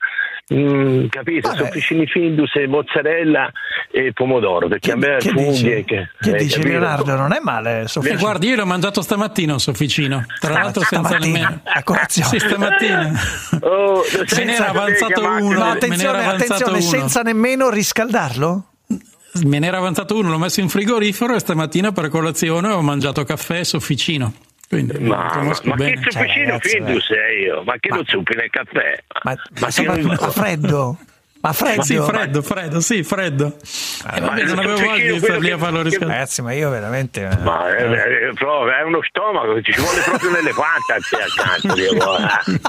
Mm, 0.53 1.07
capito? 1.07 1.55
Sofficini 1.55 2.07
Findus 2.07 2.55
e 2.57 2.67
mozzarella 2.67 3.51
e 3.91 4.13
pomodoro, 4.13 4.69
perché 4.69 4.93
a 4.93 4.97
me 4.97 5.17
che 5.19 5.31
funghi 5.31 5.51
dici? 5.53 5.85
che, 5.85 6.09
Che 6.21 6.31
eh, 6.31 6.37
dici 6.37 6.57
capito? 6.59 6.69
Leonardo? 6.69 7.17
Non 7.17 7.33
è 7.33 7.39
male, 7.41 7.85
Sofia. 7.87 8.17
guardi, 8.17 8.49
io 8.49 8.57
l'ho 8.57 8.67
mangiato 8.67 9.01
stamattina 9.01 9.53
un 9.55 9.61
sofficino. 9.61 10.25
Tra 10.41 10.53
l'altro 10.53 10.83
senza 10.83 11.09
stamattina, 11.09 11.39
nemmeno. 11.39 11.61
a 11.65 11.83
colazione. 11.83 12.29
Sì, 12.29 12.39
stamattina. 12.41 13.13
Oh, 13.67 14.03
Me 14.37 14.45
ne 14.45 14.55
era 14.55 14.69
avanzato 14.69 15.21
uno. 15.23 15.59
No, 15.59 15.71
attenzione, 15.71 16.19
avanzato 16.19 16.53
attenzione, 16.55 16.73
uno. 16.79 16.81
senza 16.81 17.23
nemmeno 17.23 17.71
riscaldarlo? 17.71 18.65
Me 19.45 19.59
ne 19.59 19.67
era 19.67 19.79
avanzato 19.79 20.17
uno, 20.19 20.29
l'ho 20.31 20.39
messo 20.39 20.61
in 20.61 20.69
frigorifero 20.69 21.35
e 21.35 21.39
stamattina 21.39 21.93
per 21.93 22.09
colazione 22.09 22.69
ho 22.69 22.83
mangiato 22.83 23.25
caffè 23.25 23.61
e 23.61 23.65
sofficino. 23.65 24.33
Quindi 24.69 24.99
Ma, 24.99 25.55
ma 25.65 25.75
bene. 25.75 26.01
che 26.01 26.11
sofficino 26.11 26.59
Findus 26.59 27.07
sei 27.07 27.43
io? 27.45 27.63
Ma 27.65 27.75
che 27.79 27.89
lo 27.91 28.03
zuppi 28.07 28.35
nel 28.35 28.51
caffè? 28.51 29.03
Ma, 29.23 29.35
Ma 29.61 29.71
soprattutto 29.71 30.25
a 30.25 30.31
freddo. 30.31 30.99
Ma 31.41 31.53
freddo? 31.53 31.83
Sì, 31.83 31.99
freddo, 31.99 32.41
freddo, 32.41 32.81
sì, 32.81 33.03
freddo. 33.03 33.55
Eh, 34.15 34.19
vabbè, 34.21 34.45
non 34.45 34.59
avevo 34.61 34.77
voglia 34.81 35.13
di 35.13 35.19
star 35.19 35.39
lì 35.41 35.51
a 35.51 35.59
farlo 35.59 35.83
riscaldare. 35.83 36.13
Ragazzi, 36.21 36.41
ma 36.41 36.53
io 36.55 36.71
veramente. 36.71 37.29
Ma 37.43 37.69
è, 37.69 37.75
è- 37.83 38.29
è 38.31 38.33
proprio- 38.33 38.73
è 38.75 38.81
uno 38.83 39.03
stomaco, 39.03 39.61
ci 39.61 39.75
vuole 39.79 40.01
proprio 40.07 40.31
un 40.31 40.37
elefante 40.37 40.93
a 40.95 40.99
te 40.99 41.17
accanto. 41.21 42.53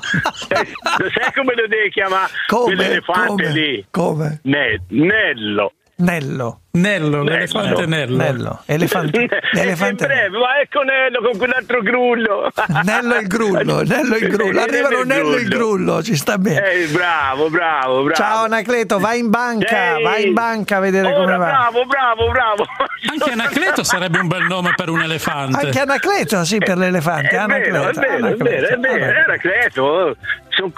Eh, 0.49 0.67
Lo 0.97 1.09
sai 1.13 1.31
come 1.33 1.55
lo 1.55 1.67
devi 1.67 1.89
chiamare 1.89 2.29
Come? 2.47 2.75
quell'elefante 2.75 3.27
Come? 3.43 3.51
lì? 3.53 3.85
Come? 3.89 4.39
Ne- 4.43 4.81
Nello. 4.89 5.73
Nello. 5.97 6.59
Nello, 6.75 7.23
l'elefante 7.23 7.85
Nello. 7.85 8.17
Nello. 8.17 8.61
Elefante. 8.65 9.27
l'elefante 9.51 10.03
È 10.03 10.07
breve, 10.07 10.37
ma 10.37 10.59
ecco 10.59 10.81
Nello 10.81 11.21
con 11.21 11.37
quell'altro 11.37 11.81
grullo. 11.81 12.51
Nello 12.83 13.15
il 13.15 13.27
grullo, 13.27 13.81
Nello 13.81 14.15
il 14.15 14.27
grullo. 14.27 14.61
Arrivano 14.61 15.03
Nello 15.03 15.35
il 15.35 15.47
grullo, 15.47 16.03
ci 16.03 16.15
sta 16.15 16.37
bene. 16.37 16.71
Eh, 16.71 16.87
bravo, 16.87 17.49
bravo, 17.49 18.03
bravo. 18.03 18.13
Ciao 18.13 18.43
Anacleto, 18.45 18.99
vai 18.99 19.19
in 19.19 19.29
banca, 19.29 19.97
Ehi. 19.97 20.03
vai 20.03 20.27
in 20.27 20.33
banca 20.33 20.77
a 20.77 20.79
vedere 20.81 21.13
come 21.13 21.25
Ora, 21.25 21.37
va. 21.37 21.45
bravo, 21.45 21.85
bravo, 21.85 22.31
bravo. 22.31 22.65
Anche 23.11 23.31
Anacleto 23.31 23.83
sarebbe 23.83 24.19
un 24.19 24.27
bel 24.27 24.43
nome 24.43 24.73
per 24.75 24.89
un 24.89 25.01
elefante. 25.01 25.65
Anche 25.67 25.79
Anacleto, 25.79 26.43
sì, 26.43 26.57
per 26.57 26.77
l'elefante. 26.77 27.29
È 27.29 27.37
Anacleto, 27.37 27.71
vero, 27.71 27.89
è 27.89 27.93
vero, 27.93 28.11
è 28.11 28.15
Anacleto, 28.15 28.43
vero, 28.43 28.67
è 28.67 28.79
vero, 28.79 29.23
Anacleto. 29.27 30.15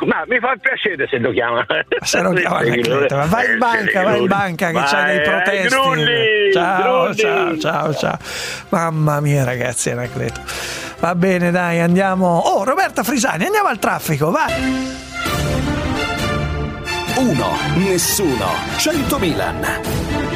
Ma 0.05 0.23
mi 0.25 0.39
fa 0.39 0.55
piacere 0.59 1.07
se 1.07 1.17
lo 1.19 1.31
chiama. 1.31 1.65
Se 2.01 2.21
lo 2.21 2.33
chiama 2.33 2.57
Anacleto, 2.57 3.15
ma 3.15 3.25
vai 3.25 3.51
in 3.51 3.57
banca, 3.57 4.03
vai 4.03 4.19
in 4.19 4.27
banca 4.27 4.71
che 4.71 4.79
c'hai 4.79 5.05
dei 5.05 5.17
eh, 5.17 5.21
protesti. 5.21 5.67
Grulli, 5.91 6.51
ciao, 6.53 7.01
Grulli. 7.03 7.15
ciao, 7.15 7.57
ciao, 7.57 7.93
ciao. 7.95 8.17
Mamma 8.69 9.19
mia, 9.19 9.43
ragazzi, 9.43 9.89
Anacleto. 9.89 10.41
Va 10.99 11.15
bene, 11.15 11.51
dai, 11.51 11.79
andiamo. 11.79 12.37
Oh, 12.37 12.63
Roberta 12.63 13.03
Frisani, 13.03 13.45
andiamo 13.45 13.67
al 13.69 13.79
traffico, 13.79 14.31
vai. 14.31 14.53
Uno, 17.17 17.57
nessuno, 17.75 18.45
100 18.77 19.17
Milan. 19.19 20.26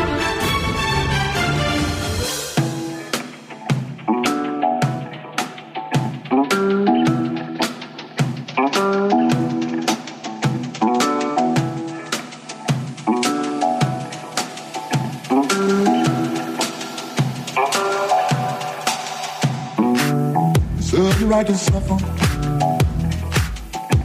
right 21.41 21.47
to 21.47 21.57
suffer. 21.57 21.97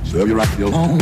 Serve 0.04 0.28
you 0.28 0.34
right 0.36 0.48
to 0.48 0.56
be 0.56 0.62
alone. 0.62 1.00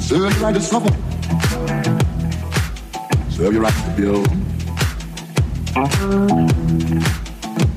Serve 0.00 0.34
you 0.34 0.42
right 0.42 0.54
to 0.54 0.60
suffer. 0.60 0.92
Serve 3.30 3.52
you 3.54 3.60
right 3.60 3.74
to 3.84 3.90
be 3.96 4.06
alone. 4.06 4.44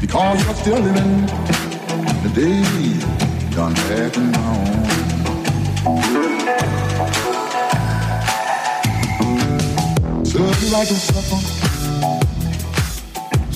Because 0.01 0.43
you're 0.43 0.55
still 0.55 0.79
living 0.79 1.29
in 2.07 2.23
the 2.23 2.31
day 2.33 2.63
done 3.55 3.75
happened 3.75 4.31
now. 4.31 4.65
Serve 10.23 10.63
you 10.63 10.69
right 10.73 10.87
to 10.87 10.95
supper. 10.95 11.24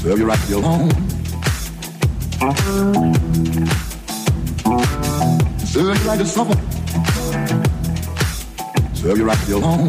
Serve 0.10 0.22
you 0.22 0.26
right 0.26 0.49
alone. 0.49 0.89
Serve 5.68 6.01
you 6.01 6.10
right 6.10 6.18
to 6.18 6.26
suffer. 6.26 6.57
Serve 8.95 9.18
you 9.20 9.26
right 9.26 9.49
alone. 9.49 9.88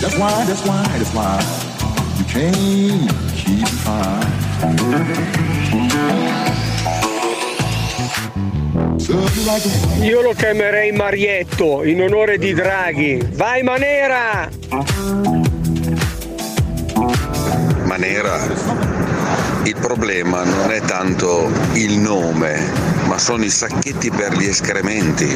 That's 0.00 0.16
why, 0.16 0.44
that's 0.44 0.64
why, 0.64 0.86
that's 0.86 1.12
why 1.12 1.42
you 2.18 2.24
can't 2.26 3.10
keep 3.34 3.66
to 9.04 10.04
Io 10.04 10.22
lo 10.22 10.32
chiamerei 10.34 10.92
Marietto 10.92 11.82
in 11.82 12.00
onore 12.00 12.38
di 12.38 12.54
Draghi. 12.54 13.18
Vai 13.32 13.62
Manera! 13.62 14.48
Manera, 18.02 18.36
il 19.62 19.76
problema 19.78 20.42
non 20.42 20.72
è 20.72 20.80
tanto 20.80 21.48
il 21.74 21.98
nome, 21.98 22.72
ma 23.06 23.16
sono 23.16 23.44
i 23.44 23.48
sacchetti 23.48 24.10
per 24.10 24.36
gli 24.36 24.46
escrementi. 24.46 25.28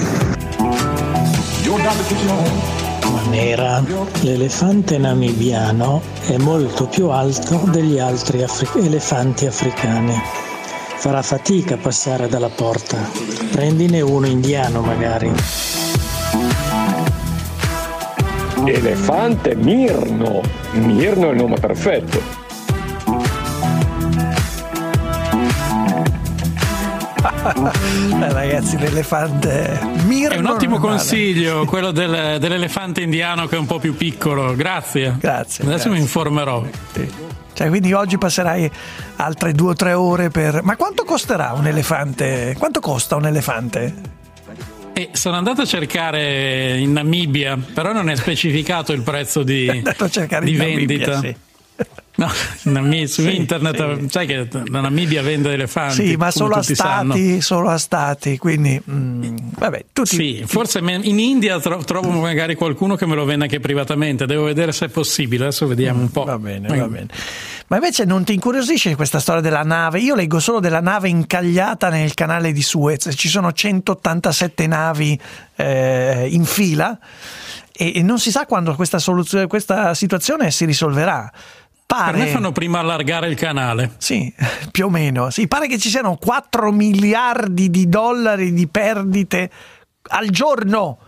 Manera, 3.13 3.85
l'elefante 4.23 4.99
namibiano 4.99 6.03
è 6.27 6.39
molto 6.39 6.89
più 6.89 7.09
alto 7.11 7.63
degli 7.71 8.01
altri 8.01 8.43
afri- 8.43 8.85
elefanti 8.85 9.47
africani. 9.47 10.21
Farà 10.97 11.23
fatica 11.23 11.75
a 11.75 11.79
passare 11.79 12.27
dalla 12.27 12.51
porta. 12.51 12.99
Prendine 13.53 14.01
uno 14.01 14.27
indiano 14.27 14.81
magari. 14.81 15.33
Elefante 18.65 19.55
Mirno. 19.55 20.41
Mirno 20.73 21.29
è 21.29 21.31
il 21.31 21.37
nome 21.37 21.61
perfetto. 21.61 22.46
Eh, 28.19 28.33
ragazzi, 28.33 28.79
l'elefante 28.79 29.79
Mirno. 30.07 30.35
È 30.35 30.39
un 30.39 30.47
ottimo 30.47 30.79
consiglio 30.79 31.65
quello 31.65 31.91
del- 31.91 32.39
dell'elefante 32.41 33.03
indiano 33.03 33.47
che 33.47 33.57
è 33.57 33.59
un 33.59 33.67
po' 33.67 33.79
più 33.79 33.95
piccolo. 33.97 34.55
Grazie. 34.57 35.17
Grazie. 35.19 35.65
Adesso 35.65 35.85
grazie. 35.85 35.91
mi 35.91 35.99
informerò. 35.99 36.65
Cioè, 37.53 37.69
quindi 37.69 37.93
oggi 37.93 38.19
passerai 38.19 38.71
altre 39.17 39.53
due 39.53 39.71
o 39.71 39.75
tre 39.75 39.93
ore 39.93 40.31
per. 40.31 40.63
Ma 40.63 40.77
quanto 40.77 41.05
costerà 41.05 41.53
un 41.53 41.67
elefante? 41.67 42.55
Quanto 42.59 42.81
costa 42.81 43.17
un 43.17 43.27
elefante? 43.27 43.95
E 44.93 45.11
sono 45.13 45.37
andato 45.37 45.61
a 45.63 45.67
cercare 45.67 46.79
in 46.79 46.93
Namibia, 46.93 47.59
però 47.75 47.93
non 47.93 48.09
è 48.09 48.17
specificato 48.17 48.93
il 48.93 49.03
prezzo 49.03 49.43
di, 49.43 49.67
di 49.71 49.81
in 49.81 49.87
Namibia, 50.31 50.65
vendita. 50.65 51.19
sì. 51.19 51.37
No, 52.17 52.29
su 53.07 53.07
Sì, 53.07 53.37
internet, 53.37 54.01
sì. 54.01 54.07
sai 54.09 54.27
che 54.27 54.49
la 54.71 54.81
Namibia 54.81 55.23
vende 55.23 55.53
elefanti. 55.53 56.09
Sì, 56.09 56.17
ma 56.17 56.31
solo 56.31 56.55
a 56.55 56.63
stati, 56.63 57.41
solo 57.41 57.69
a 57.69 57.79
stati, 57.79 58.39
quindi 58.39 58.81
mm, 58.91 59.37
vabbè, 59.59 59.85
tutti 59.93 60.17
Sì, 60.17 60.43
forse 60.47 60.79
in 60.79 61.19
India 61.19 61.61
tro- 61.61 61.85
trovo 61.85 62.11
magari 62.11 62.55
qualcuno 62.55 62.97
che 62.97 63.07
me 63.07 63.15
lo 63.15 63.25
vende 63.25 63.45
anche 63.45 63.61
privatamente. 63.61 64.27
Devo 64.27 64.45
vedere 64.45 64.73
se 64.73 64.87
è 64.87 64.89
possibile. 64.89 65.45
Adesso 65.45 65.67
vediamo 65.67 66.01
un 66.01 66.11
po'. 66.11 66.25
Va 66.25 66.39
bene, 66.39 66.69
va 66.69 66.89
bene. 66.89 67.09
Ma 67.69 67.77
invece 67.77 68.05
non 68.05 68.23
ti 68.23 68.33
incuriosisce 68.33 68.95
questa 68.95 69.19
storia 69.19 69.41
della 69.43 69.65
nave? 69.65 69.99
Io 69.99 70.15
leggo 70.15 70.39
solo 70.39 70.61
della 70.61 70.81
nave 70.81 71.09
incagliata 71.09 71.89
nel 71.89 72.15
canale 72.15 72.53
di 72.53 72.63
Suez, 72.63 73.11
ci 73.17 73.29
sono 73.29 73.53
187 73.53 74.67
navi 74.69 75.19
eh, 75.57 76.29
in 76.31 76.45
fila 76.45 76.97
e, 77.73 77.93
e 77.97 78.03
non 78.03 78.19
si 78.21 78.31
sa 78.31 78.47
quando 78.47 78.75
questa, 78.75 78.99
soluzione, 79.01 79.47
questa 79.49 79.95
situazione 79.95 80.51
si 80.51 80.65
risolverà. 80.65 81.31
Pare... 81.87 82.17
Per 82.17 82.21
me 82.21 82.27
fanno 82.27 82.51
prima 82.51 82.81
allargare 82.81 83.29
il 83.29 83.37
canale. 83.37 83.95
Sì, 83.99 84.33
più 84.73 84.87
o 84.87 84.91
meno. 84.91 85.31
Sì, 85.31 85.47
pare 85.47 85.69
che 85.69 85.79
ci 85.79 85.89
siano 85.89 86.17
4 86.17 86.73
miliardi 86.73 87.71
di 87.71 87.89
dollari 87.89 88.53
di 88.53 88.67
perdite 88.67 89.51
al 90.09 90.29
giorno. 90.31 90.99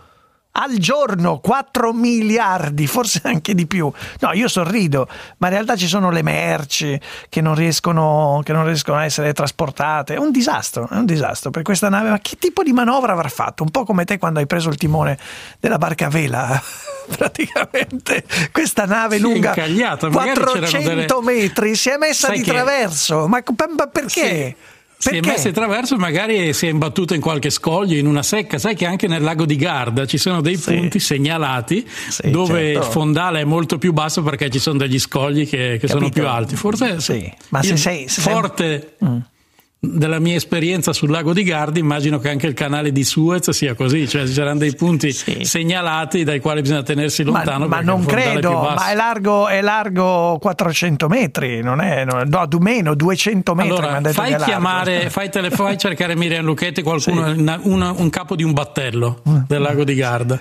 Al 0.51 0.77
giorno 0.77 1.39
4 1.39 1.93
miliardi, 1.93 2.87
forse 2.87 3.21
anche 3.23 3.53
di 3.53 3.67
più. 3.67 3.89
No, 4.19 4.33
io 4.33 4.47
sorrido, 4.47 5.07
ma 5.37 5.47
in 5.47 5.53
realtà 5.53 5.75
ci 5.75 5.87
sono 5.87 6.09
le 6.09 6.23
merci 6.23 6.99
che 7.29 7.39
non 7.39 7.53
riescono, 7.55 8.41
che 8.43 8.51
non 8.51 8.65
riescono 8.65 8.97
a 8.97 9.05
essere 9.05 9.31
trasportate. 9.33 10.15
È 10.15 10.17
un 10.17 10.31
disastro, 10.31 10.89
è 10.89 10.95
un 10.95 11.05
disastro 11.05 11.51
per 11.51 11.61
questa 11.61 11.87
nave. 11.87 12.09
Ma 12.09 12.19
che 12.19 12.35
tipo 12.39 12.63
di 12.63 12.73
manovra 12.73 13.13
avrà 13.13 13.29
fatto? 13.29 13.61
Un 13.63 13.69
po' 13.69 13.85
come 13.85 14.05
te 14.05 14.17
quando 14.17 14.39
hai 14.39 14.47
preso 14.47 14.69
il 14.69 14.75
timone 14.77 15.17
della 15.59 15.77
barca 15.77 16.07
a 16.07 16.09
vela. 16.09 16.59
Praticamente 17.15 18.23
questa 18.51 18.85
nave 18.85 19.15
Sì, 19.17 19.21
lunga 19.21 19.49
incagliata, 19.49 20.09
magari 20.09 20.29
c'erano 20.33 20.51
400 20.51 20.89
delle- 21.21 21.21
metri 21.41 21.75
si 21.75 21.89
è 21.89 21.97
messa 21.97 22.27
Sai 22.27 22.37
di 22.37 22.43
che- 22.43 22.51
traverso. 22.51 23.27
Ma, 23.27 23.41
ma 23.75 23.87
perché? 23.87 24.55
Si 25.01 25.07
è 25.07 25.11
Perché? 25.13 25.29
messa 25.29 25.47
in 25.47 25.53
traverso 25.53 25.95
e 25.95 25.97
magari 25.97 26.51
si 26.51 26.67
è 26.67 26.69
imbattuta 26.69 27.15
in 27.15 27.21
qualche 27.21 27.49
scoglio, 27.51 27.95
in 27.95 28.05
una 28.05 28.21
secca. 28.21 28.57
Sai 28.57 28.75
che 28.75 28.85
anche 28.85 29.07
nel 29.07 29.21
lago 29.21 29.45
di 29.45 29.55
Garda 29.55 30.05
ci 30.05 30.17
sono 30.17 30.41
dei 30.41 30.57
punti 30.57 30.99
segnalati 30.99 31.87
dove 32.25 32.73
certo. 32.73 32.79
il 32.79 32.91
fondale 32.91 33.39
è 33.39 33.43
molto 33.45 33.77
più 33.77 33.93
basso 33.93 34.21
perché 34.23 34.49
ci 34.49 34.59
sono 34.59 34.77
degli 34.77 34.99
scogli 34.99 35.47
che, 35.47 35.77
che 35.79 35.87
sono 35.87 36.09
più 36.09 36.27
alti. 36.27 36.57
Forse 36.57 36.99
Sì, 36.99 37.31
ma 37.47 37.63
se 37.63 37.77
sei- 37.77 38.09
se 38.09 38.19
sei- 38.19 38.33
Mm. 39.05 39.17
Della 39.81 40.19
mia 40.19 40.35
esperienza 40.35 40.91
sul 40.91 41.09
lago 41.09 41.31
di 41.31 41.41
Garda, 41.43 41.79
immagino 41.79 42.19
che 42.19 42.29
anche 42.29 42.47
il 42.47 42.53
canale 42.53 42.91
di 42.91 43.05
Suez 43.05 43.49
sia 43.51 43.75
così, 43.75 44.09
cioè 44.09 44.25
ci 44.25 44.33
saranno 44.33 44.59
dei 44.59 44.75
punti 44.75 45.09
segnalati 45.13 46.25
dai 46.25 46.41
quali 46.41 46.59
bisogna 46.61 46.83
tenersi 46.83 47.23
Ma, 47.23 47.31
lontano. 47.31 47.67
ma 47.67 47.75
perché 47.77 47.85
non 47.85 48.01
è 48.01 48.05
credo, 48.05 48.51
basso. 48.59 48.73
ma 48.75 48.89
è 48.91 48.95
largo, 48.95 49.47
è 49.47 49.61
largo 49.61 50.37
400 50.41 51.07
metri, 51.07 51.61
non 51.61 51.79
è, 51.79 52.03
no, 52.03 52.21
no, 52.25 52.47
meno 52.59 52.93
200 52.93 53.55
metri. 53.55 53.71
Allora, 53.71 54.01
fai 54.11 54.33
è 54.33 54.37
chiamare, 54.37 55.09
fai, 55.09 55.29
tele- 55.29 55.49
fai 55.49 55.77
cercare 55.77 56.13
Miriam 56.13 56.43
Lucchetti 56.43 56.81
qualcuno, 56.81 57.31
una- 57.31 57.59
una- 57.63 57.93
un 57.95 58.09
capo 58.09 58.35
di 58.35 58.43
un 58.43 58.51
battello 58.51 59.21
del 59.47 59.61
lago 59.61 59.85
di 59.85 59.95
Garda. 59.95 60.37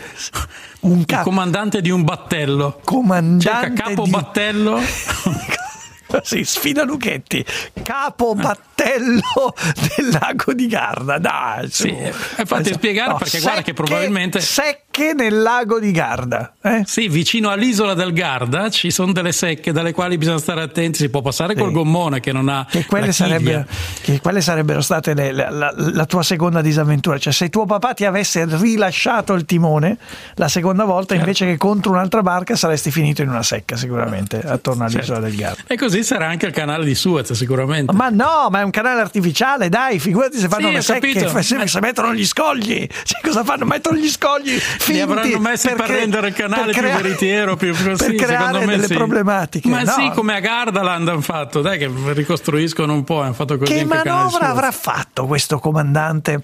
Un 0.81 1.05
Il 1.07 1.21
comandante 1.23 1.81
di 1.81 1.91
un 1.91 2.03
battello. 2.03 2.81
Comandante 2.85 3.45
Cerca 3.49 3.83
capo 3.85 4.03
di- 4.03 4.11
battello. 4.11 4.79
Sì, 6.23 6.45
sfida 6.45 6.85
Lucchetti, 6.85 7.45
capo 7.83 8.35
battello 8.35 9.55
del 9.97 10.09
lago 10.11 10.53
di 10.53 10.67
Garda. 10.67 11.19
Dai, 11.19 11.69
su. 11.71 11.83
Sì, 11.85 11.91
e 11.97 12.13
fate 12.45 12.73
spiegare 12.73 13.15
perché 13.19 13.41
guarda 13.41 13.63
che 13.63 13.73
probabilmente- 13.75 14.41
secche 14.41 14.88
nel 15.15 15.41
lago 15.43 15.79
di 15.79 15.91
Garda. 15.91 16.55
eh? 16.63 16.83
Sì, 16.87 17.09
vicino 17.09 17.51
all'isola 17.51 17.95
del 17.95 18.13
Garda 18.13 18.69
ci 18.71 18.91
sono 18.91 19.13
delle 19.13 19.33
secche 19.33 19.73
dalle 19.73 19.93
quali 19.93 20.19
bisogna 20.19 20.39
stare 20.39 20.61
attenti. 20.63 20.99
Si 20.99 21.09
può 21.09 21.21
passare 21.23 21.55
col 21.55 21.73
gommone 21.73 22.21
che 22.21 22.33
non 22.33 22.49
ha 22.49 22.67
Che 22.69 22.85
quelle, 22.87 23.13
sarebbero, 23.13 23.65
che 24.03 24.21
quelle 24.21 24.41
sarebbero 24.41 24.81
state 24.81 25.15
le- 25.15 25.33
la, 25.33 25.51
la- 25.51 25.75
la 25.77 26.07
tua 26.07 26.23
seconda 26.23 26.61
disavventura. 26.61 27.19
Cioè, 27.19 27.33
se 27.33 27.49
tuo 27.49 27.65
papà 27.67 27.95
ti 27.95 28.05
avesse 28.05 28.45
rilasciato 28.49 29.35
il 29.35 29.45
timone 29.45 29.97
la 30.35 30.49
seconda 30.49 30.85
volta, 30.85 31.15
Certo. 31.15 31.25
invece 31.25 31.47
che 31.47 31.57
contro 31.57 31.93
un'altra 31.93 32.23
barca, 32.23 32.57
saresti 32.57 32.91
finito 32.91 33.23
in 33.23 33.29
una 33.29 33.43
secca, 33.43 33.77
sicuramente, 33.77 34.41
attorno 34.41 34.85
all'isola 34.85 35.05
Certo. 35.05 35.21
del 35.23 35.35
Garda. 35.37 35.63
E 35.67 35.77
così 35.77 36.03
sarà 36.05 36.27
anche 36.29 36.47
il 36.47 36.53
canale 36.53 36.85
di 36.85 36.95
Suez, 36.95 37.33
sicuramente. 37.33 37.93
Ma 37.95 38.09
no, 38.09 38.49
ma 38.51 38.61
è 38.61 38.63
un 38.63 38.71
canale 38.71 39.01
artificiale, 39.01 39.69
dai, 39.69 39.99
figurati 39.99 40.39
se 40.39 40.49
fanno 40.49 40.69
Sì, 40.69 40.75
le 40.75 40.81
secche, 40.83 41.29
se, 41.43 41.67
se 41.67 41.81
mettono 41.81 42.13
gli 42.15 42.27
scogli. 42.27 42.87
Cioè, 43.05 43.21
cosa 43.23 43.45
fanno? 43.45 43.65
Mettono 43.65 43.97
gli 43.99 44.09
scogli 44.09 44.59
finti 44.95 45.01
avranno 45.01 45.39
messi 45.39 45.69
per 45.69 45.85
cre- 45.87 45.99
rendere 45.99 46.29
il 46.29 46.35
canale 46.35 46.65
per 46.65 46.73
più 46.73 46.81
creare- 46.83 47.03
veritiero, 47.03 47.57
più 47.57 47.75
per 47.75 47.97
così, 47.97 48.15
creare 48.15 48.45
secondo 48.47 48.59
me 48.61 48.67
delle 48.67 48.87
sì. 48.87 48.95
problematiche. 48.95 49.69
Ma 49.69 49.83
no? 49.83 49.93
sì, 49.93 50.11
come 50.15 50.35
a 50.35 50.41
Gardaland 50.41 51.09
hanno 51.09 51.21
fatto, 51.21 51.61
dai 51.61 51.79
che 51.79 51.91
ricostruiscono 52.13 52.93
un 52.93 53.05
po', 53.05 53.21
hanno 53.21 53.35
fatto 53.35 53.59
così 53.59 53.73
Che 53.73 53.85
manovra 53.85 54.49
avrà 54.49 54.71
fatto 54.71 55.27
questo 55.27 55.59
comandante? 55.59 56.43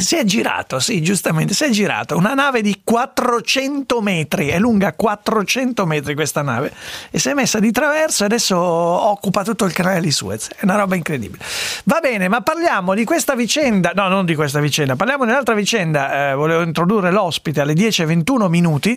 Si 0.00 0.14
è 0.14 0.22
girato, 0.22 0.78
sì, 0.78 1.02
giustamente, 1.02 1.54
si 1.54 1.64
è 1.64 1.70
girato. 1.70 2.16
Una 2.16 2.32
nave 2.32 2.62
di 2.62 2.82
400 2.84 4.00
metri, 4.00 4.46
è 4.46 4.56
lunga 4.60 4.92
400 4.92 5.86
metri 5.86 6.14
questa 6.14 6.40
nave, 6.42 6.72
e 7.10 7.18
si 7.18 7.30
è 7.30 7.34
messa 7.34 7.58
di 7.58 7.72
traverso 7.72 8.22
e 8.22 8.26
adesso 8.26 8.56
occupa 8.56 9.42
tutto 9.42 9.64
il 9.64 9.72
canale 9.72 10.00
di 10.00 10.12
Suez. 10.12 10.50
È 10.50 10.60
una 10.62 10.76
roba 10.76 10.94
incredibile. 10.94 11.44
Va 11.82 11.98
bene, 12.00 12.28
ma 12.28 12.42
parliamo 12.42 12.94
di 12.94 13.02
questa 13.02 13.34
vicenda, 13.34 13.90
no, 13.92 14.06
non 14.06 14.24
di 14.24 14.36
questa 14.36 14.60
vicenda, 14.60 14.94
parliamo 14.94 15.24
di 15.24 15.32
un'altra 15.32 15.54
vicenda. 15.54 16.30
Eh, 16.30 16.34
volevo 16.36 16.62
introdurre 16.62 17.10
l'ospite 17.10 17.60
alle 17.60 17.72
10.21 17.72 18.48
minuti. 18.48 18.96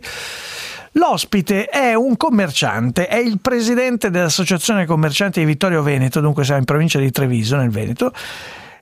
L'ospite 0.91 1.65
è 1.65 1.95
un 1.95 2.15
commerciante, 2.15 3.07
è 3.07 3.17
il 3.17 3.39
presidente 3.41 4.11
dell'Associazione 4.11 4.85
Commercianti 4.85 5.39
di 5.39 5.47
Vittorio 5.47 5.81
Veneto, 5.81 6.19
dunque 6.19 6.43
siamo 6.43 6.59
in 6.59 6.65
provincia 6.65 6.99
di 6.99 7.09
Treviso, 7.09 7.55
nel 7.55 7.71
Veneto, 7.71 8.13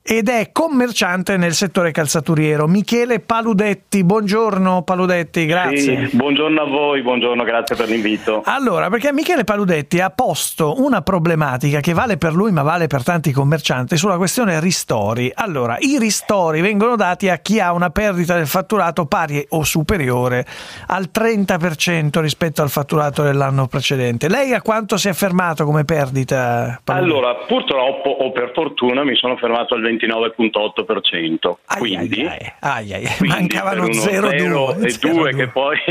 ed 0.02 0.30
è 0.30 0.52
commerciante 0.52 1.38
nel 1.38 1.54
settore 1.54 1.92
calzaturiero. 1.92 2.68
Michele 2.68 3.20
Paludetti, 3.20 4.04
buongiorno 4.04 4.84
Paludetti, 4.84 5.46
grazie. 5.46 6.08
Sì, 6.08 6.16
buongiorno 6.16 6.62
a 6.62 6.66
voi, 6.66 7.02
buongiorno, 7.02 7.44
grazie 7.44 7.76
per 7.76 7.90
l'invito. 7.90 8.42
Allora, 8.46 8.90
perché 8.90 9.14
Michele 9.14 9.44
Paludetti 9.44 10.00
ha 10.00 10.10
posto 10.10 10.76
una 10.82 11.02
problematica 11.02 11.80
che 11.80 11.94
vale 11.94 12.18
per 12.18 12.34
lui 12.34 12.52
ma 12.52 12.64
vale 12.64 12.88
per 12.88 13.04
tanti 13.04 13.32
commercianti 13.32 13.98
sulla 13.98 14.18
questione 14.18 14.60
ristori. 14.60 15.32
Allora, 15.34 15.78
i 15.80 15.98
ristori 16.00 16.62
vengono 16.62 16.96
dati 16.96 17.30
a 17.30 17.38
chi 17.38 17.60
ha 17.60 17.74
una 17.74 17.90
perdita 17.90 18.36
del 18.36 18.48
fatturato 18.48 19.06
pari 19.06 19.46
o 19.50 19.64
superiore 19.64 20.46
al 20.88 21.10
30% 21.14 22.20
rispetto 22.20 22.62
al 22.62 22.70
fatturato 22.70 23.24
dell'anno 23.24 23.68
precedente. 23.68 24.28
Lei 24.30 24.54
a 24.54 24.62
quanto 24.62 24.98
si 24.98 25.10
è 25.10 25.14
fermato 25.14 25.66
come 25.66 25.86
perdita? 25.86 26.80
Paludetti? 26.84 27.12
Allora, 27.12 27.36
purtroppo 27.48 28.10
o 28.10 28.32
per 28.32 28.52
fortuna 28.54 29.04
mi 29.04 29.16
sono 29.16 29.36
fermato 29.38 29.76
al 29.76 29.82
29,8%, 29.90 31.54
quindi, 31.78 32.26
Ai, 32.26 32.54
ai, 32.60 32.94
ai, 32.94 33.06
quindi 33.18 33.38
mancavano 33.38 33.88
per 33.88 33.90
uno 33.90 34.02
0,2 34.02 34.86
e 34.86 34.98
2 35.12 35.36
che 35.36 35.48
poi 35.48 35.78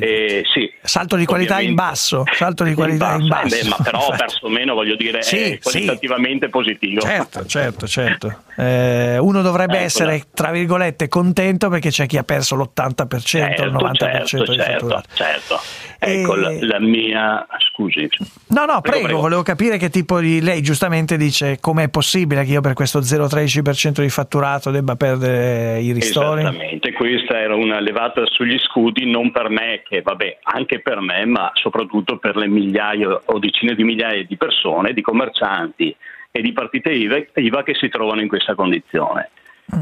Eh, 0.00 0.42
sì. 0.50 0.72
Salto 0.80 1.16
di 1.16 1.26
qualità 1.26 1.60
in 1.60 1.74
basso, 1.74 2.24
salto 2.32 2.64
di 2.64 2.72
qualità 2.74 3.14
in 3.16 3.24
Eh, 3.24 3.28
basso. 3.28 3.56
beh, 3.62 3.68
ma 3.68 3.76
però 3.82 4.06
ho 4.06 4.10
perso 4.16 4.48
meno, 4.48 4.74
voglio 4.74 4.96
dire, 4.96 5.22
Sì, 5.22 5.36
è 5.36 5.44
sì. 5.46 5.58
qualitativamente 5.60 6.48
positivo. 6.48 7.00
Certo, 7.02 7.44
certo, 7.46 7.86
certo. 7.86 8.42
Eh, 8.56 9.18
uno 9.18 9.42
dovrebbe 9.42 9.72
Eccola. 9.74 9.84
essere, 9.84 10.22
tra 10.32 10.50
virgolette, 10.50 11.08
contento 11.08 11.68
perché 11.68 11.90
c'è 11.90 12.06
chi 12.06 12.16
ha 12.16 12.22
perso 12.24 12.54
l'80%, 12.56 13.14
il 13.16 13.22
Certo, 13.22 13.64
90% 13.64 14.24
certo, 14.26 14.52
di 14.52 14.56
certo, 14.58 14.72
fatturato. 14.88 15.08
certo. 15.12 15.60
Ecco, 16.06 16.34
la, 16.34 16.52
la 16.60 16.80
mia... 16.80 17.46
Scusi. 17.70 18.08
No, 18.48 18.64
no, 18.64 18.80
prego, 18.80 19.04
prego. 19.04 19.20
volevo 19.20 19.42
capire 19.42 19.76
che 19.76 19.90
tipo 19.90 20.18
di... 20.18 20.40
Lei 20.40 20.62
giustamente 20.62 21.16
dice 21.16 21.58
com'è 21.60 21.88
possibile 21.90 22.44
che 22.44 22.52
io 22.52 22.60
per 22.60 22.72
questo 22.72 23.00
0,13% 23.00 24.00
di 24.00 24.08
fatturato 24.08 24.70
debba 24.70 24.96
perdere 24.96 25.80
i 25.80 25.92
ristori? 25.92 26.40
Esattamente, 26.40 26.92
questa 26.92 27.38
era 27.38 27.54
una 27.54 27.80
levata 27.80 28.24
sugli 28.26 28.58
scudi 28.58 29.10
non 29.10 29.30
per 29.30 29.50
me, 29.50 29.82
che 29.86 30.00
vabbè, 30.00 30.38
anche 30.42 30.80
per 30.80 31.00
me, 31.00 31.26
ma 31.26 31.50
soprattutto 31.54 32.16
per 32.16 32.36
le 32.36 32.48
migliaia 32.48 33.20
o 33.24 33.38
decine 33.38 33.74
di 33.74 33.84
migliaia 33.84 34.24
di 34.24 34.36
persone, 34.36 34.94
di 34.94 35.02
commercianti 35.02 35.94
e 36.30 36.40
di 36.40 36.52
partite 36.52 36.90
IVA, 36.90 37.24
IVA 37.34 37.62
che 37.62 37.74
si 37.74 37.88
trovano 37.88 38.20
in 38.20 38.28
questa 38.28 38.54
condizione. 38.54 39.30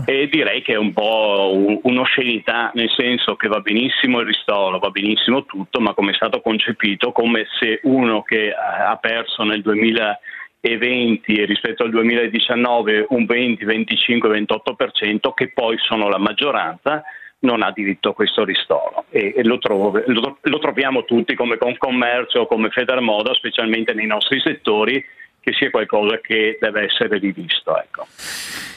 E 0.07 0.29
direi 0.29 0.63
che 0.63 0.73
è 0.73 0.79
un 0.79 0.93
po' 0.95 1.51
un- 1.53 1.79
un'oscenità, 1.83 2.71
nel 2.75 2.91
senso 2.97 3.37
che 3.37 3.49
va 3.49 3.61
benissimo 3.61 4.21
il 4.21 4.27
ristoro, 4.27 4.79
va 4.79 4.89
benissimo 4.91 5.45
tutto, 5.45 5.79
ma 5.81 5.93
come 5.93 6.13
è 6.13 6.15
stato 6.15 6.41
concepito, 6.41 7.13
come 7.13 7.47
se 7.59 7.81
uno 7.83 8.23
che 8.23 8.51
ha 8.53 8.97
perso 8.97 9.43
nel 9.45 9.61
2020 9.61 11.35
e 11.35 11.45
rispetto 11.45 11.83
al 11.85 11.91
2019 11.91 13.07
un 13.11 13.27
20, 13.27 13.65
25, 13.65 14.29
28%, 14.31 15.33
che 15.35 15.53
poi 15.53 15.77
sono 15.79 16.09
la 16.09 16.19
maggioranza, 16.19 17.03
non 17.41 17.63
ha 17.63 17.71
diritto 17.71 18.11
a 18.11 18.15
questo 18.15 18.43
ristoro. 18.45 19.05
E, 19.11 19.35
e 19.37 19.45
lo, 19.45 19.59
trovo- 19.59 20.03
lo- 20.07 20.39
lo 20.41 20.59
troviamo 20.59 21.05
tutti 21.05 21.35
come 21.35 21.59
Confcommercio, 21.59 22.47
come 22.47 22.71
Federmoda, 22.71 23.35
specialmente 23.35 23.93
nei 23.93 24.07
nostri 24.07 24.41
settori, 24.41 25.05
che 25.45 25.53
sia 25.53 25.71
qualcosa 25.71 26.19
che 26.23 26.57
deve 26.59 26.85
essere 26.85 27.19
rivisto. 27.19 27.79
Ecco. 27.79 28.07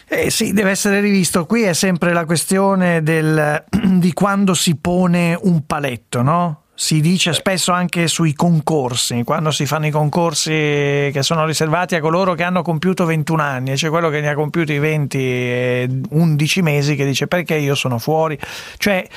Eh 0.09 0.29
sì, 0.29 0.51
deve 0.51 0.71
essere 0.71 0.99
rivisto. 0.99 1.45
Qui 1.45 1.63
è 1.63 1.73
sempre 1.73 2.11
la 2.11 2.25
questione 2.25 3.01
del, 3.01 3.63
di 3.71 4.11
quando 4.11 4.53
si 4.53 4.77
pone 4.77 5.37
un 5.41 5.65
paletto, 5.65 6.21
no? 6.21 6.63
Si 6.75 7.01
dice 7.01 7.33
spesso 7.33 7.71
anche 7.71 8.07
sui 8.07 8.33
concorsi, 8.33 9.23
quando 9.23 9.49
si 9.49 9.65
fanno 9.65 9.87
i 9.87 9.91
concorsi 9.91 10.51
che 10.51 11.19
sono 11.21 11.43
riservati 11.45 11.95
a 11.95 11.99
coloro 11.99 12.35
che 12.35 12.43
hanno 12.43 12.61
compiuto 12.61 13.03
21 13.05 13.41
anni, 13.41 13.71
e 13.71 13.75
c'è 13.75 13.89
quello 13.89 14.09
che 14.09 14.21
ne 14.21 14.29
ha 14.29 14.35
compiuti 14.35 14.77
20 14.77 15.17
e 15.17 15.89
11 16.11 16.61
mesi 16.61 16.95
che 16.95 17.03
dice 17.03 17.25
perché 17.25 17.55
io 17.55 17.73
sono 17.73 17.97
fuori. 17.97 18.37
Cioè, 18.77 19.07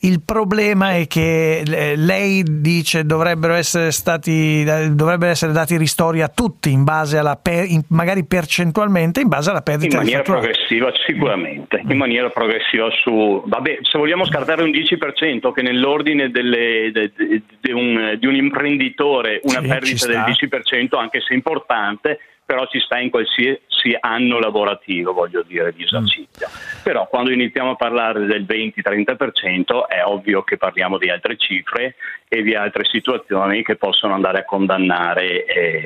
il 0.00 0.22
problema 0.24 0.92
è 0.94 1.06
che 1.08 1.60
eh, 1.60 1.96
lei 1.96 2.44
dice 2.46 3.04
dovrebbero 3.04 3.54
essere 3.54 3.90
stati 3.90 4.62
dovrebbero 4.64 5.32
essere 5.32 5.52
dati 5.52 5.76
ristori 5.76 6.22
a 6.22 6.28
tutti 6.28 6.70
in 6.70 6.84
base 6.84 7.18
alla 7.18 7.36
per, 7.36 7.64
in, 7.64 7.82
magari 7.88 8.24
percentualmente 8.24 9.20
in 9.20 9.28
base 9.28 9.50
alla 9.50 9.62
perdita 9.62 9.96
in 9.96 10.02
maniera 10.02 10.22
progressiva 10.22 10.92
sicuramente 11.04 11.82
in 11.88 11.96
maniera 11.96 12.30
progressiva 12.30 12.88
su 13.02 13.42
vabbè 13.44 13.78
se 13.82 13.98
vogliamo 13.98 14.24
scartare 14.26 14.62
un 14.62 14.70
10% 14.70 15.52
che 15.52 15.62
nell'ordine 15.62 16.30
delle, 16.30 16.90
de, 16.92 17.12
de, 17.16 17.42
de 17.60 17.72
un, 17.72 18.16
di 18.20 18.26
un 18.26 18.36
imprenditore 18.36 19.40
una 19.42 19.60
Sì, 19.60 19.66
perdita 19.66 20.06
del 20.06 20.34
sta. 20.36 20.58
10% 20.58 20.96
anche 20.96 21.20
se 21.20 21.34
importante 21.34 22.20
però 22.48 22.66
ci 22.66 22.80
sta 22.80 22.98
in 22.98 23.10
qualsiasi 23.10 23.94
anno 24.00 24.38
lavorativo 24.38 25.12
voglio 25.12 25.42
dire 25.42 25.74
di 25.74 25.82
esercizio 25.82 26.48
però 26.82 27.06
quando 27.06 27.30
iniziamo 27.30 27.72
a 27.72 27.76
parlare 27.76 28.24
del 28.24 28.46
20-30% 28.48 29.86
è 29.86 30.02
ovvio 30.02 30.42
che 30.44 30.56
parliamo 30.56 30.96
di 30.96 31.10
altre 31.10 31.36
cifre 31.36 31.96
e 32.26 32.40
di 32.40 32.54
altre 32.54 32.86
situazioni 32.86 33.62
che 33.62 33.76
possono 33.76 34.14
andare 34.14 34.38
a 34.38 34.44
condannare 34.46 35.44
eh, 35.44 35.82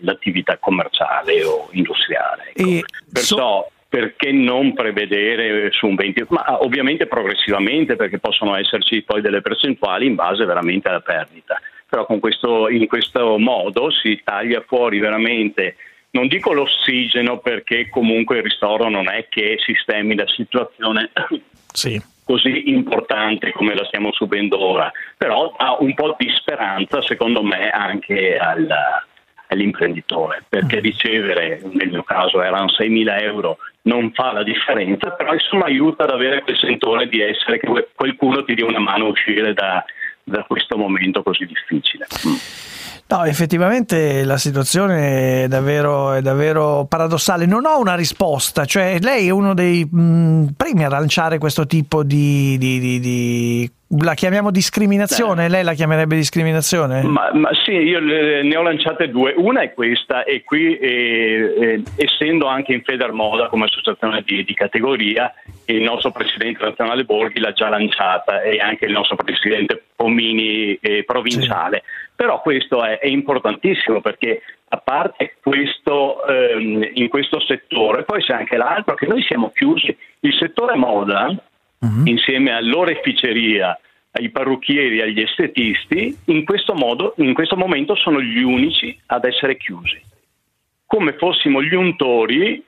l'attività 0.00 0.58
commerciale 0.58 1.42
o 1.44 1.68
industriale. 1.70 2.52
ecco. 2.54 2.86
Perciò 3.10 3.66
perché 3.88 4.32
non 4.32 4.74
prevedere 4.74 5.70
su 5.70 5.86
un 5.86 5.94
20%, 5.94 6.24
ma 6.28 6.62
ovviamente 6.62 7.06
progressivamente 7.06 7.96
perché 7.96 8.18
possono 8.18 8.56
esserci 8.56 9.02
poi 9.02 9.20
delle 9.20 9.40
percentuali 9.40 10.06
in 10.06 10.14
base 10.14 10.44
veramente 10.44 10.88
alla 10.88 11.00
perdita. 11.00 11.60
Però 11.88 12.06
con 12.06 12.18
questo, 12.18 12.70
in 12.70 12.86
questo 12.86 13.38
modo 13.38 13.90
si 13.90 14.20
taglia 14.24 14.62
fuori 14.66 14.98
veramente, 14.98 15.76
non 16.12 16.28
dico 16.28 16.52
l'ossigeno 16.52 17.38
perché 17.38 17.88
comunque 17.88 18.38
il 18.38 18.42
ristoro 18.44 18.88
non 18.88 19.08
è 19.08 19.26
che 19.28 19.58
sistemi 19.64 20.14
la 20.14 20.28
situazione 20.28 21.10
così 22.24 22.70
importante 22.70 23.52
come 23.52 23.74
la 23.74 23.84
stiamo 23.86 24.12
subendo 24.12 24.58
ora, 24.58 24.90
però 25.16 25.54
dà 25.58 25.76
un 25.80 25.92
po' 25.94 26.14
di 26.18 26.30
speranza 26.36 27.02
secondo 27.02 27.42
me 27.42 27.70
anche 27.70 28.36
al, 28.36 28.68
all'imprenditore, 29.48 30.44
perché 30.48 30.80
ricevere, 30.80 31.60
nel 31.72 31.90
mio 31.90 32.02
caso 32.02 32.42
erano 32.42 32.66
6.000 32.66 33.22
euro, 33.22 33.58
non 33.82 34.12
fa 34.12 34.32
la 34.32 34.42
differenza, 34.42 35.10
però 35.10 35.32
insomma 35.32 35.64
aiuta 35.66 36.04
ad 36.04 36.10
avere 36.10 36.42
quel 36.42 36.56
sentore 36.56 37.08
di 37.08 37.20
essere 37.20 37.58
che 37.58 37.88
qualcuno 37.94 38.44
ti 38.44 38.54
dia 38.54 38.66
una 38.66 38.78
mano 38.78 39.06
a 39.06 39.10
uscire 39.10 39.52
da, 39.52 39.84
da 40.22 40.44
questo 40.44 40.76
momento 40.76 41.22
così 41.22 41.44
difficile. 41.46 42.06
No, 43.12 43.24
effettivamente 43.26 44.24
la 44.24 44.38
situazione 44.38 45.44
è 45.44 45.48
davvero, 45.48 46.12
è 46.14 46.22
davvero 46.22 46.86
paradossale. 46.88 47.44
Non 47.44 47.66
ho 47.66 47.78
una 47.78 47.94
risposta, 47.94 48.64
cioè 48.64 48.96
lei 49.02 49.26
è 49.26 49.30
uno 49.30 49.52
dei 49.52 49.84
mh, 49.84 50.52
primi 50.56 50.82
a 50.82 50.88
lanciare 50.88 51.36
questo 51.36 51.66
tipo 51.66 52.04
di, 52.04 52.56
di- 52.56 52.80
di- 52.80 53.00
di- 53.00 53.70
la 54.00 54.14
chiamiamo 54.14 54.50
discriminazione? 54.50 55.48
Lei 55.48 55.62
la 55.62 55.74
chiamerebbe 55.74 56.16
discriminazione? 56.16 57.02
Ma, 57.02 57.30
ma 57.34 57.50
sì, 57.64 57.72
io 57.72 58.00
ne 58.00 58.56
ho 58.56 58.62
lanciate 58.62 59.10
due. 59.10 59.34
Una 59.36 59.60
è 59.60 59.74
questa, 59.74 60.24
e 60.24 60.42
qui 60.44 60.78
eh, 60.78 61.54
eh, 61.60 61.82
essendo 61.96 62.46
anche 62.46 62.72
in 62.72 62.82
Federmoda 62.82 63.48
come 63.48 63.64
associazione 63.64 64.22
di, 64.24 64.44
di 64.44 64.54
categoria, 64.54 65.32
il 65.66 65.82
nostro 65.82 66.10
presidente 66.10 66.64
nazionale 66.64 67.04
Borghi 67.04 67.40
l'ha 67.40 67.52
già 67.52 67.68
lanciata 67.68 68.42
e 68.42 68.58
anche 68.58 68.86
il 68.86 68.92
nostro 68.92 69.16
presidente 69.16 69.82
Pomini 69.94 70.74
eh, 70.80 71.04
provinciale. 71.04 71.82
Però 72.16 72.40
questo 72.40 72.82
è, 72.84 72.98
è 72.98 73.06
importantissimo 73.06 74.00
perché 74.00 74.42
a 74.68 74.78
parte 74.78 75.36
questo 75.42 76.26
ehm, 76.26 76.90
in 76.94 77.08
questo 77.08 77.40
settore, 77.40 78.04
poi 78.04 78.22
c'è 78.22 78.32
anche 78.32 78.56
l'altro 78.56 78.94
che 78.94 79.06
noi 79.06 79.22
siamo 79.22 79.50
chiusi. 79.54 79.94
Il 80.20 80.34
settore 80.38 80.76
moda, 80.76 81.34
insieme 82.04 82.52
all'oreficeria, 82.52 83.78
ai 84.12 84.30
parrucchieri, 84.30 85.00
agli 85.00 85.20
estetisti, 85.20 86.16
in 86.26 86.44
questo, 86.44 86.74
modo, 86.74 87.14
in 87.18 87.34
questo 87.34 87.56
momento 87.56 87.94
sono 87.94 88.20
gli 88.20 88.42
unici 88.42 88.96
ad 89.06 89.24
essere 89.24 89.56
chiusi. 89.56 90.00
Come 90.86 91.14
fossimo 91.14 91.62
gli 91.62 91.74
untori 91.74 92.62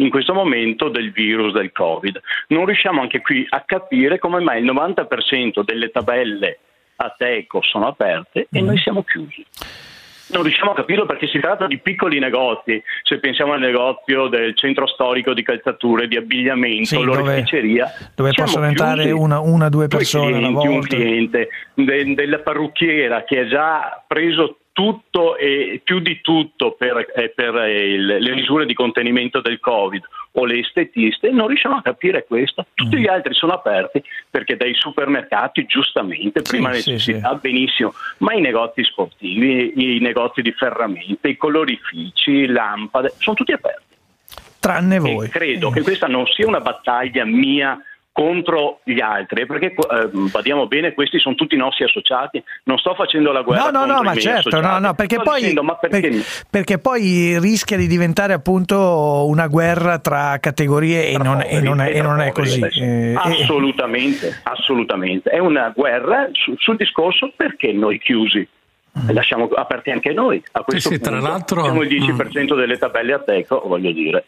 in 0.00 0.10
questo 0.10 0.32
momento 0.34 0.88
del 0.88 1.10
virus 1.12 1.52
del 1.52 1.72
Covid. 1.72 2.20
Non 2.48 2.66
riusciamo 2.66 3.00
anche 3.00 3.20
qui 3.20 3.44
a 3.48 3.62
capire 3.62 4.18
come 4.18 4.40
mai 4.40 4.62
il 4.62 4.70
90% 4.70 5.64
delle 5.64 5.90
tabelle 5.90 6.58
a 6.96 7.14
Teco 7.16 7.62
sono 7.62 7.86
aperte 7.86 8.48
e 8.50 8.60
noi 8.60 8.78
siamo 8.78 9.02
chiusi. 9.02 9.44
Non 10.30 10.42
riusciamo 10.42 10.72
a 10.72 10.74
capirlo 10.74 11.06
perché 11.06 11.26
si 11.26 11.38
tratta 11.40 11.66
di 11.66 11.78
piccoli 11.78 12.18
negozi, 12.18 12.82
se 13.02 13.18
pensiamo 13.18 13.52
al 13.54 13.60
negozio 13.60 14.28
del 14.28 14.54
centro 14.56 14.86
storico 14.86 15.32
di 15.32 15.42
calzature, 15.42 16.06
di 16.06 16.16
abbigliamento, 16.16 16.84
Sì, 16.84 16.94
dove- 16.96 17.06
l'oreficeria. 17.22 17.86
Dove 18.14 18.30
siamo 18.32 18.48
possono 18.48 18.66
entrare 18.66 19.10
una, 19.10 19.40
una 19.40 19.68
due 19.68 19.88
persone 19.88 20.36
alla 20.36 20.48
clienti, 20.48 20.66
un 20.66 20.74
volta. 20.74 20.96
cliente, 20.96 21.48
de- 21.74 22.14
della 22.14 22.38
parrucchiera 22.40 23.24
che 23.24 23.38
ha 23.40 23.46
già 23.46 24.04
preso 24.06 24.58
tutto 24.78 25.36
e 25.36 25.80
più 25.82 25.98
di 25.98 26.20
tutto 26.20 26.70
per, 26.78 27.10
eh, 27.16 27.30
per, 27.34 27.56
eh, 27.56 27.94
il- 27.94 28.06
le 28.20 28.32
misure 28.32 28.64
di 28.64 28.74
contenimento 28.74 29.40
del 29.40 29.58
Covid 29.58 30.00
o 30.34 30.44
le 30.44 30.60
estetiste, 30.60 31.30
non 31.32 31.48
riusciamo 31.48 31.74
a 31.74 31.82
capire 31.82 32.24
questo. 32.24 32.64
Tutti 32.74 32.94
Mm. 32.94 32.98
gli 33.00 33.08
altri 33.08 33.34
sono 33.34 33.54
aperti 33.54 34.00
perché 34.30 34.56
dai 34.56 34.74
supermercati, 34.74 35.66
giustamente, 35.66 36.42
prima 36.42 36.72
sì, 36.74 36.90
necessità, 36.92 37.34
benissimo, 37.34 37.92
ma 38.18 38.34
i 38.34 38.40
negozi 38.40 38.84
sportivi, 38.84 39.96
i 39.96 39.98
negozi 39.98 40.42
di 40.42 40.52
ferramenta, 40.52 41.26
i 41.26 41.36
colorifici, 41.36 42.46
lampade, 42.46 43.14
sono 43.18 43.34
tutti 43.34 43.50
aperti. 43.50 43.96
Tranne 44.60 45.00
voi. 45.00 45.26
E 45.26 45.28
credo 45.28 45.70
che 45.70 45.82
questa 45.82 46.06
non 46.06 46.24
sia 46.26 46.46
una 46.46 46.60
battaglia 46.60 47.24
mia 47.24 47.76
contro 48.18 48.80
gli 48.82 48.98
altri, 48.98 49.46
perché 49.46 49.66
eh, 49.66 50.08
badiamo 50.12 50.66
bene, 50.66 50.92
questi 50.92 51.20
sono 51.20 51.36
tutti 51.36 51.54
i 51.54 51.58
nostri 51.58 51.84
associati, 51.84 52.42
non 52.64 52.76
sto 52.76 52.92
facendo 52.94 53.30
la 53.30 53.42
guerra 53.42 53.70
No, 53.70 53.70
no, 53.70 53.78
contro 53.78 53.94
no, 53.94 54.02
i 54.02 54.04
ma 54.06 54.14
certo, 54.16 54.60
no, 54.60 54.78
no, 54.80 54.94
perché 54.94 55.20
poi, 55.22 55.40
dicendo, 55.40 55.78
perché 55.80 56.00
per- 56.08 56.24
perché 56.50 56.78
poi 56.78 57.38
rischia 57.38 57.76
di 57.76 57.86
diventare 57.86 58.32
appunto 58.32 59.24
una 59.28 59.46
guerra 59.46 60.00
tra 60.00 60.36
categorie 60.40 61.10
e 61.10 61.16
non, 61.16 61.44
e 61.46 61.60
non 61.60 61.80
è, 61.80 61.94
e 61.94 62.02
non 62.02 62.20
è 62.20 62.32
così. 62.32 62.60
Eh, 62.60 63.12
e- 63.12 63.14
Assolutamente, 63.14 64.40
assolutamente. 64.42 65.30
È 65.30 65.38
una 65.38 65.72
guerra 65.72 66.28
su- 66.32 66.54
sul 66.58 66.74
discorso 66.76 67.32
perché 67.36 67.72
noi 67.72 68.00
chiusi. 68.00 68.46
Lasciamo 69.08 69.48
aperti 69.54 69.90
anche 69.90 70.12
noi. 70.12 70.42
A 70.52 70.62
questo 70.62 70.88
Mm. 70.90 70.92
sì, 70.92 70.98
tra 71.00 71.10
punto 71.12 71.26
l'altro- 71.28 71.62
siamo 71.64 71.82
il 71.82 71.88
10% 71.88 72.54
delle 72.54 72.76
tabelle 72.78 73.12
a 73.14 73.18
teco, 73.20 73.62
voglio 73.66 73.92
dire. 73.92 74.24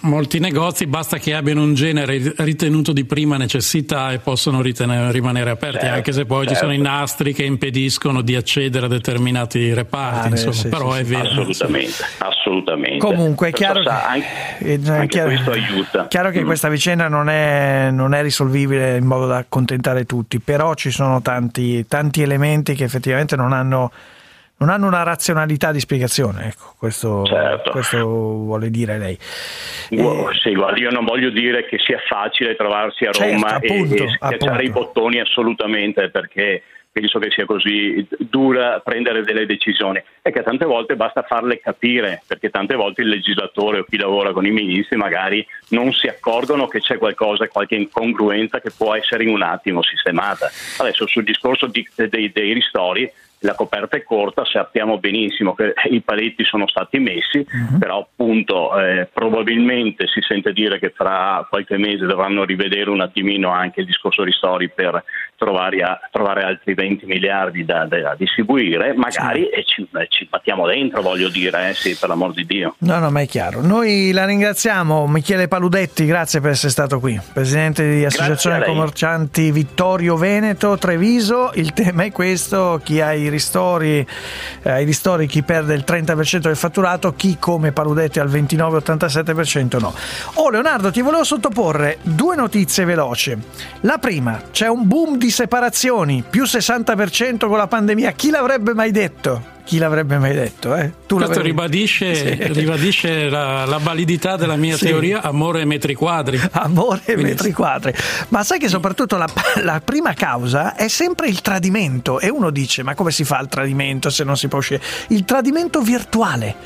Molti 0.00 0.38
negozi 0.38 0.86
basta 0.86 1.18
che 1.18 1.34
abbiano 1.34 1.62
un 1.62 1.74
genere 1.74 2.32
ritenuto 2.38 2.92
di 2.92 3.04
prima 3.04 3.36
necessità 3.36 4.12
e 4.12 4.18
possono 4.18 4.60
ritene- 4.62 5.10
rimanere 5.12 5.50
aperti, 5.50 5.80
Certo, 5.80 5.94
anche 5.94 6.12
se 6.12 6.24
poi 6.26 6.46
ci 6.46 6.54
sono 6.54 6.72
i 6.72 6.76
certo. 6.76 6.90
nastri 6.90 7.32
che 7.32 7.44
impediscono 7.44 8.20
di 8.22 8.34
accedere 8.36 8.86
a 8.86 8.88
determinati 8.88 9.72
reparti. 9.72 10.26
Ah, 10.26 10.30
insomma, 10.30 10.52
sì, 10.52 10.68
però 10.68 10.92
sì, 10.94 11.00
è 11.00 11.04
sì. 11.04 11.10
vero. 11.14 11.28
Assolutamente, 11.28 12.04
assolutamente. 12.18 12.98
Comunque 12.98 13.48
è 13.48 13.52
chiaro 13.52 13.82
sa, 13.82 14.10
che- 14.58 14.72
anche, 14.74 14.90
anche 14.90 15.06
chiaro- 15.08 15.28
questo 15.28 15.50
aiuta. 15.50 16.06
Chiaro 16.08 16.30
che 16.30 16.42
Mm. 16.42 16.46
questa 16.46 16.68
vicenda 16.68 17.08
non 17.08 17.28
è, 17.28 17.88
non 17.90 18.14
è 18.14 18.22
risolvibile 18.22 18.96
in 18.96 19.04
modo 19.06 19.26
da 19.26 19.36
accontentare 19.38 20.04
tutti, 20.06 20.40
però 20.40 20.74
ci 20.74 20.90
sono 20.90 21.20
tanti, 21.22 21.86
tanti 21.86 22.22
elementi 22.22 22.74
che 22.74 22.84
effettivamente 22.84 23.36
non 23.36 23.52
hanno, 23.52 23.90
non 24.64 24.72
hanno 24.72 24.86
una 24.86 25.02
razionalità 25.02 25.72
di 25.72 25.80
spiegazione. 25.80 26.46
Ecco, 26.48 26.74
questo, 26.78 27.24
Certo. 27.26 27.70
questo 27.70 27.98
vuole 28.04 28.70
dire 28.70 28.96
lei. 28.98 29.18
Gu- 29.90 30.32
Sì, 30.40 30.54
guarda, 30.54 30.78
io 30.78 30.90
non 30.90 31.04
voglio 31.04 31.30
dire 31.30 31.66
che 31.66 31.78
sia 31.78 31.98
facile 32.08 32.56
trovarsi 32.56 33.04
a 33.04 33.12
Certo, 33.12 33.30
Roma 33.32 33.58
e- 33.58 33.66
appunto, 33.68 33.94
e, 34.04 34.08
schiacciare 34.08 34.44
appunto. 34.44 34.62
i 34.62 34.70
bottoni 34.70 35.20
assolutamente 35.20 36.08
perché 36.10 36.62
penso 36.94 37.18
che 37.18 37.28
sia 37.30 37.44
così 37.44 38.06
dura 38.18 38.78
prendere 38.78 39.22
delle 39.24 39.46
decisioni 39.46 40.00
e 40.22 40.30
che 40.30 40.44
tante 40.44 40.64
volte 40.64 40.94
basta 40.94 41.22
farle 41.22 41.58
capire 41.58 42.22
perché 42.24 42.50
tante 42.50 42.76
volte 42.76 43.02
il 43.02 43.08
legislatore 43.08 43.80
o 43.80 43.84
chi 43.84 43.96
lavora 43.98 44.30
con 44.32 44.46
i 44.46 44.52
ministri 44.52 44.96
magari 44.96 45.44
non 45.70 45.92
si 45.92 46.06
accorgono 46.06 46.68
che 46.68 46.78
c'è 46.80 46.96
qualcosa, 46.96 47.48
qualche 47.48 47.74
incongruenza 47.74 48.60
che 48.60 48.70
può 48.76 48.94
essere 48.94 49.24
in 49.24 49.30
un 49.30 49.42
attimo 49.42 49.82
sistemata. 49.82 50.48
Adesso 50.78 51.08
sul 51.08 51.24
discorso 51.24 51.66
di- 51.66 51.86
dei, 51.96 52.30
dei 52.32 52.52
ristori 52.52 53.10
la 53.44 53.54
coperta 53.54 53.96
è 53.96 54.02
corta, 54.02 54.44
sappiamo 54.44 54.98
benissimo 54.98 55.54
che 55.54 55.74
i 55.90 56.00
paletti 56.00 56.44
sono 56.44 56.66
stati 56.66 56.98
messi, 56.98 57.46
però 57.78 58.00
appunto 58.00 58.78
eh, 58.78 59.08
probabilmente 59.12 60.06
si 60.06 60.20
sente 60.26 60.52
dire 60.52 60.78
che 60.78 60.92
fra 60.94 61.46
qualche 61.48 61.76
mese 61.76 62.06
dovranno 62.06 62.44
rivedere 62.44 62.88
un 62.90 63.02
attimino 63.02 63.50
anche 63.50 63.80
il 63.80 63.86
discorso 63.86 64.22
ristori 64.22 64.70
per 64.70 65.04
trovare, 65.36 65.82
a- 65.82 66.00
trovare 66.10 66.42
altri 66.42 66.72
20 66.74 67.04
miliardi 67.04 67.64
da, 67.64 67.84
da 67.84 68.14
distribuire, 68.16 68.94
magari 68.94 69.48
e 69.48 69.62
ci, 69.64 69.86
eh, 69.92 70.06
ci 70.08 70.26
battiamo 70.28 70.66
dentro, 70.66 71.02
voglio 71.02 71.28
dire, 71.28 71.68
eh, 71.68 71.74
sì, 71.74 71.96
per 71.96 72.08
l'amor 72.08 72.32
di 72.32 72.46
Dio. 72.46 72.76
No, 72.78 72.98
no, 72.98 73.10
ma 73.10 73.20
è 73.20 73.26
chiaro. 73.26 73.60
Noi 73.60 74.10
la 74.12 74.24
ringraziamo, 74.24 75.06
Michele 75.06 75.48
Paludetti, 75.48 76.06
grazie 76.06 76.40
per 76.40 76.50
essere 76.50 76.70
stato 76.70 76.98
qui, 76.98 77.20
presidente 77.32 77.88
di 77.88 78.04
Associazione. 78.04 78.64
Commercianti 78.64 79.50
Vittorio 79.50 80.16
Veneto, 80.16 80.78
Treviso. 80.78 81.50
Il 81.54 81.74
tema 81.74 82.04
è 82.04 82.10
questo: 82.10 82.80
chi 82.82 83.00
ha 83.00 83.12
i 83.12 83.28
ristori, 83.34 84.06
eh, 84.62 84.82
i 84.82 84.84
ristori, 84.84 85.26
chi 85.26 85.42
perde 85.42 85.74
il 85.74 85.84
30% 85.86 86.38
del 86.38 86.56
fatturato, 86.56 87.14
chi 87.14 87.36
come 87.38 87.72
Paludetti 87.72 88.20
al 88.20 88.28
29-87% 88.28 89.80
no. 89.80 89.94
Oh, 90.34 90.50
Leonardo, 90.50 90.90
ti 90.90 91.00
volevo 91.00 91.24
sottoporre 91.24 91.98
due 92.02 92.36
notizie 92.36 92.84
veloci. 92.84 93.36
La 93.80 93.98
prima, 93.98 94.40
c'è 94.50 94.68
un 94.68 94.86
boom 94.86 95.16
di 95.16 95.30
separazioni, 95.30 96.24
più 96.28 96.44
60% 96.44 97.46
con 97.46 97.56
la 97.56 97.66
pandemia. 97.66 98.12
Chi 98.12 98.30
l'avrebbe 98.30 98.74
mai 98.74 98.90
detto? 98.90 99.53
Chi 99.64 99.78
l'avrebbe 99.78 100.18
mai 100.18 100.34
detto? 100.34 100.74
Eh? 100.76 100.92
Tu 101.06 101.16
Questo 101.16 101.40
ribadisce, 101.40 102.14
Sì. 102.14 102.52
ribadisce 102.52 103.30
la, 103.30 103.64
la 103.64 103.78
validità 103.78 104.36
della 104.36 104.56
mia 104.56 104.76
Sì. 104.76 104.84
teoria 104.86 105.22
amore 105.22 105.60
ai 105.60 105.66
metri 105.66 105.94
quadri. 105.94 106.38
Amore 106.52 107.00
e 107.04 107.12
Quindi- 107.14 107.30
metri 107.32 107.50
quadri. 107.52 107.92
Ma 108.28 108.44
sai 108.44 108.58
che 108.58 108.68
soprattutto 108.68 109.16
la, 109.16 109.26
la 109.62 109.80
prima 109.82 110.12
causa 110.12 110.74
è 110.74 110.88
sempre 110.88 111.28
il 111.28 111.40
tradimento. 111.40 112.20
E 112.20 112.28
uno 112.28 112.50
dice: 112.50 112.82
Ma 112.82 112.94
come 112.94 113.10
si 113.10 113.24
fa 113.24 113.40
il 113.40 113.48
tradimento 113.48 114.10
se 114.10 114.22
non 114.22 114.36
si 114.36 114.48
può 114.48 114.58
uscire? 114.58 114.82
Il 115.08 115.24
tradimento 115.24 115.80
virtuale. 115.80 116.56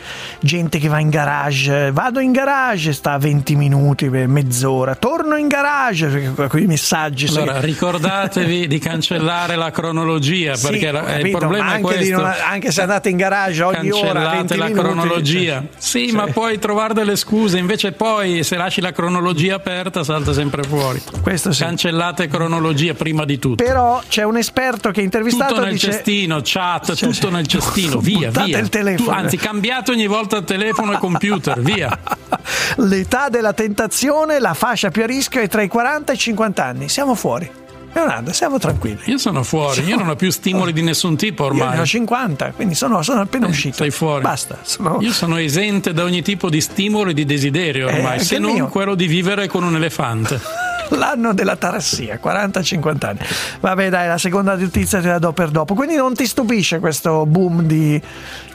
Gente 0.40 0.78
che 0.78 0.88
va 0.88 0.98
in 0.98 1.08
garage, 1.10 1.92
vado 1.92 2.18
in 2.18 2.32
garage, 2.32 2.92
sta 2.92 3.12
a 3.12 3.18
20 3.18 3.54
minuti, 3.54 4.08
beh, 4.08 4.26
mezz'ora, 4.26 4.96
torno 4.96 5.36
in 5.36 5.46
garage, 5.46 6.08
perché 6.08 6.48
quei 6.48 6.66
messaggi. 6.66 7.28
sai- 7.28 7.42
Allora, 7.44 7.60
ricordatevi 7.60 8.66
di 8.66 8.78
cancellare 8.80 9.54
la 9.54 9.70
cronologia, 9.70 10.56
Sì, 10.56 10.68
perché 10.68 10.90
la- 10.90 11.16
eh, 11.16 11.20
il 11.20 11.30
problema 11.30 11.64
ma 11.64 11.74
è 11.76 11.80
questo. 11.80 12.16
non- 12.20 12.34
anche 12.44 12.72
se 12.72 12.86
andate 12.88 13.08
in 13.10 13.16
garage 13.16 13.62
ogni 13.62 13.90
ora, 13.90 14.22
Cancellate 14.22 14.56
20 14.56 14.56
la 14.56 14.70
cronologia. 14.70 15.64
Sì, 15.76 16.08
sì. 16.08 16.14
ma 16.14 16.26
puoi 16.26 16.58
trovare 16.58 16.94
delle 16.94 17.16
scuse, 17.16 17.58
invece 17.58 17.92
poi 17.92 18.42
se 18.42 18.56
lasci 18.56 18.80
la 18.80 18.92
cronologia 18.92 19.56
aperta 19.56 20.02
salta 20.02 20.32
sempre 20.32 20.62
fuori. 20.62 21.02
Questo 21.22 21.52
sì. 21.52 21.62
Cancellate 21.62 22.26
cronologia 22.28 22.94
prima 22.94 23.24
di 23.24 23.38
tutto. 23.38 23.62
Però 23.62 24.02
c'è 24.08 24.24
un 24.24 24.36
esperto 24.36 24.90
che 24.90 25.00
è 25.00 25.04
intervistato 25.04 25.54
Tutto 25.54 25.64
nel 25.64 25.74
dice 25.74 25.92
cestino, 25.92 26.40
chat, 26.42 26.94
Cioè, 26.94 27.10
tutto 27.10 27.30
nel 27.30 27.46
cestino, 27.46 27.98
via, 28.00 28.30
via. 28.30 28.58
il 28.58 28.68
telefono. 28.68 29.10
Tu- 29.10 29.16
anzi, 29.16 29.36
cambiate 29.36 29.90
ogni 29.90 30.06
volta 30.06 30.38
il 30.38 30.44
telefono 30.44 30.92
e 30.92 30.98
computer, 30.98 31.60
via. 31.60 31.98
L'età 32.76 33.28
della 33.28 33.52
tentazione, 33.52 34.38
la 34.38 34.54
fascia 34.54 34.90
più 34.90 35.02
a 35.02 35.06
rischio 35.06 35.40
è 35.40 35.48
tra 35.48 35.62
i 35.62 35.68
40 35.68 36.12
e 36.12 36.14
i 36.14 36.18
50 36.18 36.64
anni. 36.64 36.88
Siamo 36.88 37.14
fuori. 37.14 37.66
Leonardo, 37.92 38.32
siamo 38.32 38.58
tranquilli. 38.58 39.00
Io 39.06 39.18
sono 39.18 39.42
fuori, 39.42 39.82
io 39.84 39.96
non 39.96 40.08
ho 40.08 40.14
più 40.16 40.30
stimoli 40.30 40.72
di 40.72 40.82
nessun 40.82 41.16
tipo 41.16 41.46
Io 41.46 41.52
ne 41.54 41.60
ormai. 41.62 41.78
ho 41.80 41.86
50, 41.86 42.52
quindi 42.52 42.74
sono, 42.74 43.02
sono 43.02 43.20
appena 43.22 43.46
uscito. 43.46 43.76
Sei 43.76 43.90
fuori. 43.90 44.22
Basta. 44.22 44.58
Sono... 44.62 44.98
Io 45.00 45.12
sono 45.12 45.36
esente 45.38 45.92
da 45.92 46.04
ogni 46.04 46.22
tipo 46.22 46.48
di 46.50 46.60
stimolo 46.60 47.10
e 47.10 47.14
di 47.14 47.24
desiderio 47.24 47.88
Eh, 47.88 47.94
ormai, 47.96 48.12
anche 48.12 48.24
se 48.24 48.38
non 48.38 48.52
mio. 48.52 48.68
quello 48.68 48.94
di 48.94 49.06
vivere 49.06 49.48
con 49.48 49.64
un 49.64 49.74
elefante. 49.74 50.40
L'anno 50.90 51.34
della 51.34 51.56
tarassia, 51.56 52.18
40-50 52.22 53.06
anni. 53.06 53.18
Vabbè, 53.60 53.88
dai, 53.90 54.08
la 54.08 54.16
seconda 54.18 54.54
notizia 54.56 55.00
te 55.00 55.08
la 55.08 55.18
do 55.18 55.32
per 55.32 55.50
dopo. 55.50 55.74
Quindi 55.74 55.96
non 55.96 56.14
ti 56.14 56.26
stupisce 56.26 56.78
questo 56.78 57.26
boom 57.26 57.62
di. 57.62 58.00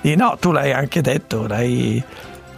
di- 0.02 0.16
no, 0.16 0.38
tu 0.40 0.52
l'hai 0.52 0.72
anche 0.72 1.02
detto, 1.02 1.46
l'hai. 1.48 2.02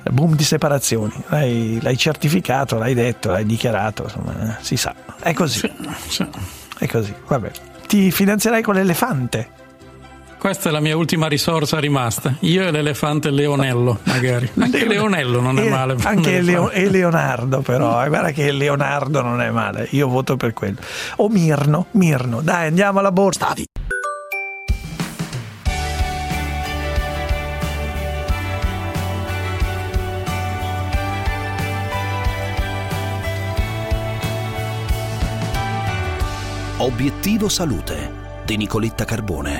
Boom 0.07 0.35
di 0.35 0.43
separazioni, 0.43 1.11
l'hai, 1.29 1.79
l'hai 1.81 1.97
certificato, 1.97 2.77
l'hai 2.77 2.93
detto, 2.93 3.31
l'hai 3.31 3.43
dichiarato, 3.43 4.03
insomma, 4.03 4.33
eh, 4.59 4.63
si 4.63 4.77
sa. 4.77 4.93
È 5.19 5.33
così. 5.33 5.59
È 6.77 6.87
così, 6.87 7.13
vabbè. 7.27 7.51
Ti 7.87 8.11
fidanzerai 8.11 8.61
con 8.61 8.75
l'elefante. 8.75 9.49
Questa 10.37 10.69
è 10.69 10.71
la 10.71 10.79
mia 10.79 10.95
ultima 10.95 11.27
risorsa 11.27 11.79
rimasta. 11.79 12.35
Io 12.41 12.67
e 12.67 12.69
l'elefante 12.71 13.31
Leonello, 13.31 13.99
magari. 14.03 14.47
Anche 14.59 14.85
Leonello 14.85 15.39
non 15.39 15.57
è 15.57 15.65
E- 15.65 15.69
male. 15.69 15.95
Anche 16.03 16.41
Leo- 16.41 16.69
e 16.69 16.87
Leonardo, 16.89 17.61
però. 17.61 18.03
eh, 18.03 18.09
Guarda 18.09 18.31
che 18.31 18.51
Leonardo 18.51 19.21
non 19.21 19.41
è 19.41 19.49
male. 19.49 19.87
Io 19.91 20.07
voto 20.07 20.37
per 20.37 20.53
quello. 20.53 20.77
O 21.17 21.29
Mirno, 21.29 21.87
Mirno. 21.91 22.41
Dai, 22.41 22.67
andiamo 22.67 22.99
alla 22.99 23.11
borsa. 23.11 23.53
Obiettivo 36.85 37.49
Salute 37.49 38.43
di 38.45 38.57
Nicoletta 38.57 39.05
Carbone. 39.05 39.59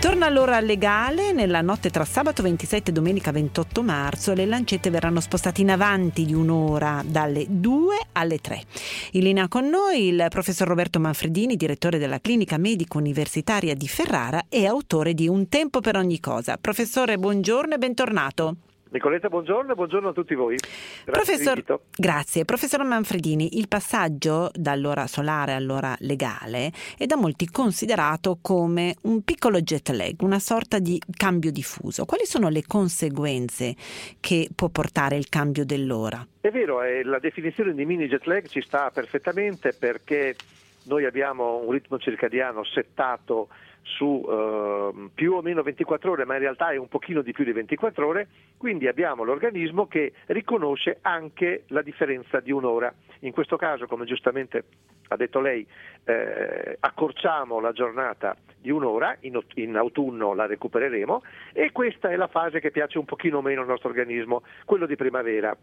Torna 0.00 0.24
all'ora 0.24 0.58
legale, 0.60 1.32
nella 1.32 1.60
notte 1.60 1.90
tra 1.90 2.06
sabato 2.06 2.42
27 2.42 2.88
e 2.88 2.94
domenica 2.94 3.30
28 3.30 3.82
marzo 3.82 4.32
le 4.32 4.46
lancette 4.46 4.88
verranno 4.88 5.20
spostate 5.20 5.60
in 5.60 5.70
avanti 5.70 6.24
di 6.24 6.32
un'ora 6.32 7.02
dalle 7.04 7.44
2 7.46 7.96
alle 8.12 8.38
3. 8.38 8.62
In 9.10 9.22
linea 9.22 9.48
con 9.48 9.68
noi 9.68 10.06
il 10.06 10.24
professor 10.30 10.66
Roberto 10.66 10.98
Manfredini, 10.98 11.56
direttore 11.56 11.98
della 11.98 12.20
clinica 12.20 12.56
medico 12.56 12.96
universitaria 12.96 13.74
di 13.74 13.86
Ferrara 13.86 14.46
e 14.48 14.64
autore 14.64 15.12
di 15.12 15.28
Un 15.28 15.50
tempo 15.50 15.80
per 15.80 15.98
ogni 15.98 16.20
cosa. 16.20 16.56
Professore, 16.56 17.18
buongiorno 17.18 17.74
e 17.74 17.78
bentornato. 17.78 18.56
Nicoletta, 18.94 19.28
buongiorno 19.28 19.72
e 19.72 19.74
buongiorno 19.74 20.10
a 20.10 20.12
tutti 20.12 20.36
voi. 20.36 20.54
Grazie 20.54 21.04
Professor, 21.04 21.80
grazie. 21.98 22.44
Professor 22.44 22.84
Manfredini, 22.84 23.58
il 23.58 23.66
passaggio 23.66 24.52
dall'ora 24.54 25.08
solare 25.08 25.54
all'ora 25.54 25.96
legale 25.98 26.70
è 26.96 27.04
da 27.04 27.16
molti 27.16 27.50
considerato 27.50 28.38
come 28.40 28.94
un 29.02 29.24
piccolo 29.24 29.60
jet 29.60 29.88
lag, 29.88 30.22
una 30.22 30.38
sorta 30.38 30.78
di 30.78 31.02
cambio 31.16 31.50
diffuso. 31.50 32.04
Quali 32.04 32.24
sono 32.24 32.48
le 32.48 32.62
conseguenze 32.68 33.74
che 34.20 34.48
può 34.54 34.68
portare 34.68 35.16
il 35.16 35.28
cambio 35.28 35.64
dell'ora? 35.64 36.24
È 36.40 36.50
vero, 36.50 36.80
eh, 36.84 37.02
la 37.02 37.18
definizione 37.18 37.74
di 37.74 37.84
mini 37.84 38.06
jet 38.06 38.26
lag 38.26 38.46
ci 38.46 38.60
sta 38.60 38.92
perfettamente 38.94 39.72
perché 39.72 40.36
noi 40.84 41.04
abbiamo 41.04 41.62
un 41.64 41.72
ritmo 41.72 41.98
circadiano 41.98 42.62
settato 42.62 43.48
su 43.84 44.24
eh, 44.26 45.10
più 45.14 45.34
o 45.34 45.42
meno 45.42 45.62
24 45.62 46.10
ore, 46.10 46.24
ma 46.24 46.34
in 46.34 46.40
realtà 46.40 46.70
è 46.70 46.76
un 46.76 46.88
pochino 46.88 47.22
di 47.22 47.32
più 47.32 47.44
di 47.44 47.52
24 47.52 48.06
ore, 48.06 48.28
quindi 48.56 48.88
abbiamo 48.88 49.22
l'organismo 49.24 49.86
che 49.86 50.12
riconosce 50.26 50.98
anche 51.02 51.64
la 51.68 51.82
differenza 51.82 52.40
di 52.40 52.50
un'ora. 52.50 52.92
In 53.20 53.32
questo 53.32 53.56
caso, 53.56 53.86
come 53.86 54.04
giustamente 54.04 54.64
ha 55.08 55.16
detto 55.16 55.40
lei, 55.40 55.66
eh, 56.04 56.76
accorciamo 56.80 57.60
la 57.60 57.72
giornata 57.72 58.36
di 58.58 58.70
un'ora, 58.70 59.16
in, 59.20 59.40
in 59.54 59.76
autunno 59.76 60.34
la 60.34 60.46
recupereremo 60.46 61.22
e 61.52 61.70
questa 61.72 62.10
è 62.10 62.16
la 62.16 62.28
fase 62.28 62.60
che 62.60 62.70
piace 62.70 62.98
un 62.98 63.04
pochino 63.04 63.42
meno 63.42 63.60
al 63.60 63.66
nostro 63.66 63.90
organismo, 63.90 64.42
quello 64.64 64.86
di 64.86 64.96
primavera. 64.96 65.54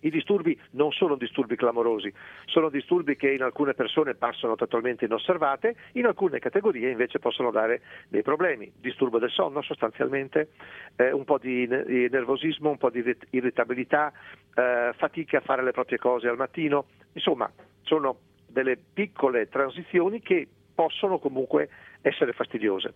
I 0.00 0.10
disturbi 0.10 0.58
non 0.72 0.92
sono 0.92 1.16
disturbi 1.16 1.56
clamorosi, 1.56 2.12
sono 2.44 2.68
disturbi 2.68 3.16
che 3.16 3.32
in 3.32 3.42
alcune 3.42 3.74
persone 3.74 4.14
passano 4.14 4.54
totalmente 4.54 5.06
inosservate, 5.06 5.74
in 5.92 6.06
alcune 6.06 6.38
categorie 6.38 6.90
invece 6.90 7.18
possono 7.18 7.50
dare 7.50 7.80
dei 8.08 8.22
problemi. 8.22 8.70
Disturbo 8.78 9.18
del 9.18 9.30
sonno 9.30 9.60
sostanzialmente, 9.62 10.50
eh, 10.96 11.10
un 11.10 11.24
po' 11.24 11.38
di, 11.38 11.66
ne- 11.66 11.84
di 11.84 12.08
nervosismo, 12.08 12.70
un 12.70 12.78
po' 12.78 12.90
di 12.90 12.98
irrit- 12.98 13.26
irritabilità, 13.30 14.12
eh, 14.54 14.92
fatica 14.96 15.38
a 15.38 15.42
fare 15.42 15.62
le 15.64 15.72
proprie 15.72 15.98
cose 15.98 16.28
al 16.28 16.36
mattino, 16.36 16.86
insomma 17.12 17.50
sono 17.82 18.18
delle 18.46 18.78
piccole 18.92 19.48
transizioni 19.48 20.20
che 20.20 20.46
possono 20.74 21.18
comunque 21.18 21.68
essere 22.00 22.32
fastidiose. 22.32 22.94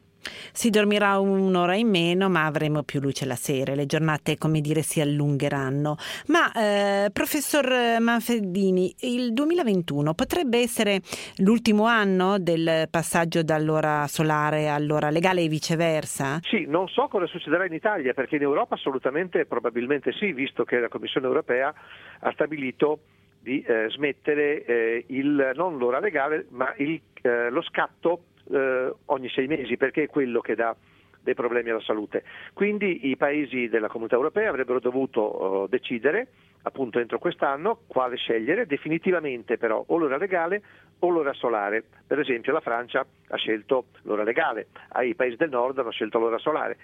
Si 0.52 0.70
dormirà 0.70 1.18
un'ora 1.18 1.74
in 1.74 1.88
meno, 1.88 2.28
ma 2.28 2.46
avremo 2.46 2.82
più 2.82 3.00
luce 3.00 3.26
la 3.26 3.34
sera, 3.34 3.74
le 3.74 3.86
giornate, 3.86 4.38
come 4.38 4.60
dire, 4.60 4.82
si 4.82 5.00
allungheranno. 5.00 5.96
Ma, 6.28 6.52
eh, 6.52 7.10
professor 7.10 8.00
Manfredini, 8.00 8.94
il 9.00 9.32
2021 9.32 10.14
potrebbe 10.14 10.58
essere 10.58 11.00
l'ultimo 11.38 11.86
anno 11.86 12.38
del 12.38 12.88
passaggio 12.90 13.42
dall'ora 13.42 14.06
solare 14.06 14.68
all'ora 14.68 15.10
legale 15.10 15.42
e 15.42 15.48
viceversa? 15.48 16.38
Sì, 16.42 16.66
non 16.66 16.88
so 16.88 17.08
cosa 17.08 17.26
succederà 17.26 17.66
in 17.66 17.72
Italia, 17.72 18.14
perché 18.14 18.36
in 18.36 18.42
Europa 18.42 18.74
assolutamente, 18.74 19.46
probabilmente 19.46 20.12
sì, 20.12 20.32
visto 20.32 20.64
che 20.64 20.78
la 20.78 20.88
Commissione 20.88 21.26
europea 21.26 21.72
ha 22.20 22.32
stabilito 22.32 23.00
di 23.40 23.60
eh, 23.62 23.88
smettere 23.90 24.64
eh, 24.64 25.04
il, 25.08 25.52
non 25.56 25.76
l'ora 25.76 25.98
legale, 25.98 26.46
ma 26.50 26.72
il, 26.76 27.00
eh, 27.22 27.50
lo 27.50 27.62
scatto 27.62 28.22
eh, 28.51 28.93
ogni 29.06 29.28
sei 29.31 29.47
mesi, 29.47 29.77
perché 29.77 30.05
è 30.05 30.09
quello 30.09 30.40
che 30.40 30.55
dà 30.55 30.74
dei 31.20 31.35
problemi 31.35 31.70
alla 31.70 31.81
salute. 31.81 32.24
Quindi 32.52 33.09
i 33.09 33.16
paesi 33.16 33.69
della 33.69 33.89
comunità 33.89 34.16
europea 34.16 34.48
avrebbero 34.48 34.81
dovuto 34.81 35.64
eh, 35.64 35.69
decidere 35.69 36.28
appunto 36.62 36.98
entro 36.98 37.19
quest'anno 37.19 37.81
quale 37.86 38.16
scegliere, 38.16 38.66
definitivamente 38.66 39.59
però 39.59 39.82
o 39.85 39.97
l'ora 39.97 40.16
legale 40.16 40.62
o 41.01 41.09
l'ora 41.09 41.32
solare. 41.32 41.82
Per 42.06 42.19
esempio 42.19 42.52
la 42.52 42.60
Francia 42.60 43.05
ha 43.28 43.36
scelto 43.36 43.86
l'ora 44.02 44.23
legale, 44.23 44.69
i 45.02 45.14
paesi 45.14 45.36
del 45.36 45.51
nord 45.51 45.78
hanno 45.78 45.90
scelto 45.90 46.19
l'ora 46.19 46.39
solare. 46.39 46.77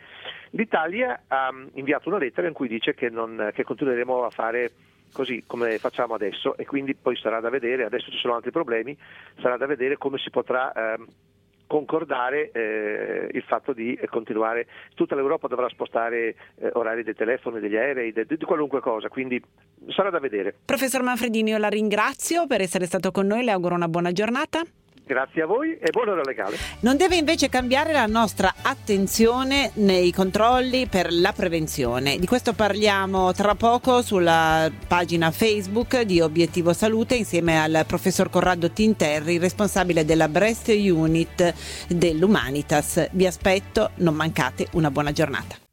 L'Italia 0.51 1.23
ha 1.29 1.53
mm, 1.53 1.69
inviato 1.75 2.09
una 2.09 2.19
lettera 2.19 2.49
in 2.49 2.55
cui 2.55 2.69
dice 2.69 2.95
che, 2.95 3.09
non, 3.09 3.51
che 3.55 3.63
continueremo 3.63 4.25
a 4.25 4.31
fare 4.31 4.73
così 5.13 5.45
come 5.47 5.79
facciamo 5.79 6.15
adesso 6.15 6.57
e 6.57 6.67
quindi 6.67 6.95
poi 6.95 7.17
sarà 7.17 7.41
da 7.41 7.49
vedere, 7.49 7.85
adesso 7.85 8.11
ci 8.11 8.19
sono 8.19 8.35
altri 8.35 8.51
problemi, 8.51 8.97
sarà 9.41 9.57
da 9.57 9.67
vedere 9.67 9.97
come 9.97 10.19
si 10.19 10.31
potrà 10.31 10.73
eh, 10.73 10.99
concordare 11.69 12.51
eh, 12.51 13.29
il 13.31 13.43
fatto 13.43 13.73
di 13.73 13.97
continuare, 14.11 14.67
tutta 14.95 15.15
l'Europa 15.15 15.47
dovrà 15.47 15.69
spostare 15.69 16.35
eh, 16.57 16.71
orari 16.73 17.05
dei 17.05 17.15
telefoni, 17.15 17.61
degli 17.61 17.77
aerei, 17.77 18.11
de, 18.13 18.27
di 18.27 18.45
qualunque 18.45 18.81
cosa, 18.81 19.09
quindi 19.09 19.41
sarà 19.91 20.11
da 20.11 20.19
vedere. 20.19 20.53
Professor 20.65 21.03
Manfredini, 21.03 21.51
io 21.51 21.59
la 21.59 21.69
ringrazio 21.69 22.49
per 22.49 22.61
essere 22.61 22.87
stato 22.87 23.13
con 23.13 23.27
noi, 23.27 23.45
le 23.45 23.53
auguro 23.53 23.77
una 23.77 23.89
buona 23.89 24.11
giornata. 24.11 24.63
Grazie 25.09 25.41
a 25.41 25.47
voi 25.47 25.79
e 25.79 25.91
buona 25.91 26.13
ora 26.13 26.21
legale. 26.23 26.59
Non 26.81 26.99
deve 26.99 27.17
invece 27.17 27.49
cambiare 27.49 27.95
la 27.95 28.05
nostra 28.05 28.53
attenzione 28.61 29.71
nei 29.77 30.13
controlli 30.13 30.87
per 30.87 31.11
la 31.11 31.33
prevenzione. 31.33 32.19
Di 32.19 32.27
questo 32.27 32.53
parliamo 32.53 33.33
tra 33.33 33.55
poco 33.55 34.03
sulla 34.03 34.71
pagina 34.87 35.31
Facebook 35.31 36.03
di 36.03 36.21
Obiettivo 36.21 36.75
Salute 36.75 37.15
insieme 37.15 37.59
al 37.59 37.85
professor 37.87 38.29
Corrado 38.29 38.71
Tinterri, 38.71 39.39
responsabile 39.39 40.05
della 40.05 40.29
Breast 40.29 40.69
Unit 40.69 41.55
dell'Humanitas. 41.89 43.09
Vi 43.13 43.27
aspetto, 43.27 43.93
non 43.97 44.15
mancate, 44.15 44.67
una 44.73 44.91
buona 44.91 45.13
giornata. 45.13 45.68